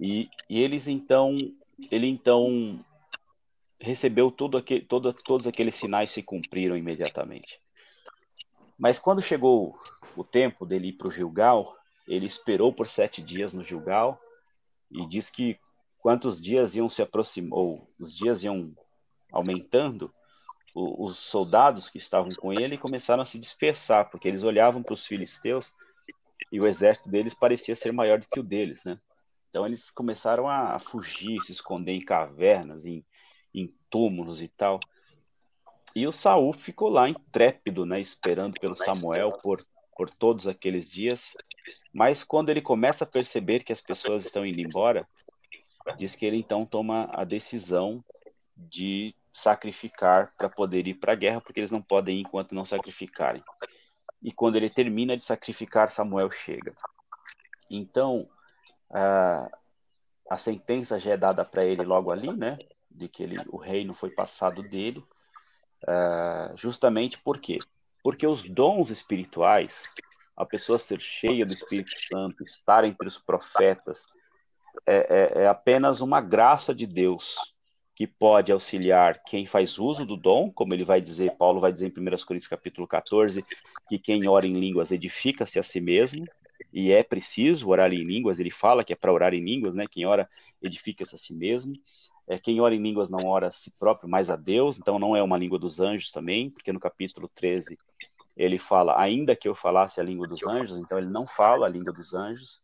E, 0.00 0.28
e 0.48 0.62
eles 0.62 0.88
então, 0.88 1.36
ele 1.90 2.06
então 2.06 2.84
recebeu 3.80 4.30
tudo 4.30 4.56
aquele, 4.56 4.82
todo, 4.82 5.12
todos 5.12 5.46
aqueles 5.46 5.74
sinais 5.74 6.10
se 6.10 6.22
cumpriram 6.22 6.76
imediatamente. 6.76 7.60
Mas 8.78 8.98
quando 8.98 9.22
chegou 9.22 9.78
o 10.16 10.24
tempo 10.24 10.64
dele 10.64 10.88
ir 10.88 10.92
para 10.94 11.08
o 11.08 11.10
Gilgal, 11.10 11.76
ele 12.06 12.26
esperou 12.26 12.72
por 12.72 12.88
sete 12.88 13.22
dias 13.22 13.52
no 13.52 13.64
Gilgal 13.64 14.20
e 14.90 15.06
diz 15.06 15.30
que 15.30 15.58
quantos 15.98 16.40
dias 16.40 16.76
iam 16.76 16.88
se 16.88 17.02
aproximar, 17.02 17.58
ou 17.58 17.88
os 17.98 18.14
dias 18.14 18.42
iam 18.42 18.74
aumentando, 19.32 20.12
os 20.74 21.18
soldados 21.18 21.88
que 21.88 21.98
estavam 21.98 22.28
com 22.36 22.52
ele 22.52 22.76
começaram 22.76 23.22
a 23.22 23.26
se 23.26 23.38
dispersar, 23.38 24.10
porque 24.10 24.26
eles 24.26 24.42
olhavam 24.42 24.82
para 24.82 24.94
os 24.94 25.06
filisteus 25.06 25.72
e 26.50 26.60
o 26.60 26.66
exército 26.66 27.08
deles 27.08 27.32
parecia 27.32 27.76
ser 27.76 27.92
maior 27.92 28.18
do 28.18 28.26
que 28.26 28.40
o 28.40 28.42
deles, 28.42 28.82
né? 28.84 28.98
Então 29.48 29.64
eles 29.64 29.88
começaram 29.88 30.48
a 30.48 30.80
fugir, 30.80 31.40
se 31.42 31.52
esconder 31.52 31.92
em 31.92 32.04
cavernas, 32.04 32.84
em, 32.84 33.04
em 33.54 33.72
túmulos 33.88 34.42
e 34.42 34.48
tal. 34.48 34.80
E 35.94 36.08
o 36.08 36.12
Saul 36.12 36.52
ficou 36.52 36.88
lá 36.88 37.08
intrépido, 37.08 37.86
né, 37.86 38.00
esperando 38.00 38.58
pelo 38.58 38.74
Samuel 38.74 39.30
por, 39.40 39.64
por 39.96 40.10
todos 40.10 40.48
aqueles 40.48 40.90
dias. 40.90 41.36
Mas 41.92 42.24
quando 42.24 42.50
ele 42.50 42.60
começa 42.60 43.04
a 43.04 43.06
perceber 43.06 43.62
que 43.62 43.72
as 43.72 43.80
pessoas 43.80 44.24
estão 44.24 44.44
indo 44.44 44.60
embora, 44.60 45.06
diz 45.96 46.16
que 46.16 46.26
ele 46.26 46.36
então 46.36 46.66
toma 46.66 47.08
a 47.12 47.22
decisão 47.22 48.04
de 48.56 49.14
sacrificar 49.34 50.32
para 50.38 50.48
poder 50.48 50.86
ir 50.86 50.94
para 50.94 51.12
a 51.12 51.16
guerra, 51.16 51.40
porque 51.40 51.60
eles 51.60 51.72
não 51.72 51.82
podem 51.82 52.18
ir 52.18 52.20
enquanto 52.20 52.54
não 52.54 52.64
sacrificarem. 52.64 53.42
E 54.22 54.32
quando 54.32 54.56
ele 54.56 54.70
termina 54.70 55.16
de 55.16 55.24
sacrificar, 55.24 55.90
Samuel 55.90 56.30
chega. 56.30 56.72
Então, 57.68 58.28
a, 58.90 59.50
a 60.30 60.38
sentença 60.38 60.98
já 60.98 61.10
é 61.10 61.16
dada 61.16 61.44
para 61.44 61.64
ele 61.64 61.82
logo 61.82 62.10
ali, 62.10 62.32
né? 62.32 62.56
de 62.94 63.08
que 63.08 63.22
ele, 63.22 63.36
o 63.48 63.56
reino 63.56 63.92
foi 63.92 64.10
passado 64.10 64.62
dele, 64.62 65.04
uh, 65.82 66.56
justamente 66.56 67.18
por 67.18 67.40
quê? 67.40 67.58
Porque 68.02 68.26
os 68.26 68.48
dons 68.48 68.90
espirituais, 68.90 69.82
a 70.36 70.46
pessoa 70.46 70.78
ser 70.78 71.00
cheia 71.00 71.44
do 71.44 71.52
Espírito 71.52 71.92
Santo, 72.08 72.44
estar 72.44 72.84
entre 72.84 73.08
os 73.08 73.18
profetas, 73.18 74.06
é, 74.86 75.38
é, 75.38 75.42
é 75.42 75.48
apenas 75.48 76.00
uma 76.00 76.20
graça 76.20 76.74
de 76.74 76.86
Deus 76.86 77.36
que 77.94 78.06
pode 78.06 78.50
auxiliar 78.50 79.22
quem 79.24 79.46
faz 79.46 79.78
uso 79.78 80.04
do 80.04 80.16
dom, 80.16 80.50
como 80.50 80.74
ele 80.74 80.84
vai 80.84 81.00
dizer, 81.00 81.36
Paulo 81.36 81.60
vai 81.60 81.72
dizer 81.72 81.86
em 81.86 81.90
1 81.90 82.24
Coríntios 82.26 82.48
capítulo 82.48 82.86
14, 82.86 83.44
que 83.88 83.98
quem 83.98 84.26
ora 84.26 84.46
em 84.46 84.58
línguas 84.58 84.90
edifica-se 84.90 85.58
a 85.58 85.62
si 85.62 85.80
mesmo, 85.80 86.26
e 86.72 86.90
é 86.90 87.04
preciso 87.04 87.68
orar 87.68 87.92
em 87.92 88.02
línguas, 88.02 88.40
ele 88.40 88.50
fala 88.50 88.82
que 88.82 88.92
é 88.92 88.96
para 88.96 89.12
orar 89.12 89.32
em 89.32 89.44
línguas, 89.44 89.74
né? 89.74 89.84
Quem 89.88 90.04
ora 90.06 90.28
edifica-se 90.60 91.14
a 91.14 91.18
si 91.18 91.32
mesmo. 91.32 91.74
É, 92.26 92.38
quem 92.38 92.60
ora 92.60 92.74
em 92.74 92.82
línguas 92.82 93.10
não 93.10 93.26
ora 93.26 93.48
a 93.48 93.52
si 93.52 93.70
próprio, 93.78 94.08
mas 94.08 94.30
a 94.30 94.34
Deus, 94.34 94.78
então 94.78 94.98
não 94.98 95.14
é 95.14 95.22
uma 95.22 95.36
língua 95.36 95.58
dos 95.58 95.78
anjos 95.78 96.10
também, 96.10 96.50
porque 96.50 96.72
no 96.72 96.80
capítulo 96.80 97.30
13 97.34 97.76
ele 98.36 98.58
fala, 98.58 99.00
ainda 99.00 99.36
que 99.36 99.46
eu 99.46 99.54
falasse 99.54 100.00
a 100.00 100.04
língua 100.04 100.26
dos 100.26 100.44
anjos, 100.44 100.78
então 100.78 100.98
ele 100.98 101.10
não 101.10 101.26
fala 101.26 101.66
a 101.66 101.68
língua 101.68 101.92
dos 101.92 102.12
anjos, 102.14 102.60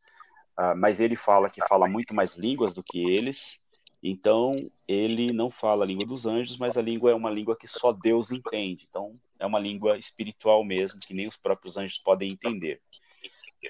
uh, 0.59 0.75
mas 0.77 0.99
ele 0.99 1.15
fala 1.15 1.49
que 1.49 1.65
fala 1.69 1.87
muito 1.87 2.13
mais 2.13 2.37
línguas 2.37 2.73
do 2.73 2.83
que 2.83 2.99
eles, 2.99 3.61
então 4.03 4.53
ele 4.89 5.33
não 5.33 5.51
fala 5.51 5.85
a 5.85 5.87
língua 5.87 6.07
dos 6.07 6.27
anjos, 6.27 6.57
mas 6.57 6.77
a 6.77 6.83
língua 6.83 7.11
é 7.11 7.15
uma 7.15 7.31
língua 7.31 7.57
que 7.57 7.69
só 7.69 7.93
Deus 7.93 8.31
entende, 8.31 8.87
então 8.89 9.19
é 9.39 9.47
uma 9.47 9.59
língua 9.59 9.99
espiritual 9.99 10.65
mesmo, 10.65 10.99
que 11.01 11.15
nem 11.15 11.29
os 11.29 11.37
próprios 11.37 11.77
anjos 11.77 11.99
podem 11.99 12.33
entender. 12.33 12.81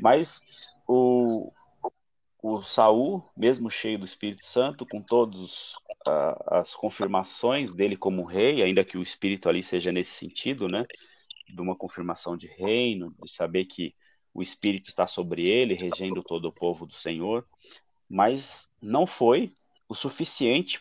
Mas 0.01 0.41
o, 0.87 1.51
o 2.43 2.63
Saul, 2.63 3.25
mesmo 3.37 3.71
cheio 3.71 3.99
do 3.99 4.05
Espírito 4.05 4.45
Santo, 4.45 4.87
com 4.87 5.03
todas 5.03 5.73
as 6.47 6.75
confirmações 6.75 7.75
dele 7.75 7.97
como 7.97 8.25
rei, 8.25 8.63
ainda 8.63 8.85
que 8.85 8.97
o 8.97 9.03
Espírito 9.03 9.49
ali 9.49 9.63
seja 9.63 9.93
nesse 9.93 10.13
sentido, 10.13 10.69
né, 10.69 10.87
de 11.49 11.61
uma 11.61 11.77
confirmação 11.77 12.37
de 12.37 12.47
reino, 12.47 13.15
de 13.23 13.35
saber 13.35 13.65
que 13.65 13.95
o 14.33 14.43
Espírito 14.43 14.89
está 14.89 15.07
sobre 15.07 15.49
ele, 15.49 15.75
regendo 15.75 16.23
todo 16.23 16.47
o 16.47 16.53
povo 16.53 16.87
do 16.87 16.95
Senhor, 16.95 17.47
mas 18.09 18.69
não 18.81 19.07
foi 19.07 19.53
o 19.91 19.95
suficiente 19.95 20.79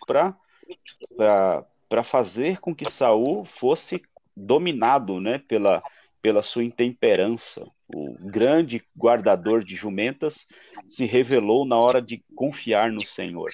para 1.18 2.04
fazer 2.04 2.60
com 2.60 2.76
que 2.76 2.90
Saul 2.90 3.44
fosse 3.44 4.00
dominado, 4.38 5.20
né, 5.20 5.40
pela 5.40 5.84
pela 6.22 6.42
sua 6.42 6.64
intemperança. 6.64 7.66
O 7.88 8.14
grande 8.20 8.84
guardador 8.98 9.64
de 9.64 9.74
jumentas 9.74 10.46
se 10.88 11.06
revelou 11.06 11.66
na 11.66 11.78
hora 11.78 12.02
de 12.02 12.24
confiar 12.36 12.92
no 12.92 13.06
Senhor. 13.06 13.50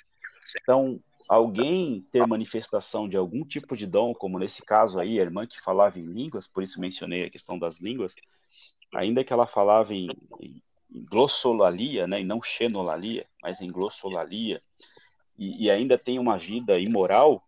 Então, 0.61 0.99
alguém 1.29 2.05
ter 2.11 2.25
manifestação 2.25 3.07
de 3.07 3.15
algum 3.15 3.45
tipo 3.45 3.77
de 3.77 3.85
dom, 3.85 4.15
como 4.15 4.39
nesse 4.39 4.63
caso 4.63 4.99
aí, 4.99 5.19
a 5.19 5.21
irmã 5.21 5.45
que 5.45 5.61
falava 5.61 5.99
em 5.99 6.05
línguas, 6.05 6.47
por 6.47 6.63
isso 6.63 6.81
mencionei 6.81 7.25
a 7.25 7.29
questão 7.29 7.57
das 7.57 7.79
línguas, 7.79 8.15
ainda 8.93 9.23
que 9.23 9.31
ela 9.31 9.45
falava 9.45 9.93
em, 9.93 10.09
em 10.41 10.61
glossolalia, 10.91 12.07
né, 12.07 12.21
e 12.21 12.23
não 12.23 12.41
xenolalia, 12.41 13.27
mas 13.41 13.61
em 13.61 13.71
glossolalia, 13.71 14.59
e, 15.37 15.65
e 15.65 15.71
ainda 15.71 15.97
tem 15.97 16.19
uma 16.19 16.37
vida 16.37 16.79
imoral, 16.79 17.43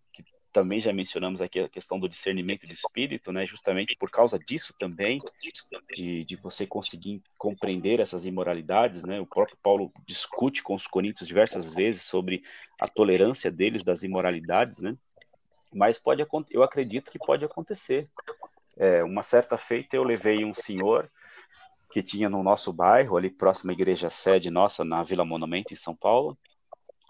também 0.57 0.81
já 0.81 0.91
mencionamos 0.91 1.39
aqui 1.39 1.59
a 1.59 1.69
questão 1.69 1.99
do 1.99 2.09
discernimento 2.09 2.65
de 2.65 2.73
espírito, 2.73 3.31
né? 3.31 3.45
Justamente 3.45 3.95
por 3.95 4.09
causa 4.09 4.39
disso 4.39 4.73
também, 4.79 5.19
de, 5.93 6.23
de 6.23 6.35
você 6.35 6.65
conseguir 6.65 7.21
compreender 7.38 7.99
essas 7.99 8.25
imoralidades, 8.25 9.03
né? 9.03 9.21
O 9.21 9.25
próprio 9.27 9.55
Paulo 9.61 9.91
discute 10.07 10.63
com 10.63 10.73
os 10.73 10.88
coríntios 10.88 11.27
diversas 11.27 11.67
vezes 11.67 12.01
sobre 12.03 12.43
a 12.81 12.88
tolerância 12.88 13.51
deles 13.51 13.83
das 13.83 14.01
imoralidades, 14.01 14.79
né? 14.79 14.97
Mas 15.71 15.99
pode 15.99 16.25
eu 16.49 16.63
acredito 16.63 17.11
que 17.11 17.19
pode 17.19 17.45
acontecer. 17.45 18.09
É, 18.75 19.03
uma 19.03 19.21
certa 19.21 19.57
feita 19.57 19.95
eu 19.95 20.03
levei 20.03 20.43
um 20.43 20.55
senhor 20.55 21.07
que 21.91 22.01
tinha 22.01 22.29
no 22.29 22.41
nosso 22.41 22.73
bairro, 22.73 23.15
ali 23.15 23.29
próximo 23.29 23.69
à 23.69 23.73
igreja 23.73 24.09
sede 24.09 24.49
nossa, 24.49 24.83
na 24.83 25.03
Vila 25.03 25.23
Monumento, 25.23 25.71
em 25.71 25.77
São 25.77 25.95
Paulo. 25.95 26.35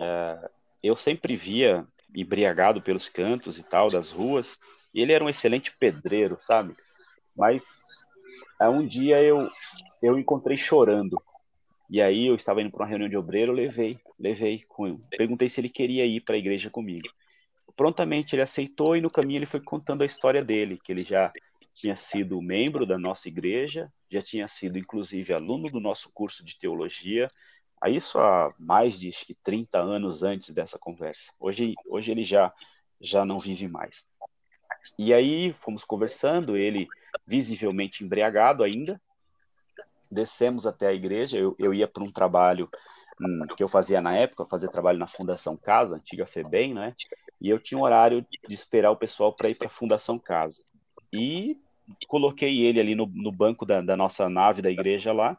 É, 0.01 0.49
eu 0.88 0.96
sempre 0.96 1.36
via 1.36 1.86
embriagado 2.16 2.82
pelos 2.82 3.10
cantos 3.10 3.58
e 3.58 3.64
tal 3.64 3.90
das 3.90 4.10
ruas. 4.12 4.60
E 4.94 5.02
ele 5.02 5.14
era 5.14 5.24
um 5.24 5.30
excelente 5.30 5.72
pedreiro, 5.78 6.38
sabe? 6.42 6.76
Mas 7.36 7.64
um 8.62 8.86
dia 8.86 9.22
eu 9.22 9.50
eu 10.02 10.18
encontrei 10.18 10.58
chorando. 10.58 11.22
E 11.90 12.02
aí 12.02 12.28
eu 12.28 12.36
estava 12.36 12.62
indo 12.62 12.72
para 12.72 12.84
uma 12.84 12.90
reunião 12.90 13.10
de 13.10 13.18
obreiro, 13.18 13.52
levei, 13.52 14.00
levei 14.20 14.64
com 14.68 14.98
perguntei 15.10 15.48
se 15.48 15.62
ele 15.62 15.70
queria 15.70 16.06
ir 16.06 16.22
para 16.22 16.36
a 16.36 16.38
igreja 16.40 16.70
comigo. 16.70 17.08
Prontamente 17.76 18.36
ele 18.36 18.42
aceitou 18.42 18.98
e 18.98 19.02
no 19.02 19.10
caminho 19.10 19.40
ele 19.40 19.46
foi 19.46 19.62
contando 19.62 20.02
a 20.02 20.06
história 20.06 20.44
dele, 20.44 20.80
que 20.84 20.92
ele 20.92 21.04
já 21.04 21.32
tinha 21.74 21.96
sido 21.96 22.42
membro 22.42 22.86
da 22.86 22.98
nossa 22.98 23.28
igreja, 23.28 23.92
já 24.12 24.22
tinha 24.22 24.48
sido 24.48 24.78
inclusive 24.78 25.32
aluno 25.32 25.70
do 25.70 25.80
nosso 25.80 26.10
curso 26.12 26.44
de 26.44 26.58
teologia, 26.58 27.30
isso 27.86 28.19
há 28.19 28.53
mais 28.57 28.99
de 28.99 29.11
30 29.43 29.78
anos 29.78 30.23
antes 30.23 30.53
dessa 30.53 30.80
conversa. 30.80 31.32
Hoje, 31.39 31.75
hoje 31.86 32.11
ele 32.11 32.23
já, 32.23 32.51
já 32.99 33.23
não 33.23 33.39
vive 33.39 33.67
mais. 33.67 34.05
E 34.97 35.13
aí 35.13 35.53
fomos 35.61 35.84
conversando, 35.84 36.57
ele 36.57 36.88
visivelmente 37.25 38.03
embriagado 38.03 38.63
ainda. 38.63 38.99
Descemos 40.09 40.65
até 40.65 40.88
a 40.88 40.93
igreja, 40.93 41.38
eu, 41.38 41.55
eu 41.59 41.73
ia 41.73 41.88
para 41.88 42.03
um 42.03 42.11
trabalho 42.11 42.69
hum, 43.21 43.45
que 43.55 43.63
eu 43.63 43.67
fazia 43.67 44.01
na 44.01 44.15
época, 44.15 44.45
fazer 44.45 44.69
trabalho 44.69 44.97
na 44.97 45.07
Fundação 45.07 45.55
Casa, 45.57 45.95
antiga 45.95 46.25
FEBEM, 46.25 46.73
né? 46.73 46.95
E 47.39 47.49
eu 47.49 47.59
tinha 47.59 47.78
um 47.78 47.84
horário 47.84 48.25
de 48.47 48.53
esperar 48.53 48.89
o 48.91 48.97
pessoal 48.97 49.34
para 49.34 49.49
ir 49.49 49.55
para 49.55 49.67
a 49.67 49.69
Fundação 49.69 50.17
Casa. 50.17 50.61
E 51.13 51.57
coloquei 52.07 52.61
ele 52.65 52.80
ali 52.80 52.95
no, 52.95 53.05
no 53.05 53.32
banco 53.32 53.65
da, 53.65 53.82
da 53.82 53.95
nossa 53.95 54.28
nave 54.30 54.61
da 54.61 54.71
igreja 54.71 55.13
lá, 55.13 55.38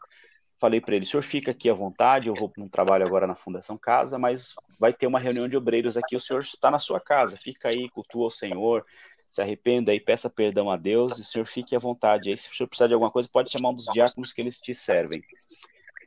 falei 0.59 0.81
para 0.81 0.95
ele: 0.95 1.05
o 1.05 1.07
senhor 1.07 1.23
fica 1.23 1.51
aqui 1.51 1.69
à 1.69 1.73
vontade, 1.73 2.27
eu 2.27 2.35
vou 2.35 2.49
para 2.49 2.63
um 2.63 2.67
trabalho 2.67 3.05
agora 3.05 3.25
na 3.25 3.35
Fundação 3.35 3.77
Casa, 3.77 4.19
mas 4.19 4.53
vai 4.77 4.93
ter 4.93 5.07
uma 5.07 5.19
reunião 5.19 5.47
de 5.47 5.57
obreiros 5.57 5.97
aqui, 5.97 6.15
o 6.15 6.19
senhor 6.19 6.41
está 6.41 6.69
na 6.69 6.79
sua 6.79 6.99
casa, 6.99 7.37
fica 7.37 7.69
aí, 7.69 7.89
cultua 7.89 8.27
o 8.27 8.31
Senhor, 8.31 8.85
se 9.29 9.41
arrependa 9.41 9.93
e 9.93 9.99
peça 9.99 10.29
perdão 10.29 10.69
a 10.71 10.75
Deus, 10.77 11.17
e 11.17 11.21
o 11.21 11.23
senhor 11.23 11.45
fique 11.45 11.75
à 11.75 11.79
vontade. 11.79 12.29
Aí, 12.29 12.37
se 12.37 12.49
o 12.51 12.55
senhor 12.55 12.67
precisar 12.67 12.87
de 12.87 12.93
alguma 12.93 13.11
coisa, 13.11 13.29
pode 13.31 13.51
chamar 13.51 13.69
um 13.69 13.75
dos 13.75 13.85
diáconos 13.85 14.33
que 14.33 14.41
eles 14.41 14.59
te 14.59 14.73
servem. 14.73 15.21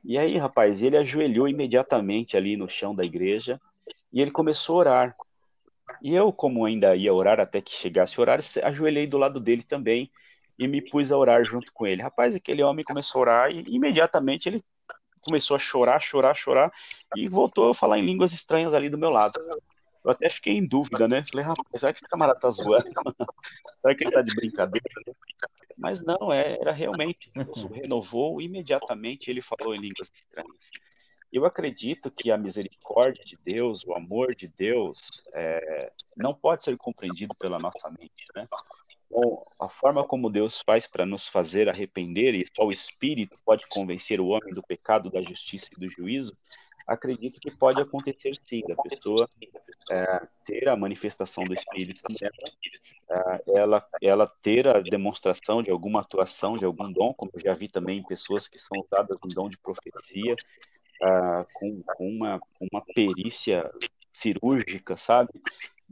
E 0.05 0.19
aí, 0.19 0.37
rapaz, 0.37 0.83
ele 0.83 0.97
ajoelhou 0.97 1.49
imediatamente 1.49 2.37
ali 2.37 2.57
no 2.57 2.69
chão 2.69 2.95
da 2.95 3.05
igreja 3.05 3.61
e 4.13 4.21
ele 4.21 4.33
começou 4.33 4.77
a 4.77 4.79
orar. 4.79 5.17
E 6.03 6.13
eu, 6.15 6.33
como 6.33 6.65
ainda 6.65 6.97
ia 6.97 7.15
orar 7.15 7.39
até 7.39 7.61
que 7.61 7.71
chegasse 7.71 8.19
o 8.19 8.21
horário, 8.21 8.45
ajoelhei 8.65 9.07
do 9.07 9.19
lado 9.19 9.39
dele 9.39 9.63
também 9.63 10.11
e 10.59 10.69
me 10.69 10.81
pus 10.81 11.11
a 11.11 11.17
orar 11.17 11.45
junto 11.45 11.73
com 11.73 11.87
ele. 11.87 12.03
Rapaz, 12.03 12.35
aquele 12.35 12.63
homem 12.63 12.85
começou 12.85 13.21
a 13.21 13.23
orar 13.23 13.51
e 13.51 13.65
imediatamente 13.69 14.49
ele 14.49 14.63
começou 15.21 15.55
a 15.55 15.59
chorar, 15.59 16.01
chorar, 16.01 16.35
chorar 16.35 16.73
e 17.17 17.29
voltou 17.29 17.71
a 17.71 17.75
falar 17.75 17.99
em 17.99 18.05
línguas 18.05 18.33
estranhas 18.33 18.75
ali 18.75 18.89
do 18.89 18.99
meu 18.99 19.11
lado. 19.11 19.33
Eu 20.05 20.11
até 20.11 20.29
fiquei 20.29 20.55
em 20.55 20.67
dúvida, 20.67 21.07
né? 21.07 21.25
Falei, 21.31 21.47
rapaz, 21.47 21.81
será 21.81 21.93
que 21.93 22.01
esse 22.01 22.09
camarada 22.09 22.41
tá 22.41 22.51
zoando? 22.51 22.85
será 23.81 23.95
que 23.95 24.05
ele 24.05 24.11
tá 24.11 24.21
de 24.21 24.35
brincadeira? 24.35 24.85
Mas 25.79 26.03
não, 26.03 26.33
é, 26.33 26.59
era 26.61 26.73
realmente. 26.73 27.31
Deus 27.35 27.65
renovou 27.71 28.41
imediatamente 28.41 29.31
ele 29.31 29.41
falou 29.41 29.75
em 29.75 29.81
línguas 29.81 30.11
estranhas. 30.13 30.71
Eu 31.33 31.47
acredito 31.47 32.11
que 32.11 32.31
a 32.31 32.37
misericórdia 32.37 33.25
de 33.25 33.39
Deus, 33.43 33.85
o 33.87 33.95
amor 33.95 34.35
de 34.35 34.49
Deus, 34.49 34.99
é, 35.33 35.91
não 36.15 36.35
pode 36.35 36.65
ser 36.65 36.77
compreendido 36.77 37.35
pela 37.37 37.59
nossa 37.59 37.89
mente, 37.91 38.27
né? 38.35 38.47
Então, 39.15 39.43
a 39.61 39.69
forma 39.69 40.03
como 40.03 40.31
Deus 40.31 40.63
faz 40.65 40.87
para 40.87 41.05
nos 41.05 41.29
fazer 41.29 41.69
arrepender, 41.69 42.35
e 42.35 42.47
só 42.57 42.65
o 42.65 42.73
Espírito 42.73 43.37
pode 43.45 43.67
convencer 43.69 44.19
o 44.19 44.29
homem 44.29 44.55
do 44.55 44.63
pecado, 44.63 45.11
da 45.11 45.21
justiça 45.21 45.69
e 45.77 45.79
do 45.79 45.91
juízo, 45.91 46.35
acredito 46.87 47.39
que 47.39 47.51
pode 47.51 47.81
acontecer 47.81 48.35
sim, 48.43 48.63
da 48.67 48.75
pessoa 48.75 49.29
é, 49.91 50.27
ter 50.47 50.67
a 50.67 50.77
manifestação 50.77 51.45
do 51.45 51.53
Espírito 51.53 52.01
é, 53.11 53.43
ela, 53.55 53.87
ela 54.01 54.27
ter 54.43 54.67
a 54.67 54.81
demonstração 54.81 55.63
de 55.63 55.71
alguma 55.71 56.01
atuação, 56.01 56.57
de 56.57 56.65
algum 56.65 56.91
dom, 56.91 57.13
como 57.13 57.31
eu 57.35 57.41
já 57.41 57.53
vi 57.53 57.69
também 57.69 58.03
pessoas 58.03 58.49
que 58.49 58.59
são 58.59 58.81
usadas 58.81 59.19
em 59.25 59.35
dom 59.35 59.51
de 59.51 59.59
profecia, 59.59 60.35
é, 61.03 61.47
com, 61.53 61.83
com 61.83 62.09
uma, 62.09 62.41
uma 62.59 62.83
perícia 62.95 63.71
cirúrgica, 64.11 64.97
sabe? 64.97 65.31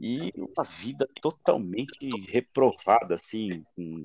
E 0.01 0.33
uma 0.35 0.63
vida 0.63 1.07
totalmente 1.21 2.09
reprovada, 2.27 3.13
assim, 3.13 3.63
com, 3.75 4.01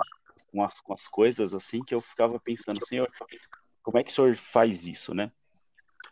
com, 0.53 0.63
as, 0.63 0.79
com 0.79 0.93
as 0.93 1.09
coisas 1.09 1.55
assim 1.55 1.83
que 1.83 1.95
eu 1.95 2.01
ficava 2.03 2.39
pensando, 2.39 2.87
senhor, 2.87 3.11
como 3.83 3.99
é 3.99 4.05
que 4.05 4.11
o 4.11 4.15
senhor 4.15 4.37
faz 4.37 4.87
isso, 4.87 5.15
né? 5.15 5.33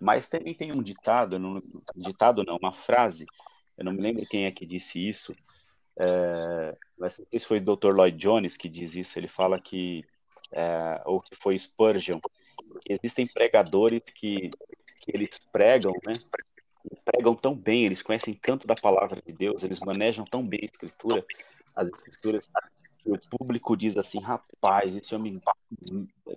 Mas 0.00 0.26
também 0.26 0.54
tem 0.54 0.72
um 0.72 0.82
ditado, 0.82 1.38
não, 1.38 1.62
ditado 1.94 2.42
não, 2.42 2.56
uma 2.56 2.72
frase, 2.72 3.26
eu 3.76 3.84
não 3.84 3.92
me 3.92 4.00
lembro 4.00 4.26
quem 4.26 4.46
é 4.46 4.50
que 4.50 4.64
disse 4.64 5.06
isso, 5.06 5.36
é, 5.98 6.76
mas 6.98 7.18
não 7.18 7.26
sei 7.30 7.38
se 7.38 7.46
foi 7.46 7.58
o 7.58 7.76
Dr. 7.76 7.92
Lloyd 7.94 8.16
Jones 8.16 8.56
que 8.56 8.70
diz 8.70 8.94
isso, 8.94 9.18
ele 9.18 9.28
fala 9.28 9.60
que, 9.60 10.02
é, 10.50 11.02
ou 11.04 11.20
que 11.20 11.36
foi 11.36 11.58
Spurgeon, 11.58 12.20
que 12.80 12.94
existem 12.94 13.26
pregadores 13.26 14.02
que, 14.14 14.50
que 15.02 15.12
eles 15.12 15.38
pregam, 15.52 15.92
né, 16.06 16.14
pregam 17.04 17.34
tão 17.34 17.54
bem, 17.54 17.84
eles 17.84 18.02
conhecem 18.02 18.34
tanto 18.34 18.66
da 18.66 18.74
palavra 18.74 19.20
de 19.24 19.32
Deus, 19.32 19.62
eles 19.62 19.80
manejam 19.80 20.24
tão 20.24 20.46
bem 20.46 20.60
a 20.62 20.66
escritura, 20.66 21.24
as 21.74 21.88
escrituras, 21.90 22.48
o 23.04 23.18
público 23.36 23.76
diz 23.76 23.96
assim, 23.96 24.20
rapaz, 24.20 24.94
esse 24.96 25.14
homem 25.14 25.40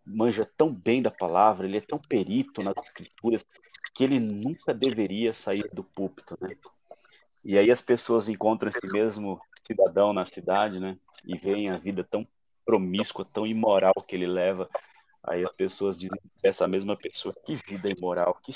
manja 0.06 0.50
tão 0.58 0.74
bem 0.74 1.02
da 1.02 1.12
palavra, 1.12 1.66
ele 1.66 1.78
é 1.78 1.82
tão 1.82 2.00
perito 2.00 2.62
nas 2.62 2.76
escrituras, 2.78 3.46
que 3.94 4.04
ele 4.04 4.20
nunca 4.20 4.74
deveria 4.74 5.34
sair 5.34 5.70
do 5.72 5.84
púlpito, 5.84 6.38
né? 6.42 6.56
E 7.44 7.58
aí 7.58 7.72
as 7.72 7.82
pessoas 7.82 8.28
encontram 8.28 8.70
esse 8.70 8.92
mesmo 8.92 9.40
cidadão 9.66 10.12
na 10.12 10.26
cidade, 10.26 10.80
né? 10.80 10.98
E 11.26 11.38
veem 11.38 11.70
a 11.70 11.78
vida 11.78 12.04
tão 12.04 12.28
promíscua, 12.66 13.26
tão 13.32 13.48
imoral 13.48 13.94
que 14.06 14.16
ele 14.16 14.28
leva. 14.28 14.70
Aí 15.24 15.44
as 15.44 15.52
pessoas 15.52 15.98
dizem 15.98 16.20
essa 16.42 16.68
mesma 16.68 16.96
pessoa, 16.96 17.36
que 17.46 17.56
vida 17.56 17.90
imoral, 17.90 18.40
que, 18.42 18.54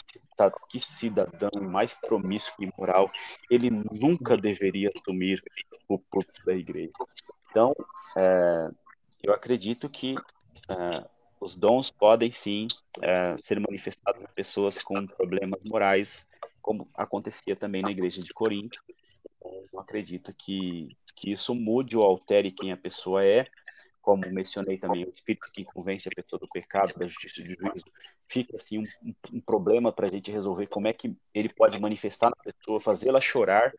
que 0.70 0.80
cidadão 0.80 1.49
mais 1.62 1.93
promíscuo 1.93 2.64
e 2.64 2.70
imoral, 2.70 3.12
ele 3.49 3.70
nunca 3.70 4.38
deveria 4.38 4.89
assumir 4.95 5.43
o 5.88 5.99
púlpito 5.99 6.45
da 6.45 6.53
igreja. 6.53 6.93
Então, 7.49 7.74
é, 8.16 8.70
eu 9.22 9.34
acredito 9.34 9.89
que 9.89 10.16
é, 10.70 11.05
os 11.39 11.55
dons 11.55 11.91
podem 11.91 12.32
sim 12.32 12.68
é, 13.01 13.36
ser 13.43 13.59
manifestados 13.59 14.24
em 14.24 14.34
pessoas 14.34 14.82
com 14.82 15.05
problemas 15.05 15.59
morais, 15.70 16.26
como 16.62 16.88
acontecia 16.93 17.55
também 17.55 17.82
na 17.82 17.91
igreja 17.91 18.22
de 18.22 18.34
Corinto. 18.34 18.82
Eu 19.43 19.80
acredito 19.80 20.34
que, 20.34 20.95
que 21.16 21.32
isso 21.32 21.53
mude 21.53 21.97
ou 21.97 22.03
altere 22.03 22.51
quem 22.51 22.72
a 22.72 22.78
pessoa 22.78 23.26
é, 23.26 23.47
como 24.02 24.28
mencionei 24.32 24.78
também, 24.78 25.06
o 25.06 25.10
espírito 25.10 25.52
que 25.54 25.64
convence 25.64 26.08
a 26.08 26.16
pessoa 26.16 26.39
do 26.39 26.47
pecado, 26.47 26.97
da 26.97 27.08
justiça 27.08 27.41
e 27.41 27.43
do 27.43 27.56
juízo, 27.56 27.86
fica 28.28 28.56
assim 28.56 28.80
um, 28.80 29.14
um, 29.34 29.39
problema 29.39 29.91
para 29.91 30.08
a 30.08 30.10
gente 30.10 30.32
resolver 30.32 30.68
como 30.68 30.88
é 30.88 30.93
que 30.93 31.16
ele 31.34 31.49
pode 31.49 31.80
manifestar 31.80 32.30
na 32.30 32.36
pessoa, 32.43 32.82
fazê-la 32.82 33.22
chorar, 33.22 33.72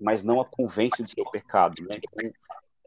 mas 0.00 0.22
não 0.22 0.40
a 0.40 0.44
convence 0.44 1.02
do 1.02 1.08
seu 1.08 1.24
pecado. 1.30 1.82
Né? 1.82 1.96
Então, 1.96 2.32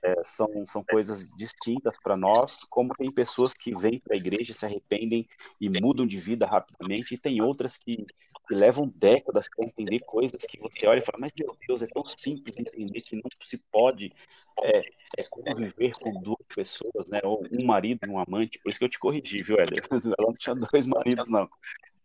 é, 0.03 0.15
são, 0.23 0.47
são 0.65 0.83
coisas 0.83 1.29
distintas 1.35 1.95
para 2.01 2.17
nós, 2.17 2.63
como 2.69 2.95
tem 2.95 3.11
pessoas 3.11 3.53
que 3.53 3.75
vêm 3.75 3.99
para 3.99 4.15
a 4.15 4.17
igreja, 4.17 4.53
se 4.53 4.65
arrependem 4.65 5.27
e 5.59 5.69
mudam 5.69 6.07
de 6.07 6.17
vida 6.17 6.45
rapidamente, 6.45 7.13
e 7.13 7.17
tem 7.17 7.41
outras 7.41 7.77
que, 7.77 8.05
que 8.47 8.55
levam 8.55 8.91
décadas 8.95 9.47
para 9.49 9.65
entender 9.65 9.99
coisas 9.99 10.41
que 10.45 10.59
você 10.59 10.87
olha 10.87 10.99
e 10.99 11.01
fala, 11.01 11.19
mas 11.19 11.31
meu 11.37 11.55
Deus, 11.67 11.81
é 11.81 11.87
tão 11.87 12.03
simples 12.05 12.57
entender 12.57 13.01
que 13.01 13.15
não 13.15 13.23
se 13.41 13.57
pode 13.71 14.13
é, 14.61 14.81
é 15.17 15.23
conviver 15.29 15.91
com 15.99 16.11
duas 16.21 16.45
pessoas, 16.53 17.07
né? 17.07 17.19
Ou 17.23 17.43
um 17.57 17.65
marido 17.65 18.05
e 18.05 18.09
um 18.09 18.19
amante, 18.19 18.59
por 18.59 18.69
isso 18.69 18.79
que 18.79 18.85
eu 18.85 18.89
te 18.89 18.99
corrigi, 18.99 19.41
viu, 19.41 19.59
Éder? 19.59 19.81
Ela 20.17 20.27
não 20.27 20.33
tinha 20.33 20.55
dois 20.55 20.85
maridos, 20.87 21.29
não. 21.29 21.49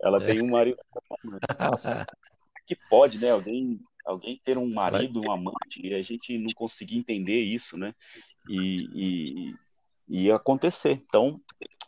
Ela 0.00 0.20
tem 0.20 0.42
um 0.42 0.50
marido 0.50 0.78
e 0.78 0.98
um 0.98 1.30
amante. 1.64 2.06
Que 2.66 2.76
pode, 2.88 3.18
né? 3.18 3.30
Alguém 3.30 3.80
alguém 4.06 4.40
ter 4.44 4.56
um 4.56 4.72
marido, 4.72 5.20
um 5.20 5.32
amante, 5.32 5.84
e 5.84 5.92
a 5.92 6.00
gente 6.00 6.38
não 6.38 6.52
conseguir 6.54 6.96
entender 6.96 7.40
isso, 7.40 7.76
né? 7.76 7.92
E, 8.48 8.86
e, 8.94 9.54
e 10.08 10.30
acontecer. 10.30 11.02
Então, 11.08 11.40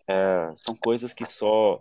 é, 0.09 0.53
são 0.57 0.74
coisas 0.74 1.12
que 1.12 1.24
só 1.24 1.80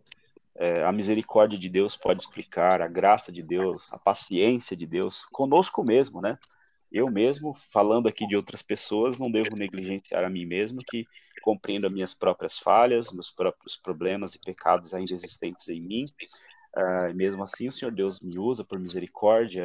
é, 0.57 0.83
a 0.83 0.91
misericórdia 0.91 1.57
de 1.57 1.69
Deus 1.69 1.95
pode 1.95 2.21
explicar, 2.21 2.81
a 2.81 2.87
graça 2.87 3.31
de 3.31 3.41
Deus, 3.41 3.91
a 3.91 3.97
paciência 3.97 4.75
de 4.75 4.85
Deus, 4.85 5.25
conosco 5.31 5.83
mesmo, 5.83 6.21
né? 6.21 6.37
Eu 6.91 7.09
mesmo, 7.11 7.55
falando 7.71 8.07
aqui 8.07 8.25
de 8.25 8.35
outras 8.35 8.61
pessoas, 8.61 9.19
não 9.19 9.29
devo 9.29 9.55
negligenciar 9.57 10.23
a 10.23 10.29
mim 10.29 10.45
mesmo, 10.45 10.79
que 10.87 11.05
compreendo 11.41 11.85
as 11.85 11.93
minhas 11.93 12.13
próprias 12.13 12.57
falhas, 12.57 13.11
meus 13.11 13.29
próprios 13.29 13.75
problemas 13.75 14.35
e 14.35 14.39
pecados 14.39 14.93
ainda 14.93 15.13
existentes 15.13 15.67
em 15.69 15.81
mim, 15.81 16.05
Uh, 16.77 17.11
mesmo 17.15 17.43
assim, 17.43 17.67
o 17.67 17.71
Senhor 17.71 17.91
Deus 17.91 18.19
me 18.19 18.37
usa 18.37 18.63
por 18.63 18.77
misericórdia, 18.77 19.63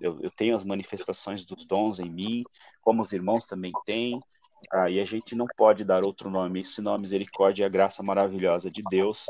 eu, 0.00 0.18
eu, 0.22 0.30
tenho 0.30 0.56
as 0.56 0.64
manifestações 0.64 1.44
dos 1.44 1.66
dons 1.66 1.98
em 2.00 2.08
mim, 2.08 2.44
como 2.80 3.02
os 3.02 3.12
irmãos 3.12 3.44
também 3.44 3.72
têm, 3.84 4.16
uh, 4.72 4.88
e 4.88 4.98
a 4.98 5.04
gente 5.04 5.34
não 5.34 5.46
pode 5.54 5.84
dar 5.84 6.02
outro 6.02 6.30
nome 6.30 6.64
senão 6.64 6.94
a 6.94 6.98
misericórdia 6.98 7.62
e 7.62 7.66
a 7.66 7.68
graça 7.68 8.02
maravilhosa 8.02 8.70
de 8.70 8.82
Deus, 8.88 9.26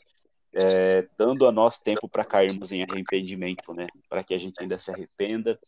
é, 0.59 1.07
dando 1.19 1.47
a 1.47 1.53
nós 1.53 1.79
tempo 1.79 2.09
para 2.09 2.25
cairmos 2.25 2.73
em 2.73 2.83
arrependimento, 2.83 3.75
né? 3.75 3.87
Para 4.09 4.25
que 4.25 4.33
a 4.33 4.39
gente 4.39 4.59
ainda 4.59 4.79
se 4.79 4.91
arrependa, 4.91 5.59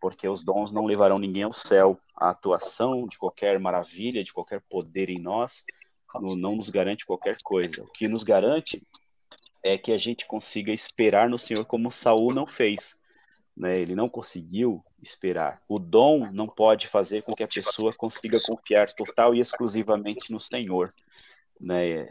porque 0.00 0.28
os 0.28 0.42
dons 0.42 0.72
não 0.72 0.84
levarão 0.84 1.18
ninguém 1.18 1.44
ao 1.44 1.52
céu. 1.52 1.96
A 2.16 2.30
atuação 2.30 3.06
de 3.06 3.16
qualquer 3.16 3.60
maravilha, 3.60 4.24
de 4.24 4.32
qualquer 4.32 4.60
poder 4.68 5.08
em 5.10 5.20
nós, 5.20 5.62
não 6.20 6.56
nos 6.56 6.68
garante 6.70 7.06
qualquer 7.06 7.36
coisa. 7.44 7.84
O 7.84 7.92
que 7.92 8.08
nos 8.08 8.24
garante 8.24 8.82
é 9.62 9.78
que 9.78 9.92
a 9.92 9.98
gente 9.98 10.26
consiga 10.26 10.72
esperar 10.72 11.28
no 11.28 11.38
Senhor 11.38 11.64
como 11.64 11.92
Saul 11.92 12.34
não 12.34 12.46
fez. 12.46 12.96
Né? 13.56 13.78
Ele 13.78 13.94
não 13.94 14.08
conseguiu 14.08 14.84
esperar. 15.00 15.62
O 15.68 15.78
dom 15.78 16.28
não 16.32 16.48
pode 16.48 16.88
fazer 16.88 17.22
com 17.22 17.32
que 17.32 17.44
a 17.44 17.48
pessoa 17.48 17.94
consiga 17.94 18.40
confiar 18.44 18.88
total 18.88 19.36
e 19.36 19.40
exclusivamente 19.40 20.32
no 20.32 20.40
Senhor. 20.40 20.92
Né? 21.60 22.08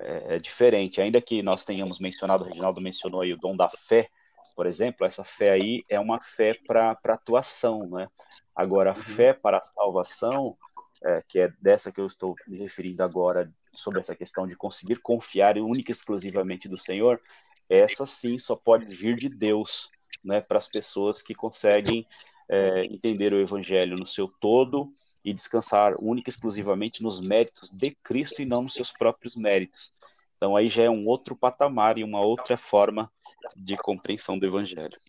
É, 0.00 0.36
é 0.36 0.38
diferente. 0.38 1.00
Ainda 1.00 1.20
que 1.20 1.42
nós 1.42 1.64
tenhamos 1.64 1.98
mencionado, 1.98 2.44
o 2.44 2.46
Reginaldo 2.46 2.80
mencionou 2.82 3.20
aí 3.20 3.32
o 3.32 3.38
dom 3.38 3.56
da 3.56 3.68
fé, 3.68 4.08
por 4.54 4.66
exemplo, 4.66 5.06
essa 5.06 5.24
fé 5.24 5.52
aí 5.52 5.84
é 5.88 5.98
uma 5.98 6.20
fé 6.20 6.54
para 6.66 6.96
atuação, 7.04 7.88
né? 7.88 8.08
Agora, 8.54 8.92
a 8.92 8.94
fé 8.94 9.32
para 9.32 9.58
a 9.58 9.64
salvação, 9.64 10.56
é, 11.04 11.22
que 11.26 11.40
é 11.40 11.52
dessa 11.60 11.90
que 11.90 12.00
eu 12.00 12.06
estou 12.06 12.34
me 12.46 12.58
referindo 12.58 13.02
agora, 13.02 13.50
sobre 13.72 14.00
essa 14.00 14.14
questão 14.14 14.46
de 14.46 14.56
conseguir 14.56 14.96
confiar 15.00 15.58
única 15.58 15.90
e 15.90 15.94
exclusivamente 15.94 16.68
do 16.68 16.78
Senhor, 16.78 17.20
essa 17.68 18.06
sim 18.06 18.38
só 18.38 18.54
pode 18.54 18.94
vir 18.94 19.16
de 19.16 19.28
Deus, 19.28 19.90
né, 20.22 20.40
para 20.40 20.58
as 20.58 20.68
pessoas 20.68 21.20
que 21.20 21.34
conseguem 21.34 22.06
é, 22.48 22.84
entender 22.84 23.32
o 23.32 23.40
Evangelho 23.40 23.96
no 23.96 24.06
seu 24.06 24.28
todo 24.28 24.92
e 25.24 25.32
descansar 25.32 25.94
única 25.98 26.28
e 26.28 26.32
exclusivamente 26.32 27.02
nos 27.02 27.20
méritos 27.20 27.70
de 27.70 27.96
Cristo 28.02 28.42
e 28.42 28.46
não 28.46 28.62
nos 28.62 28.74
seus 28.74 28.92
próprios 28.92 29.34
méritos. 29.34 29.92
Então 30.36 30.56
aí 30.56 30.68
já 30.68 30.82
é 30.82 30.90
um 30.90 31.06
outro 31.06 31.34
patamar 31.34 31.96
e 31.96 32.04
uma 32.04 32.20
outra 32.20 32.56
forma 32.56 33.10
de 33.56 33.76
compreensão 33.76 34.38
do 34.38 34.46
Evangelho. 34.46 35.00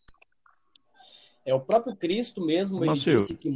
É 1.46 1.54
o 1.54 1.60
próprio 1.60 1.96
Cristo 1.96 2.44
mesmo, 2.44 2.84
ele 2.84 2.94
disse 2.94 3.36
que 3.38 3.56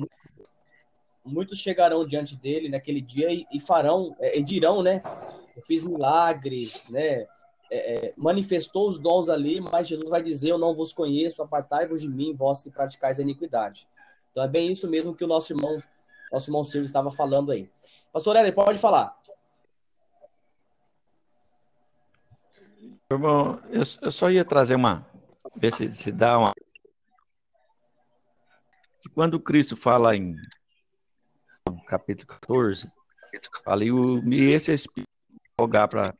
muitos 1.26 1.60
chegarão 1.60 2.06
diante 2.06 2.36
dele 2.36 2.70
naquele 2.70 3.02
dia 3.02 3.32
e, 3.32 3.46
e 3.52 3.60
farão, 3.60 4.16
é, 4.20 4.38
e 4.38 4.44
dirão, 4.44 4.84
né? 4.84 5.02
Eu 5.56 5.62
fiz 5.64 5.84
milagres, 5.84 6.90
né? 6.90 7.26
É, 7.72 8.08
é, 8.08 8.14
manifestou 8.18 8.88
os 8.88 8.98
dons 8.98 9.30
ali, 9.30 9.62
mas 9.62 9.88
Jesus 9.88 10.10
vai 10.10 10.22
dizer: 10.22 10.52
Eu 10.52 10.58
não 10.58 10.74
vos 10.74 10.92
conheço, 10.92 11.42
apartai-vos 11.42 12.02
de 12.02 12.10
mim, 12.10 12.34
vós 12.34 12.64
que 12.64 12.70
praticais 12.70 13.20
a 13.20 13.24
iniquidade. 13.24 13.88
Então 14.32 14.44
é 14.44 14.48
bem 14.48 14.72
isso 14.72 14.90
mesmo 14.90 15.16
que 15.16 15.24
o 15.24 15.28
nosso 15.28 15.54
irmão, 15.54 15.78
nosso 16.32 16.50
irmão 16.50 16.64
Silvio 16.64 16.86
estava 16.86 17.12
falando 17.12 17.52
aí. 17.52 17.70
Pastor 18.12 18.36
Heller, 18.36 18.54
pode 18.54 18.80
falar. 18.80 19.18
Bom, 23.12 23.60
eu, 23.70 23.82
eu 24.02 24.12
só 24.12 24.30
ia 24.30 24.46
trazer 24.46 24.76
uma, 24.76 25.06
ver 25.56 25.72
se, 25.72 25.90
se 25.90 26.12
dá 26.12 26.38
uma. 26.38 26.54
Quando 29.16 29.40
Cristo 29.40 29.76
fala 29.76 30.16
em 30.16 30.36
capítulo 31.88 32.28
14, 32.28 32.92
ali 33.66 33.92
o 33.92 34.22
esse 34.32 34.74
espírito 34.74 35.10
rogar 35.60 35.88
para 35.88 36.16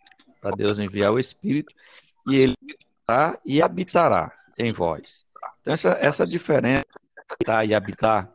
Deus 0.56 0.80
enviar 0.80 1.12
o 1.12 1.20
espírito 1.20 1.74
e 2.28 2.36
ele 2.36 2.56
tá 3.06 3.40
e 3.46 3.62
habitará 3.62 4.36
em 4.58 4.74
vós. 4.74 5.26
Então 5.62 5.74
essa 5.74 5.90
essa 5.92 6.26
diferença 6.26 6.86
tá 7.46 7.64
e 7.64 7.74
habitar 7.74 8.32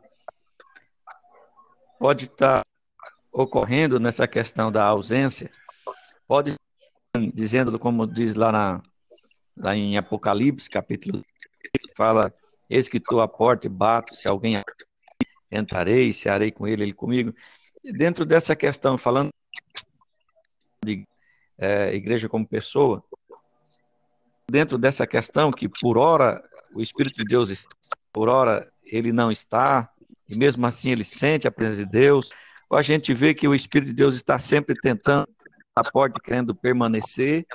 pode 1.99 2.25
estar 2.25 2.61
ocorrendo 3.31 3.99
nessa 3.99 4.27
questão 4.27 4.71
da 4.71 4.83
ausência, 4.85 5.49
pode 6.27 6.55
dizendo 7.33 7.77
como 7.79 8.05
diz 8.05 8.35
lá 8.35 8.51
na 8.51 8.81
lá 9.57 9.75
em 9.75 9.97
Apocalipse, 9.97 10.69
capítulo 10.69 11.23
fala 11.95 12.33
Eis 12.69 12.89
que 12.89 12.97
estou 12.97 13.21
à 13.21 13.27
porta 13.27 13.67
e 13.67 13.69
bato, 13.69 14.15
se 14.15 14.27
alguém 14.27 14.61
entrarei, 15.51 16.11
cearei 16.11 16.51
com 16.51 16.67
ele, 16.67 16.83
ele 16.83 16.93
comigo. 16.93 17.33
Dentro 17.83 18.25
dessa 18.25 18.55
questão, 18.55 18.97
falando 18.97 19.29
de 20.83 21.07
é, 21.57 21.93
igreja 21.93 22.27
como 22.27 22.47
pessoa, 22.47 23.03
dentro 24.49 24.77
dessa 24.77 25.05
questão 25.05 25.51
que 25.51 25.69
por 25.69 25.97
hora 25.97 26.43
o 26.73 26.81
Espírito 26.81 27.17
de 27.17 27.25
Deus 27.25 27.49
está, 27.49 27.69
por 28.11 28.29
hora 28.29 28.71
ele 28.83 29.11
não 29.11 29.31
está, 29.31 29.89
e 30.29 30.37
mesmo 30.37 30.65
assim 30.65 30.91
ele 30.91 31.03
sente 31.03 31.47
a 31.47 31.51
presença 31.51 31.85
de 31.85 31.91
Deus, 31.91 32.29
ou 32.69 32.77
a 32.77 32.81
gente 32.81 33.13
vê 33.13 33.33
que 33.33 33.47
o 33.47 33.55
Espírito 33.55 33.89
de 33.89 33.93
Deus 33.93 34.15
está 34.15 34.39
sempre 34.39 34.75
tentando 34.75 35.27
a 35.75 35.83
porta, 35.83 36.19
querendo 36.19 36.55
permanecer, 36.55 37.45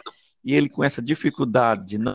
e 0.45 0.55
ele 0.55 0.69
com 0.69 0.85
essa 0.85 1.03
dificuldade 1.03 1.85
de 1.87 1.99
não 1.99 2.15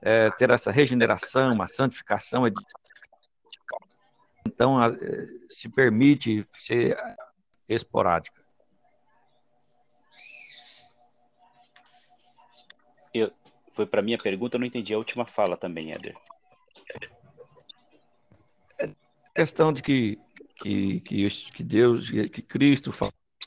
é, 0.00 0.30
ter 0.32 0.50
essa 0.50 0.70
regeneração, 0.70 1.54
uma 1.54 1.66
santificação, 1.66 2.46
é 2.46 2.50
então 4.46 4.76
se 5.48 5.68
permite 5.68 6.46
ser 6.52 6.96
esporádica. 7.68 8.44
Eu, 13.12 13.32
foi 13.74 13.86
para 13.86 14.02
minha 14.02 14.18
pergunta, 14.18 14.56
eu 14.56 14.60
não 14.60 14.66
entendi 14.66 14.92
a 14.92 14.98
última 14.98 15.26
fala 15.26 15.56
também, 15.56 15.92
Éder. 15.92 16.16
Questão 19.34 19.72
de 19.72 19.82
que, 19.82 20.18
que, 20.56 21.00
que, 21.00 21.62
Deus, 21.62 22.10
que 22.10 22.42
Cristo 22.42 22.92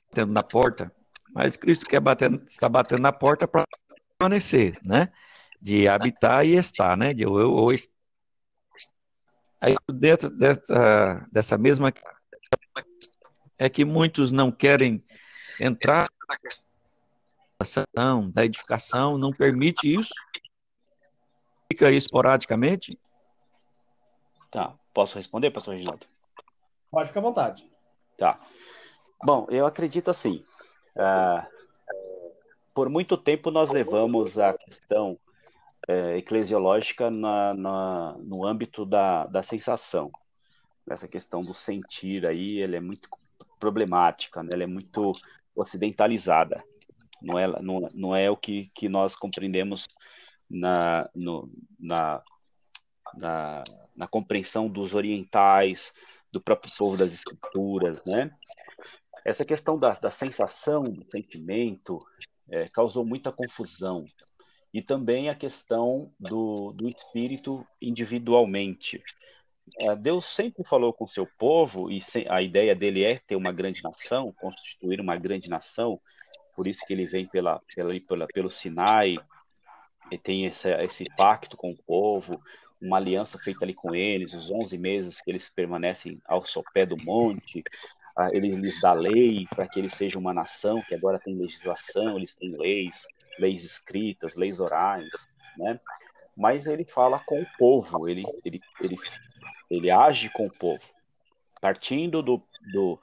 batendo 0.10 0.34
na 0.34 0.44
porta, 0.44 0.92
mas 1.34 1.56
Cristo 1.56 1.86
quer 1.86 2.00
bater, 2.00 2.32
está 2.48 2.68
batendo 2.68 3.02
na 3.02 3.12
porta 3.12 3.48
para 3.48 3.64
permanecer, 4.18 4.78
né? 4.84 5.12
De 5.62 5.88
habitar 5.88 6.46
e 6.46 6.56
estar, 6.56 6.98
né? 6.98 7.14
De 7.14 7.24
eu, 7.24 7.40
eu, 7.40 7.66
eu 7.70 7.76
Aí 9.60 9.76
dentro 9.92 10.30
dessa, 10.30 11.28
dessa 11.32 11.58
mesma 11.58 11.92
é 13.58 13.68
que 13.70 13.84
muitos 13.84 14.32
não 14.32 14.52
querem 14.52 15.00
entrar 15.60 16.08
na 16.30 16.38
da 18.32 18.46
edificação, 18.46 19.18
não 19.18 19.32
permite 19.32 19.92
isso, 19.92 20.14
fica 21.72 21.92
esporadicamente. 21.92 23.00
Tá, 24.52 24.76
posso 24.98 25.16
responder, 25.16 25.52
pastor 25.52 25.76
Reginaldo? 25.76 26.08
Pode 26.90 27.10
ficar 27.10 27.20
à 27.20 27.24
vontade. 27.24 27.70
Tá. 28.18 28.40
Bom, 29.24 29.46
eu 29.48 29.68
acredito 29.68 30.10
assim, 30.10 30.44
uh, 30.96 31.48
por 32.74 32.90
muito 32.90 33.16
tempo 33.16 33.52
nós 33.52 33.70
levamos 33.70 34.40
a 34.40 34.58
questão 34.58 35.20
uh, 35.88 36.16
eclesiológica 36.18 37.12
na, 37.12 37.54
na, 37.54 38.16
no 38.24 38.44
âmbito 38.44 38.88
da, 38.88 39.28
da 39.28 39.44
sensação. 39.44 40.10
Essa 40.90 41.08
questão 41.08 41.46
do 41.46 41.54
sentir 41.54 42.26
aí, 42.26 42.58
ele 42.58 42.76
é 42.76 42.82
muito 42.82 43.08
problemática, 43.60 44.42
né? 44.42 44.50
ela 44.52 44.64
é 44.64 44.68
muito 44.68 45.14
ocidentalizada. 45.56 46.58
Não 47.22 47.38
é, 47.38 47.48
não, 47.62 47.88
não 47.94 48.16
é 48.16 48.32
o 48.32 48.38
que, 48.38 48.72
que 48.74 48.90
nós 48.90 49.16
compreendemos 49.16 49.88
na, 50.50 51.08
no, 51.14 51.52
na, 51.80 52.24
na, 53.16 53.64
na 53.98 54.08
compreensão 54.08 54.70
dos 54.70 54.94
orientais, 54.94 55.92
do 56.32 56.40
próprio 56.40 56.72
povo 56.78 56.96
das 56.96 57.12
escrituras, 57.12 58.02
né? 58.06 58.32
Essa 59.26 59.44
questão 59.44 59.78
da, 59.78 59.94
da 59.94 60.12
sensação, 60.12 60.84
do 60.84 61.04
sentimento, 61.12 62.00
é, 62.50 62.70
causou 62.70 63.04
muita 63.04 63.32
confusão. 63.32 64.06
E 64.74 64.82
também 64.82 65.30
a 65.30 65.36
questão 65.36 66.12
do, 66.20 66.72
do 66.72 66.88
espírito 66.88 67.66
individualmente. 67.82 69.02
É, 69.80 69.96
Deus 69.96 70.26
sempre 70.26 70.64
falou 70.64 70.94
com 70.94 71.08
seu 71.08 71.28
povo, 71.38 71.92
e 71.92 72.02
a 72.30 72.42
ideia 72.42 72.76
dele 72.76 73.04
é 73.04 73.20
ter 73.20 73.36
uma 73.36 73.52
grande 73.52 73.84
nação, 73.84 74.34
constituir 74.40 75.02
uma 75.02 75.18
grande 75.18 75.50
nação, 75.50 76.00
por 76.56 76.68
isso 76.68 76.86
que 76.86 76.94
ele 76.94 77.06
vem 77.06 77.28
pela, 77.28 77.62
pela, 77.76 78.00
pela 78.00 78.28
pelo 78.28 78.50
Sinai, 78.50 79.18
e 80.10 80.18
tem 80.18 80.46
esse, 80.46 80.70
esse 80.84 81.06
pacto 81.18 81.58
com 81.58 81.72
o 81.72 81.84
povo, 81.84 82.42
uma 82.82 82.98
aliança 82.98 83.38
feita 83.40 83.66
ali 83.66 83.74
com 83.74 83.94
eles, 83.96 84.34
os 84.34 84.52
11 84.52 84.78
meses 84.78 85.22
que 85.22 85.32
eles 85.32 85.50
permanecem 85.50 86.22
ao 86.26 86.46
sopé 86.46 86.86
do 86.86 86.98
monte, 86.98 87.64
ele 88.32 88.50
lhes 88.52 88.82
dá 88.82 88.94
lei 88.94 89.46
para 89.50 89.68
que 89.68 89.80
eles 89.80 89.94
sejam 89.94 90.20
uma 90.20 90.34
nação 90.34 90.82
que 90.88 90.96
agora 90.96 91.20
tem 91.20 91.36
legislação, 91.36 92.18
eles 92.18 92.36
têm 92.36 92.58
leis, 92.58 93.08
leis 93.40 93.64
escritas, 93.64 94.36
leis 94.36 94.60
orais, 94.60 95.08
né? 95.56 95.80
Mas 96.36 96.68
ele 96.68 96.84
fala 96.84 97.20
com 97.20 97.42
o 97.42 97.48
povo, 97.58 98.08
ele, 98.08 98.24
ele, 98.46 98.62
ele, 98.82 98.98
ele 99.70 99.92
age 99.92 100.30
com 100.30 100.48
o 100.48 100.52
povo. 100.52 100.84
Partindo 101.60 102.22
do, 102.22 102.42
do, 102.72 103.00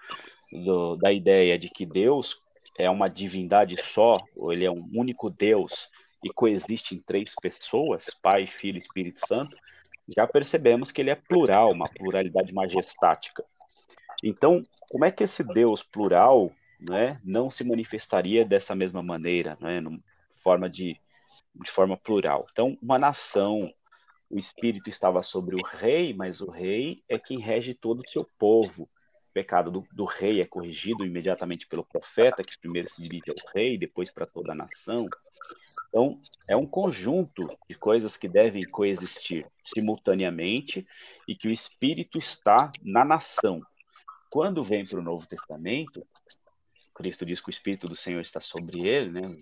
do, 0.52 0.96
da 0.96 1.12
ideia 1.12 1.58
de 1.58 1.68
que 1.68 1.84
Deus 1.84 2.40
é 2.78 2.88
uma 2.88 3.08
divindade 3.08 3.76
só, 3.82 4.18
ou 4.36 4.52
ele 4.52 4.64
é 4.64 4.70
um 4.70 4.88
único 4.94 5.30
Deus 5.30 5.90
e 6.22 6.30
coexiste 6.30 6.94
em 6.94 7.00
três 7.00 7.34
pessoas, 7.40 8.06
Pai, 8.22 8.46
Filho 8.46 8.78
e 8.78 8.80
Espírito 8.80 9.26
Santo, 9.26 9.56
já 10.08 10.26
percebemos 10.26 10.92
que 10.92 11.00
ele 11.00 11.10
é 11.10 11.14
plural, 11.14 11.72
uma 11.72 11.88
pluralidade 11.88 12.52
majestática. 12.52 13.44
Então, 14.22 14.62
como 14.90 15.04
é 15.04 15.10
que 15.10 15.24
esse 15.24 15.42
Deus 15.42 15.82
plural 15.82 16.50
né, 16.80 17.20
não 17.24 17.50
se 17.50 17.64
manifestaria 17.64 18.44
dessa 18.44 18.74
mesma 18.74 19.02
maneira, 19.02 19.56
né, 19.60 19.82
forma 20.42 20.68
de, 20.68 21.00
de 21.54 21.70
forma 21.70 21.96
plural? 21.96 22.46
Então, 22.50 22.76
uma 22.82 22.98
nação, 22.98 23.72
o 24.30 24.38
Espírito 24.38 24.88
estava 24.88 25.22
sobre 25.22 25.56
o 25.56 25.64
rei, 25.64 26.14
mas 26.14 26.40
o 26.40 26.50
rei 26.50 27.02
é 27.08 27.18
quem 27.18 27.38
rege 27.38 27.74
todo 27.74 28.00
o 28.00 28.08
seu 28.08 28.28
povo. 28.38 28.88
Pecado 29.34 29.68
do, 29.68 29.84
do 29.92 30.04
rei 30.04 30.40
é 30.40 30.46
corrigido 30.46 31.04
imediatamente 31.04 31.66
pelo 31.66 31.84
profeta, 31.84 32.44
que 32.44 32.56
primeiro 32.56 32.88
se 32.88 33.02
dirige 33.02 33.30
ao 33.30 33.52
rei, 33.52 33.76
depois 33.76 34.08
para 34.08 34.26
toda 34.26 34.52
a 34.52 34.54
nação. 34.54 35.08
Então, 35.88 36.20
é 36.48 36.56
um 36.56 36.64
conjunto 36.64 37.46
de 37.68 37.74
coisas 37.74 38.16
que 38.16 38.28
devem 38.28 38.62
coexistir 38.62 39.44
simultaneamente 39.64 40.86
e 41.26 41.34
que 41.34 41.48
o 41.48 41.50
Espírito 41.50 42.16
está 42.16 42.70
na 42.80 43.04
nação. 43.04 43.60
Quando 44.30 44.62
vem 44.62 44.86
para 44.86 45.00
o 45.00 45.02
Novo 45.02 45.26
Testamento, 45.26 46.06
Cristo 46.94 47.26
diz 47.26 47.40
que 47.40 47.48
o 47.48 47.50
Espírito 47.50 47.88
do 47.88 47.96
Senhor 47.96 48.20
está 48.20 48.40
sobre 48.40 48.86
ele, 48.86 49.10
né? 49.10 49.36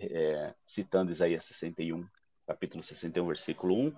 É, 0.00 0.54
citando 0.66 1.12
Isaías 1.12 1.44
61, 1.44 2.04
capítulo 2.46 2.82
61, 2.82 3.26
versículo 3.26 3.74
1, 3.74 3.96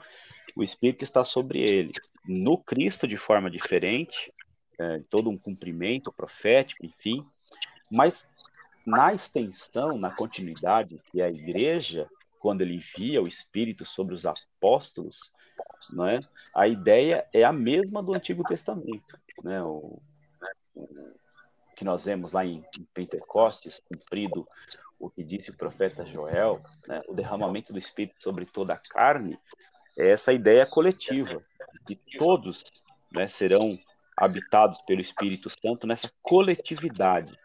o 0.56 0.62
Espírito 0.62 1.04
está 1.04 1.24
sobre 1.24 1.60
ele. 1.60 1.92
No 2.26 2.58
Cristo, 2.58 3.08
de 3.08 3.16
forma 3.16 3.50
diferente, 3.50 4.32
é, 4.78 5.00
todo 5.10 5.28
um 5.28 5.36
cumprimento 5.36 6.12
profético, 6.12 6.84
enfim, 6.84 7.26
mas 7.90 8.26
na 8.86 9.12
extensão, 9.12 9.98
na 9.98 10.14
continuidade, 10.14 11.00
que 11.10 11.20
a 11.20 11.28
igreja, 11.28 12.08
quando 12.40 12.62
ele 12.62 12.76
envia 12.76 13.22
o 13.22 13.28
Espírito 13.28 13.84
sobre 13.84 14.14
os 14.14 14.24
apóstolos, 14.24 15.30
não 15.92 16.06
é? 16.06 16.20
a 16.54 16.68
ideia 16.68 17.26
é 17.32 17.44
a 17.44 17.52
mesma 17.52 18.02
do 18.02 18.14
Antigo 18.14 18.42
Testamento. 18.44 19.18
Né? 19.42 19.60
O, 19.62 20.00
que 21.78 21.84
nós 21.84 22.04
vemos 22.04 22.32
lá 22.32 22.44
em, 22.44 22.64
em 22.76 22.84
Pentecostes, 22.92 23.80
cumprido 23.80 24.46
o 24.98 25.08
que 25.08 25.22
disse 25.22 25.50
o 25.50 25.56
profeta 25.56 26.04
Joel, 26.04 26.60
né, 26.88 27.00
o 27.06 27.14
derramamento 27.14 27.72
do 27.72 27.78
Espírito 27.78 28.20
sobre 28.20 28.44
toda 28.44 28.74
a 28.74 28.76
carne, 28.78 29.38
é 29.96 30.10
essa 30.10 30.32
ideia 30.32 30.66
coletiva, 30.66 31.40
que 31.86 31.94
todos 32.18 32.64
né, 33.12 33.28
serão 33.28 33.78
habitados 34.20 34.80
pelo 34.82 35.00
Espírito 35.00 35.48
Santo 35.48 35.86
nessa 35.86 36.12
coletividade, 36.22 37.38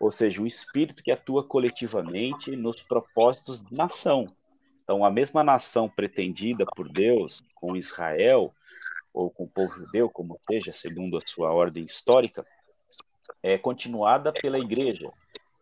ou 0.00 0.10
seja, 0.12 0.40
um 0.40 0.46
Espírito 0.46 1.02
que 1.02 1.10
atua 1.10 1.44
coletivamente 1.44 2.54
nos 2.56 2.82
propósitos 2.82 3.60
de 3.60 3.74
nação. 3.74 4.26
Então, 4.84 5.04
a 5.04 5.10
mesma 5.10 5.44
nação 5.44 5.88
pretendida 5.88 6.64
por 6.64 6.88
Deus 6.88 7.42
com 7.54 7.76
Israel, 7.76 8.54
ou 9.12 9.30
com 9.30 9.44
o 9.44 9.48
povo 9.48 9.72
judeu, 9.74 10.08
como 10.08 10.38
seja, 10.48 10.72
segundo 10.72 11.16
a 11.16 11.20
sua 11.26 11.52
ordem 11.52 11.84
histórica, 11.84 12.46
é 13.42 13.58
continuada 13.58 14.32
pela 14.32 14.58
igreja, 14.58 15.10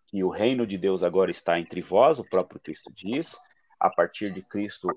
que 0.07 0.23
o 0.25 0.29
reino 0.29 0.67
de 0.67 0.77
Deus 0.79 1.03
agora 1.03 1.31
está 1.31 1.59
entre 1.59 1.81
vós, 1.81 2.19
o 2.19 2.25
próprio 2.25 2.61
Cristo 2.61 2.93
diz. 2.95 3.37
A 3.79 3.89
partir 3.89 4.33
de 4.33 4.43
Cristo, 4.43 4.89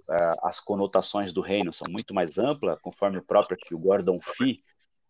as 0.41 0.59
conotações 0.59 1.31
do 1.31 1.39
reino 1.39 1.71
são 1.71 1.89
muito 1.89 2.13
mais 2.13 2.37
amplas, 2.37 2.79
conforme 2.81 3.17
o 3.17 3.23
próprio 3.23 3.57
que 3.57 3.73
o 3.73 3.79
Gordon 3.79 4.19
Fee, 4.19 4.61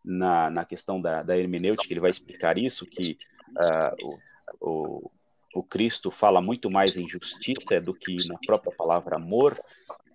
na, 0.03 0.49
na 0.49 0.65
questão 0.65 1.01
da, 1.01 1.23
da 1.23 1.37
hermenêutica, 1.37 1.91
ele 1.91 1.99
vai 1.99 2.11
explicar 2.11 2.57
isso, 2.57 2.85
que 2.85 3.17
uh, 3.49 4.19
o, 4.59 4.69
o, 4.69 5.11
o 5.55 5.63
Cristo 5.63 6.11
fala 6.11 6.41
muito 6.41 6.69
mais 6.69 6.97
em 6.97 7.07
justiça 7.07 7.79
do 7.79 7.93
que 7.93 8.17
na 8.27 8.37
própria 8.45 8.75
palavra 8.75 9.15
amor. 9.15 9.59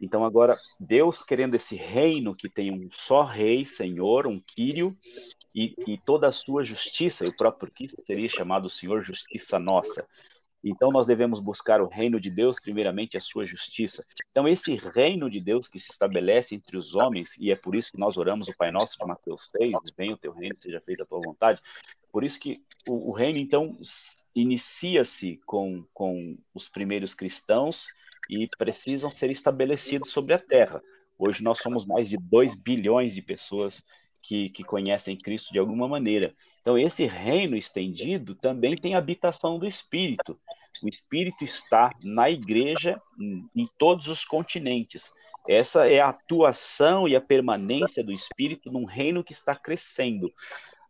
Então, 0.00 0.24
agora, 0.24 0.56
Deus 0.78 1.24
querendo 1.24 1.54
esse 1.54 1.74
reino 1.74 2.34
que 2.34 2.48
tem 2.48 2.70
um 2.70 2.88
só 2.92 3.24
rei, 3.24 3.64
Senhor, 3.64 4.26
um 4.26 4.40
Quírio, 4.40 4.96
e, 5.54 5.74
e 5.86 5.98
toda 5.98 6.28
a 6.28 6.32
sua 6.32 6.62
justiça, 6.62 7.24
e 7.24 7.28
o 7.28 7.36
próprio 7.36 7.70
Cristo 7.72 8.02
seria 8.06 8.28
chamado 8.28 8.70
Senhor 8.70 9.02
Justiça 9.02 9.58
Nossa. 9.58 10.06
Então 10.62 10.90
nós 10.90 11.06
devemos 11.06 11.40
buscar 11.40 11.80
o 11.80 11.86
reino 11.86 12.20
de 12.20 12.30
Deus, 12.30 12.58
primeiramente 12.60 13.16
a 13.16 13.20
sua 13.20 13.46
justiça. 13.46 14.04
Então 14.30 14.48
esse 14.48 14.74
reino 14.74 15.30
de 15.30 15.40
Deus 15.40 15.68
que 15.68 15.78
se 15.78 15.90
estabelece 15.90 16.54
entre 16.54 16.76
os 16.76 16.94
homens, 16.94 17.36
e 17.38 17.50
é 17.50 17.56
por 17.56 17.74
isso 17.74 17.92
que 17.92 17.98
nós 17.98 18.16
oramos 18.16 18.48
o 18.48 18.56
Pai 18.56 18.70
Nosso 18.70 18.98
de 18.98 19.06
Mateus 19.06 19.48
3, 19.52 19.72
venha 19.96 20.14
o 20.14 20.18
teu 20.18 20.32
reino, 20.32 20.56
seja 20.60 20.80
feita 20.80 21.04
a 21.04 21.06
tua 21.06 21.20
vontade. 21.24 21.60
Por 22.10 22.24
isso 22.24 22.40
que 22.40 22.62
o, 22.88 23.10
o 23.10 23.12
reino 23.12 23.38
então 23.38 23.76
inicia-se 24.34 25.40
com, 25.46 25.84
com 25.92 26.36
os 26.54 26.68
primeiros 26.68 27.14
cristãos 27.14 27.86
e 28.28 28.48
precisam 28.58 29.10
ser 29.10 29.30
estabelecidos 29.30 30.10
sobre 30.10 30.34
a 30.34 30.38
terra. 30.38 30.82
Hoje 31.18 31.42
nós 31.42 31.58
somos 31.58 31.84
mais 31.84 32.08
de 32.08 32.16
2 32.16 32.54
bilhões 32.54 33.14
de 33.14 33.22
pessoas 33.22 33.84
que, 34.22 34.50
que 34.50 34.64
conhecem 34.64 35.16
Cristo 35.16 35.52
de 35.52 35.58
alguma 35.58 35.88
maneira. 35.88 36.34
Então, 36.60 36.76
esse 36.76 37.06
reino 37.06 37.56
estendido 37.56 38.34
também 38.34 38.76
tem 38.76 38.94
habitação 38.94 39.58
do 39.58 39.66
Espírito. 39.66 40.38
O 40.82 40.88
Espírito 40.88 41.44
está 41.44 41.90
na 42.02 42.30
igreja 42.30 43.00
em, 43.18 43.48
em 43.54 43.68
todos 43.78 44.08
os 44.08 44.24
continentes. 44.24 45.10
Essa 45.48 45.88
é 45.88 46.00
a 46.00 46.10
atuação 46.10 47.08
e 47.08 47.16
a 47.16 47.20
permanência 47.20 48.04
do 48.04 48.12
Espírito 48.12 48.70
num 48.70 48.84
reino 48.84 49.24
que 49.24 49.32
está 49.32 49.54
crescendo. 49.54 50.30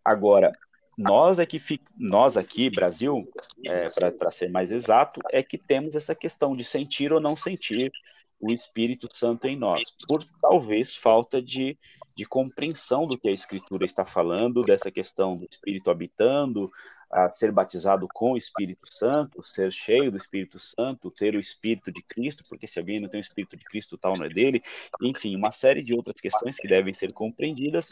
Agora, 0.04 0.50
nós 0.96 1.38
aqui, 1.38 1.62
nós 1.96 2.36
aqui 2.36 2.68
Brasil, 2.68 3.30
é, 3.64 3.88
para 4.10 4.32
ser 4.32 4.50
mais 4.50 4.72
exato, 4.72 5.20
é 5.30 5.44
que 5.44 5.56
temos 5.56 5.94
essa 5.94 6.12
questão 6.12 6.56
de 6.56 6.64
sentir 6.64 7.12
ou 7.12 7.20
não 7.20 7.36
sentir, 7.36 7.92
o 8.40 8.52
Espírito 8.52 9.08
Santo 9.12 9.46
em 9.46 9.56
nós, 9.56 9.82
por 10.06 10.24
talvez 10.40 10.94
falta 10.94 11.42
de, 11.42 11.76
de 12.18 12.24
compreensão 12.24 13.06
do 13.06 13.16
que 13.16 13.28
a 13.28 13.32
Escritura 13.32 13.84
está 13.84 14.04
falando, 14.04 14.64
dessa 14.64 14.90
questão 14.90 15.36
do 15.36 15.46
Espírito 15.48 15.88
habitando, 15.88 16.68
a 17.08 17.30
ser 17.30 17.52
batizado 17.52 18.08
com 18.12 18.32
o 18.32 18.36
Espírito 18.36 18.92
Santo, 18.92 19.40
ser 19.40 19.72
cheio 19.72 20.10
do 20.10 20.16
Espírito 20.16 20.58
Santo, 20.58 21.12
ter 21.12 21.36
o 21.36 21.40
Espírito 21.40 21.92
de 21.92 22.02
Cristo, 22.02 22.42
porque 22.48 22.66
se 22.66 22.80
alguém 22.80 22.98
não 22.98 23.08
tem 23.08 23.20
o 23.20 23.22
Espírito 23.22 23.56
de 23.56 23.64
Cristo, 23.64 23.96
tal 23.96 24.14
não 24.18 24.26
é 24.26 24.28
dele. 24.28 24.60
Enfim, 25.00 25.36
uma 25.36 25.52
série 25.52 25.80
de 25.80 25.94
outras 25.94 26.20
questões 26.20 26.56
que 26.56 26.66
devem 26.66 26.92
ser 26.92 27.12
compreendidas, 27.12 27.90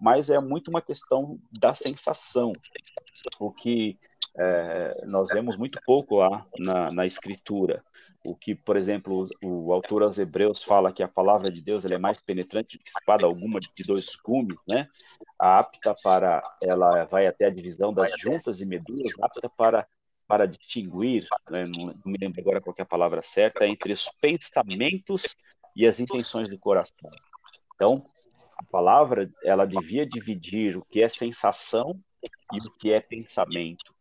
mas 0.00 0.30
é 0.30 0.38
muito 0.38 0.68
uma 0.68 0.80
questão 0.80 1.36
da 1.50 1.74
sensação, 1.74 2.52
o 3.40 3.50
que 3.50 3.98
é, 4.38 5.04
nós 5.06 5.28
vemos 5.28 5.56
muito 5.56 5.80
pouco 5.84 6.16
lá 6.16 6.46
na, 6.58 6.90
na 6.92 7.06
Escritura 7.06 7.82
o 8.26 8.34
que, 8.34 8.54
por 8.54 8.76
exemplo, 8.76 9.28
o, 9.42 9.72
autor 9.72 10.02
aos 10.02 10.18
Hebreus 10.18 10.62
fala 10.62 10.92
que 10.92 11.02
a 11.02 11.08
palavra 11.08 11.50
de 11.50 11.62
Deus 11.62 11.84
é 11.84 11.96
mais 11.96 12.20
penetrante 12.20 12.78
que 12.78 12.90
espada 12.90 13.24
alguma 13.24 13.60
de 13.60 13.84
dois 13.86 14.16
cumes, 14.16 14.58
né? 14.66 14.88
Apta 15.38 15.94
para, 16.02 16.42
ela 16.60 17.04
vai 17.04 17.26
até 17.26 17.46
a 17.46 17.50
divisão 17.50 17.92
das 17.92 18.12
juntas 18.18 18.60
e 18.60 18.66
medulas, 18.66 19.12
apta 19.20 19.48
para 19.48 19.86
para 20.28 20.44
distinguir, 20.44 21.24
né? 21.48 21.62
não, 21.68 21.86
não, 21.86 22.02
me 22.04 22.18
lembro 22.20 22.40
agora 22.40 22.60
qual 22.60 22.74
é 22.76 22.82
a 22.82 22.84
palavra 22.84 23.22
certa, 23.22 23.64
entre 23.64 23.92
os 23.92 24.10
pensamentos 24.20 25.36
e 25.76 25.86
as 25.86 26.00
intenções 26.00 26.48
do 26.48 26.58
coração. 26.58 27.08
Então, 27.76 28.04
a 28.58 28.64
palavra 28.64 29.30
ela 29.44 29.64
devia 29.64 30.04
dividir 30.04 30.76
o 30.76 30.84
que 30.84 31.00
é 31.00 31.08
sensação 31.08 31.96
e 32.52 32.56
o 32.58 32.72
que 32.72 32.92
é 32.92 32.98
pensamento. 32.98 33.94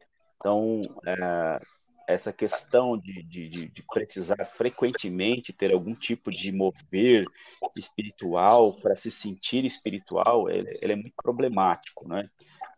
Então, 0.46 0.84
é, 1.08 1.60
essa 2.08 2.32
questão 2.32 2.96
de, 2.96 3.24
de, 3.24 3.50
de, 3.50 3.84
precisar 3.92 4.46
frequentemente 4.46 5.52
ter 5.52 5.74
algum 5.74 5.96
tipo 5.96 6.30
de 6.30 6.52
mover 6.52 7.26
espiritual 7.76 8.74
para 8.80 8.96
se 8.96 9.10
sentir 9.10 9.66
espiritual, 9.66 10.48
ele, 10.48 10.72
ele, 10.84 10.94
é 10.94 10.96
muito 10.96 11.16
problemático, 11.16 12.08
né? 12.08 12.30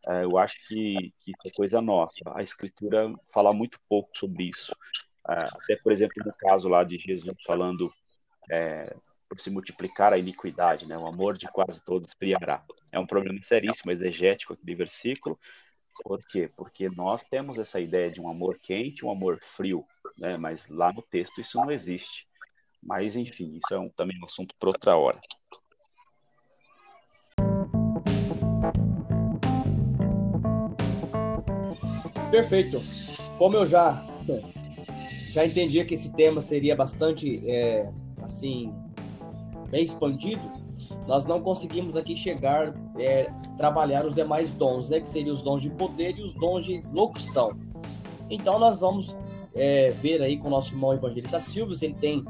É, 0.08 0.24
eu 0.24 0.38
acho 0.38 0.56
que, 0.66 1.14
que 1.20 1.34
é 1.46 1.52
coisa 1.52 1.82
nossa. 1.82 2.22
A 2.34 2.42
Escritura 2.42 3.02
fala 3.34 3.52
muito 3.52 3.78
pouco 3.90 4.18
sobre 4.18 4.46
isso. 4.46 4.74
É, 5.30 5.34
até, 5.34 5.76
por 5.84 5.92
exemplo, 5.92 6.24
no 6.26 6.32
caso 6.38 6.70
lá 6.70 6.86
de 6.86 6.98
Jesus 6.98 7.36
falando 7.46 7.92
é, 8.50 8.96
por 9.28 9.42
se 9.42 9.50
multiplicar 9.50 10.14
a 10.14 10.18
iniquidade, 10.18 10.88
né? 10.88 10.98
O 10.98 11.06
amor 11.06 11.38
de 11.38 11.48
quase 11.52 11.84
todos 11.84 12.12
esfriará. 12.12 12.64
É 12.94 12.98
um 12.98 13.06
problema 13.06 13.44
seríssimo, 13.44 13.92
exegético 13.92 14.54
aquele 14.54 14.74
versículo, 14.74 15.38
por 16.04 16.20
quê? 16.28 16.50
Porque 16.56 16.90
nós 16.90 17.24
temos 17.24 17.58
essa 17.60 17.80
ideia 17.80 18.10
de 18.10 18.22
um 18.22 18.30
amor 18.30 18.60
quente, 18.62 19.06
um 19.06 19.12
amor 19.12 19.40
frio, 19.56 19.86
né? 20.18 20.38
Mas 20.38 20.68
lá 20.70 20.92
no 20.94 21.02
texto 21.02 21.42
isso 21.42 21.58
não 21.58 21.72
existe. 21.72 22.28
Mas 22.82 23.16
enfim, 23.16 23.56
isso 23.56 23.74
é 23.74 23.80
um, 23.80 23.90
também 23.90 24.20
um 24.22 24.26
assunto 24.26 24.56
para 24.60 24.70
outra 24.70 24.96
hora. 24.96 25.20
Perfeito. 32.32 32.80
Como 33.38 33.56
eu 33.56 33.66
já 33.66 34.06
já 35.32 35.46
entendi 35.46 35.84
que 35.86 35.94
esse 35.94 36.16
tema 36.16 36.42
seria 36.42 36.76
bastante 36.76 37.48
é, 37.50 37.92
assim 38.24 38.74
bem 39.70 39.84
expandido, 39.84 40.42
nós 41.06 41.26
não 41.26 41.42
conseguimos 41.42 41.96
aqui 41.96 42.16
chegar, 42.16 42.74
é, 42.98 43.30
trabalhar 43.56 44.06
os 44.06 44.16
demais 44.16 44.52
dons, 44.52 44.90
né, 44.90 45.00
que 45.00 45.10
seriam 45.10 45.34
os 45.34 45.42
dons 45.42 45.62
de 45.62 45.70
poder 45.70 46.18
e 46.18 46.22
os 46.22 46.34
dons 46.34 46.66
de 46.66 46.84
locução. 46.94 47.52
Então 48.30 48.60
nós 48.60 48.80
vamos 48.80 49.18
é, 49.56 49.92
ver 49.92 50.22
aí 50.22 50.38
com 50.38 50.48
o 50.48 50.52
nosso 50.52 50.74
irmão 50.74 50.94
evangelista 50.94 51.40
Silvio, 51.40 51.76
se 51.76 51.86
ele 51.86 51.96
tem, 51.96 52.26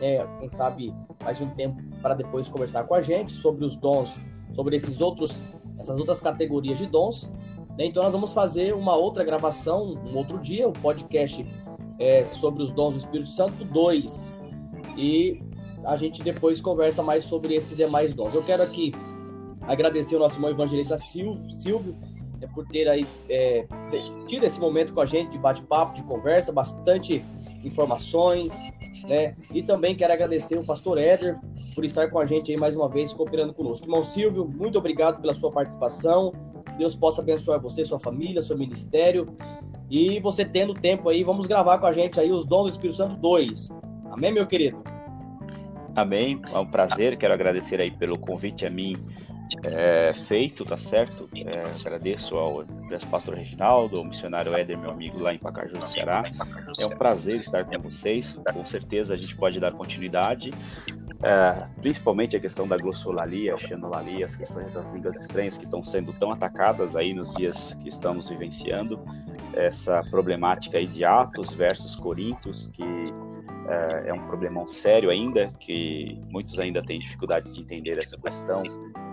é, 0.00 0.26
quem 0.38 0.48
sabe, 0.48 0.94
mais 1.22 1.40
um 1.40 1.48
tempo 1.50 1.76
para 2.00 2.14
depois 2.14 2.48
conversar 2.48 2.84
com 2.84 2.94
a 2.94 3.02
gente 3.02 3.32
sobre 3.32 3.64
os 3.64 3.74
dons, 3.76 4.20
sobre 4.54 4.76
esses 4.76 5.00
outros, 5.00 5.46
essas 5.78 5.98
outras 5.98 6.20
categorias 6.20 6.78
de 6.78 6.86
dons. 6.86 7.32
Né? 7.76 7.86
Então 7.86 8.02
nós 8.02 8.12
vamos 8.12 8.32
fazer 8.32 8.74
uma 8.74 8.96
outra 8.96 9.24
gravação, 9.24 9.94
um 10.06 10.16
outro 10.16 10.38
dia, 10.38 10.68
um 10.68 10.72
podcast 10.72 11.46
é, 11.98 12.24
sobre 12.24 12.62
os 12.62 12.72
dons 12.72 12.94
do 12.94 12.98
Espírito 12.98 13.28
Santo 13.28 13.64
2. 13.64 14.36
E 14.96 15.42
a 15.84 15.96
gente 15.96 16.22
depois 16.22 16.60
conversa 16.60 17.02
mais 17.02 17.24
sobre 17.24 17.54
esses 17.54 17.76
demais 17.76 18.14
dons. 18.14 18.34
Eu 18.34 18.42
quero 18.42 18.62
aqui 18.62 18.92
agradecer 19.72 20.16
o 20.16 20.18
nosso 20.18 20.36
irmão 20.36 20.50
evangelista 20.50 20.98
Silvio, 20.98 21.48
Silvio 21.50 21.96
é, 22.40 22.46
por 22.48 22.66
ter 22.66 22.88
aí 22.88 23.06
é, 23.28 23.66
tido 24.26 24.44
esse 24.44 24.60
momento 24.60 24.92
com 24.92 25.00
a 25.00 25.06
gente 25.06 25.30
de 25.30 25.38
bate-papo, 25.38 25.94
de 25.94 26.02
conversa, 26.02 26.52
bastante 26.52 27.24
informações, 27.62 28.58
né? 29.06 29.36
E 29.52 29.62
também 29.62 29.94
quero 29.94 30.12
agradecer 30.12 30.58
o 30.58 30.64
pastor 30.64 30.98
Éder 30.98 31.38
por 31.74 31.84
estar 31.84 32.10
com 32.10 32.18
a 32.18 32.26
gente 32.26 32.50
aí 32.50 32.58
mais 32.58 32.76
uma 32.76 32.88
vez, 32.88 33.12
cooperando 33.12 33.54
conosco. 33.54 33.86
Irmão 33.86 34.02
Silvio, 34.02 34.44
muito 34.48 34.76
obrigado 34.78 35.20
pela 35.20 35.34
sua 35.34 35.52
participação. 35.52 36.32
Deus 36.76 36.94
possa 36.96 37.22
abençoar 37.22 37.60
você, 37.60 37.84
sua 37.84 37.98
família, 37.98 38.42
seu 38.42 38.58
ministério. 38.58 39.28
E 39.90 40.18
você 40.20 40.44
tendo 40.44 40.72
tempo 40.74 41.08
aí, 41.08 41.22
vamos 41.22 41.46
gravar 41.46 41.78
com 41.78 41.86
a 41.86 41.92
gente 41.92 42.18
aí 42.18 42.32
os 42.32 42.44
dons 42.44 42.62
do 42.62 42.68
Espírito 42.70 42.96
Santo 42.96 43.16
2. 43.16 43.68
Amém, 44.10 44.32
meu 44.32 44.46
querido? 44.46 44.82
Amém. 45.94 46.40
É 46.52 46.58
um 46.58 46.66
prazer. 46.66 47.18
Quero 47.18 47.34
agradecer 47.34 47.80
aí 47.80 47.90
pelo 47.90 48.18
convite 48.18 48.64
a 48.64 48.70
mim 48.70 48.96
é, 49.64 50.12
feito, 50.26 50.64
tá 50.64 50.76
certo? 50.76 51.28
É, 51.34 51.64
agradeço 51.86 52.36
ao 52.36 52.64
pastor 53.10 53.34
Reginaldo, 53.34 53.98
ao 53.98 54.04
missionário 54.04 54.54
Éder, 54.54 54.78
meu 54.78 54.90
amigo 54.90 55.18
lá 55.18 55.34
em 55.34 55.38
Pacaju, 55.38 55.78
do 55.78 55.88
Ceará. 55.88 56.24
É 56.78 56.86
um 56.86 56.90
prazer 56.90 57.40
estar 57.40 57.64
com 57.64 57.78
vocês. 57.78 58.32
Com 58.52 58.64
certeza 58.64 59.14
a 59.14 59.16
gente 59.16 59.36
pode 59.36 59.58
dar 59.60 59.72
continuidade. 59.72 60.50
É, 61.22 61.66
principalmente 61.80 62.34
a 62.34 62.40
questão 62.40 62.66
da 62.66 62.78
glossolalia, 62.78 63.56
xenolalia, 63.58 64.24
as 64.24 64.34
questões 64.34 64.72
das 64.72 64.86
línguas 64.90 65.16
estranhas 65.16 65.58
que 65.58 65.64
estão 65.64 65.82
sendo 65.82 66.14
tão 66.14 66.32
atacadas 66.32 66.96
aí 66.96 67.12
nos 67.12 67.34
dias 67.34 67.74
que 67.74 67.88
estamos 67.88 68.28
vivenciando. 68.28 68.98
Essa 69.52 70.00
problemática 70.10 70.78
aí 70.78 70.86
de 70.86 71.04
Atos 71.04 71.52
versus 71.52 71.94
Coríntios, 71.94 72.70
que 72.72 72.84
é, 73.68 74.08
é 74.08 74.14
um 74.14 74.26
problemão 74.26 74.66
sério 74.66 75.10
ainda, 75.10 75.48
que 75.60 76.18
muitos 76.30 76.58
ainda 76.58 76.82
têm 76.82 76.98
dificuldade 76.98 77.52
de 77.52 77.60
entender 77.60 77.98
essa 77.98 78.16
questão. 78.16 78.62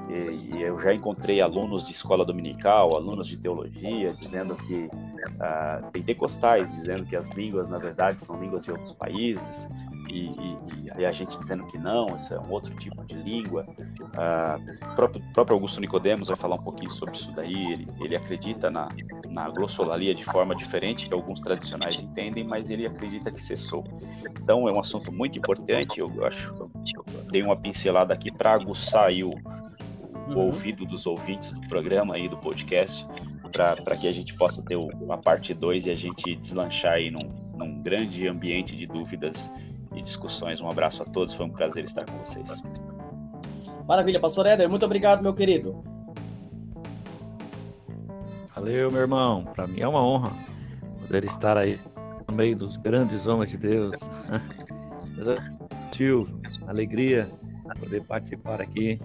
E, 0.10 0.56
e 0.56 0.62
eu 0.62 0.80
já 0.80 0.94
encontrei 0.94 1.42
alunos 1.42 1.86
de 1.86 1.92
escola 1.92 2.26
dominical, 2.26 2.96
alunos 2.96 3.28
de 3.28 3.38
teologia, 3.38 4.14
dizendo 4.14 4.56
que 4.56 4.86
uh, 4.86 5.92
pentecostais, 5.92 6.72
dizendo 6.72 7.06
que 7.06 7.16
as 7.16 7.28
línguas, 7.30 7.70
na 7.70 7.78
verdade, 7.78 8.24
são 8.24 8.40
línguas 8.40 8.64
de 8.64 8.72
outros 8.72 8.94
países, 8.94 9.68
e, 10.10 10.28
e, 10.28 10.92
e, 11.00 11.06
a 11.06 11.12
gente 11.12 11.38
dizendo 11.38 11.66
que 11.66 11.78
não, 11.78 12.16
isso 12.16 12.34
é 12.34 12.40
um 12.40 12.50
outro 12.50 12.74
tipo 12.76 13.04
de 13.04 13.16
língua. 13.16 13.66
Uh, 13.68 14.96
próprio, 14.96 15.22
próprio 15.34 15.56
Augusto 15.56 15.82
Nicodemos 15.82 16.30
vai 16.30 16.38
falar 16.38 16.56
um 16.56 16.64
pouquinho 16.64 16.90
sobre 16.92 17.16
isso 17.16 17.30
daí. 17.34 17.74
Ele, 17.74 17.88
ele 18.00 18.16
acredita 18.16 18.72
na, 18.72 18.88
na 19.30 19.50
glossolalia 19.50 20.16
de 20.16 20.24
forma 20.24 20.56
diferente 20.56 21.08
que 21.08 21.14
alguns 21.14 21.42
tradicionais 21.42 22.02
entendem, 22.02 22.44
mas 22.46 22.70
ele 22.70 22.86
acredita 22.88 23.30
que 23.30 23.42
cessou. 23.42 23.84
Então 24.42 24.68
é 24.68 24.72
um 24.72 24.80
assunto 24.80 25.12
muito 25.12 25.38
importante. 25.38 26.00
Eu, 26.00 26.10
eu 26.16 26.26
acho, 26.26 26.54
eu 26.58 26.72
dei 27.30 27.44
uma 27.44 27.58
pincelada 27.58 28.14
aqui 28.14 28.32
para 28.32 28.54
aguçar 28.54 29.08
aí 29.08 29.26
o, 29.26 29.32
o 30.28 30.32
uhum. 30.32 30.48
ouvido 30.48 30.86
dos 30.86 31.06
ouvintes 31.06 31.52
do 31.54 31.62
programa 31.68 32.16
aí 32.16 32.28
do 32.28 32.38
podcast, 32.38 33.06
para 33.52 33.98
que 33.98 34.08
a 34.08 34.12
gente 34.12 34.34
possa 34.34 34.62
ter 34.62 34.76
uma 34.76 35.18
parte 35.18 35.54
2 35.54 35.86
e 35.86 35.92
a 35.92 35.96
gente 35.96 36.36
deslanchar 36.36 36.94
aí 36.94 37.10
num, 37.10 37.30
num 37.56 37.82
grande 37.82 38.28
ambiente 38.28 38.76
de 38.76 38.86
dúvidas 38.86 39.52
e 39.96 40.02
discussões. 40.02 40.62
Um 40.62 40.70
abraço 40.70 41.02
a 41.02 41.06
todos, 41.06 41.34
foi 41.34 41.46
um 41.46 41.50
prazer 41.50 41.86
estar 41.86 42.06
com 42.06 42.18
vocês. 42.20 42.62
Maravilha, 43.88 44.20
pastor 44.20 44.46
Éder, 44.46 44.70
muito 44.70 44.86
obrigado, 44.86 45.22
meu 45.22 45.34
querido. 45.34 45.82
Valeu, 48.54 48.92
meu 48.92 49.02
irmão. 49.02 49.46
Para 49.46 49.66
mim 49.66 49.80
é 49.80 49.88
uma 49.88 50.04
honra 50.04 50.34
poder 51.02 51.24
estar 51.24 51.58
aí 51.58 51.80
no 52.28 52.36
meio 52.36 52.56
dos 52.56 52.76
grandes 52.76 53.28
homens 53.28 53.52
de 53.52 53.58
Deus. 53.58 53.98
Tio, 55.92 56.28
alegria 56.68 57.30
poder 57.80 58.04
participar 58.04 58.62
aqui 58.62 59.00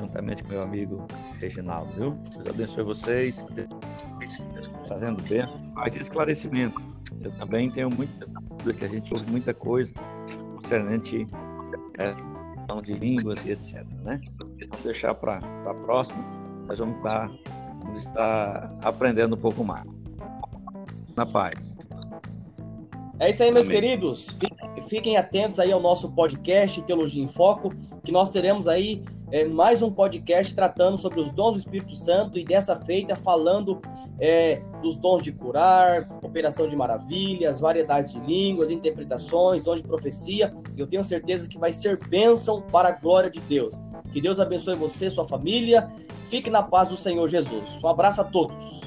juntamente 0.00 0.42
com 0.42 0.50
meu 0.50 0.62
amigo 0.62 1.06
Reginaldo, 1.38 1.92
viu? 1.92 2.10
Deus 2.32 2.48
abençoe 2.48 2.84
vocês, 2.84 3.44
fazendo 4.88 5.22
bem, 5.22 5.46
faz 5.74 5.94
esclarecimento. 5.94 6.80
Eu 7.20 7.30
também 7.32 7.70
tenho 7.70 7.90
muita 7.90 8.26
que 8.74 8.84
a 8.84 8.88
gente 8.88 9.12
ouve 9.12 9.26
muita 9.30 9.54
coisa 9.54 9.92
concernente 10.56 11.26
é, 11.98 12.14
de 12.82 12.92
línguas 12.92 13.44
e 13.46 13.52
etc. 13.52 13.84
Né? 14.04 14.20
Vamos 14.38 14.80
deixar 14.82 15.14
para 15.14 15.38
a 15.38 15.74
próxima, 15.74 16.22
nós 16.66 16.78
vamos 16.78 16.96
estar, 16.98 17.28
tá, 17.28 17.34
vamos 17.82 18.04
estar 18.04 18.74
aprendendo 18.82 19.34
um 19.34 19.40
pouco 19.40 19.64
mais. 19.64 19.84
Na 21.16 21.26
paz. 21.26 21.76
É 23.18 23.28
isso 23.28 23.42
aí, 23.42 23.52
meus 23.52 23.68
Amém. 23.68 23.80
queridos. 23.80 24.38
Fiquem 24.88 25.18
atentos 25.18 25.60
aí 25.60 25.70
ao 25.70 25.80
nosso 25.80 26.10
podcast 26.12 26.80
Teologia 26.82 27.22
em 27.22 27.28
Foco, 27.28 27.70
que 28.02 28.10
nós 28.10 28.30
teremos 28.30 28.66
aí 28.66 29.02
é, 29.32 29.44
mais 29.44 29.82
um 29.82 29.90
podcast 29.90 30.54
tratando 30.54 30.98
sobre 30.98 31.20
os 31.20 31.30
dons 31.30 31.52
do 31.52 31.58
Espírito 31.58 31.94
Santo 31.94 32.38
e 32.38 32.44
dessa 32.44 32.74
feita 32.74 33.14
falando 33.14 33.80
é, 34.18 34.60
dos 34.82 34.96
dons 34.96 35.22
de 35.22 35.32
curar, 35.32 36.08
operação 36.22 36.66
de 36.66 36.76
maravilhas, 36.76 37.60
variedades 37.60 38.12
de 38.12 38.20
línguas, 38.20 38.70
interpretações, 38.70 39.64
dons 39.64 39.82
de 39.82 39.86
profecia. 39.86 40.52
Eu 40.76 40.86
tenho 40.86 41.04
certeza 41.04 41.48
que 41.48 41.58
vai 41.58 41.72
ser 41.72 41.98
bênção 42.08 42.62
para 42.62 42.88
a 42.88 42.92
glória 42.92 43.30
de 43.30 43.40
Deus. 43.40 43.80
Que 44.12 44.20
Deus 44.20 44.40
abençoe 44.40 44.74
você, 44.74 45.08
sua 45.08 45.24
família. 45.24 45.88
Fique 46.22 46.50
na 46.50 46.62
paz 46.62 46.88
do 46.88 46.96
Senhor 46.96 47.26
Jesus. 47.28 47.80
Um 47.82 47.88
abraço 47.88 48.20
a 48.20 48.24
todos. 48.24 48.82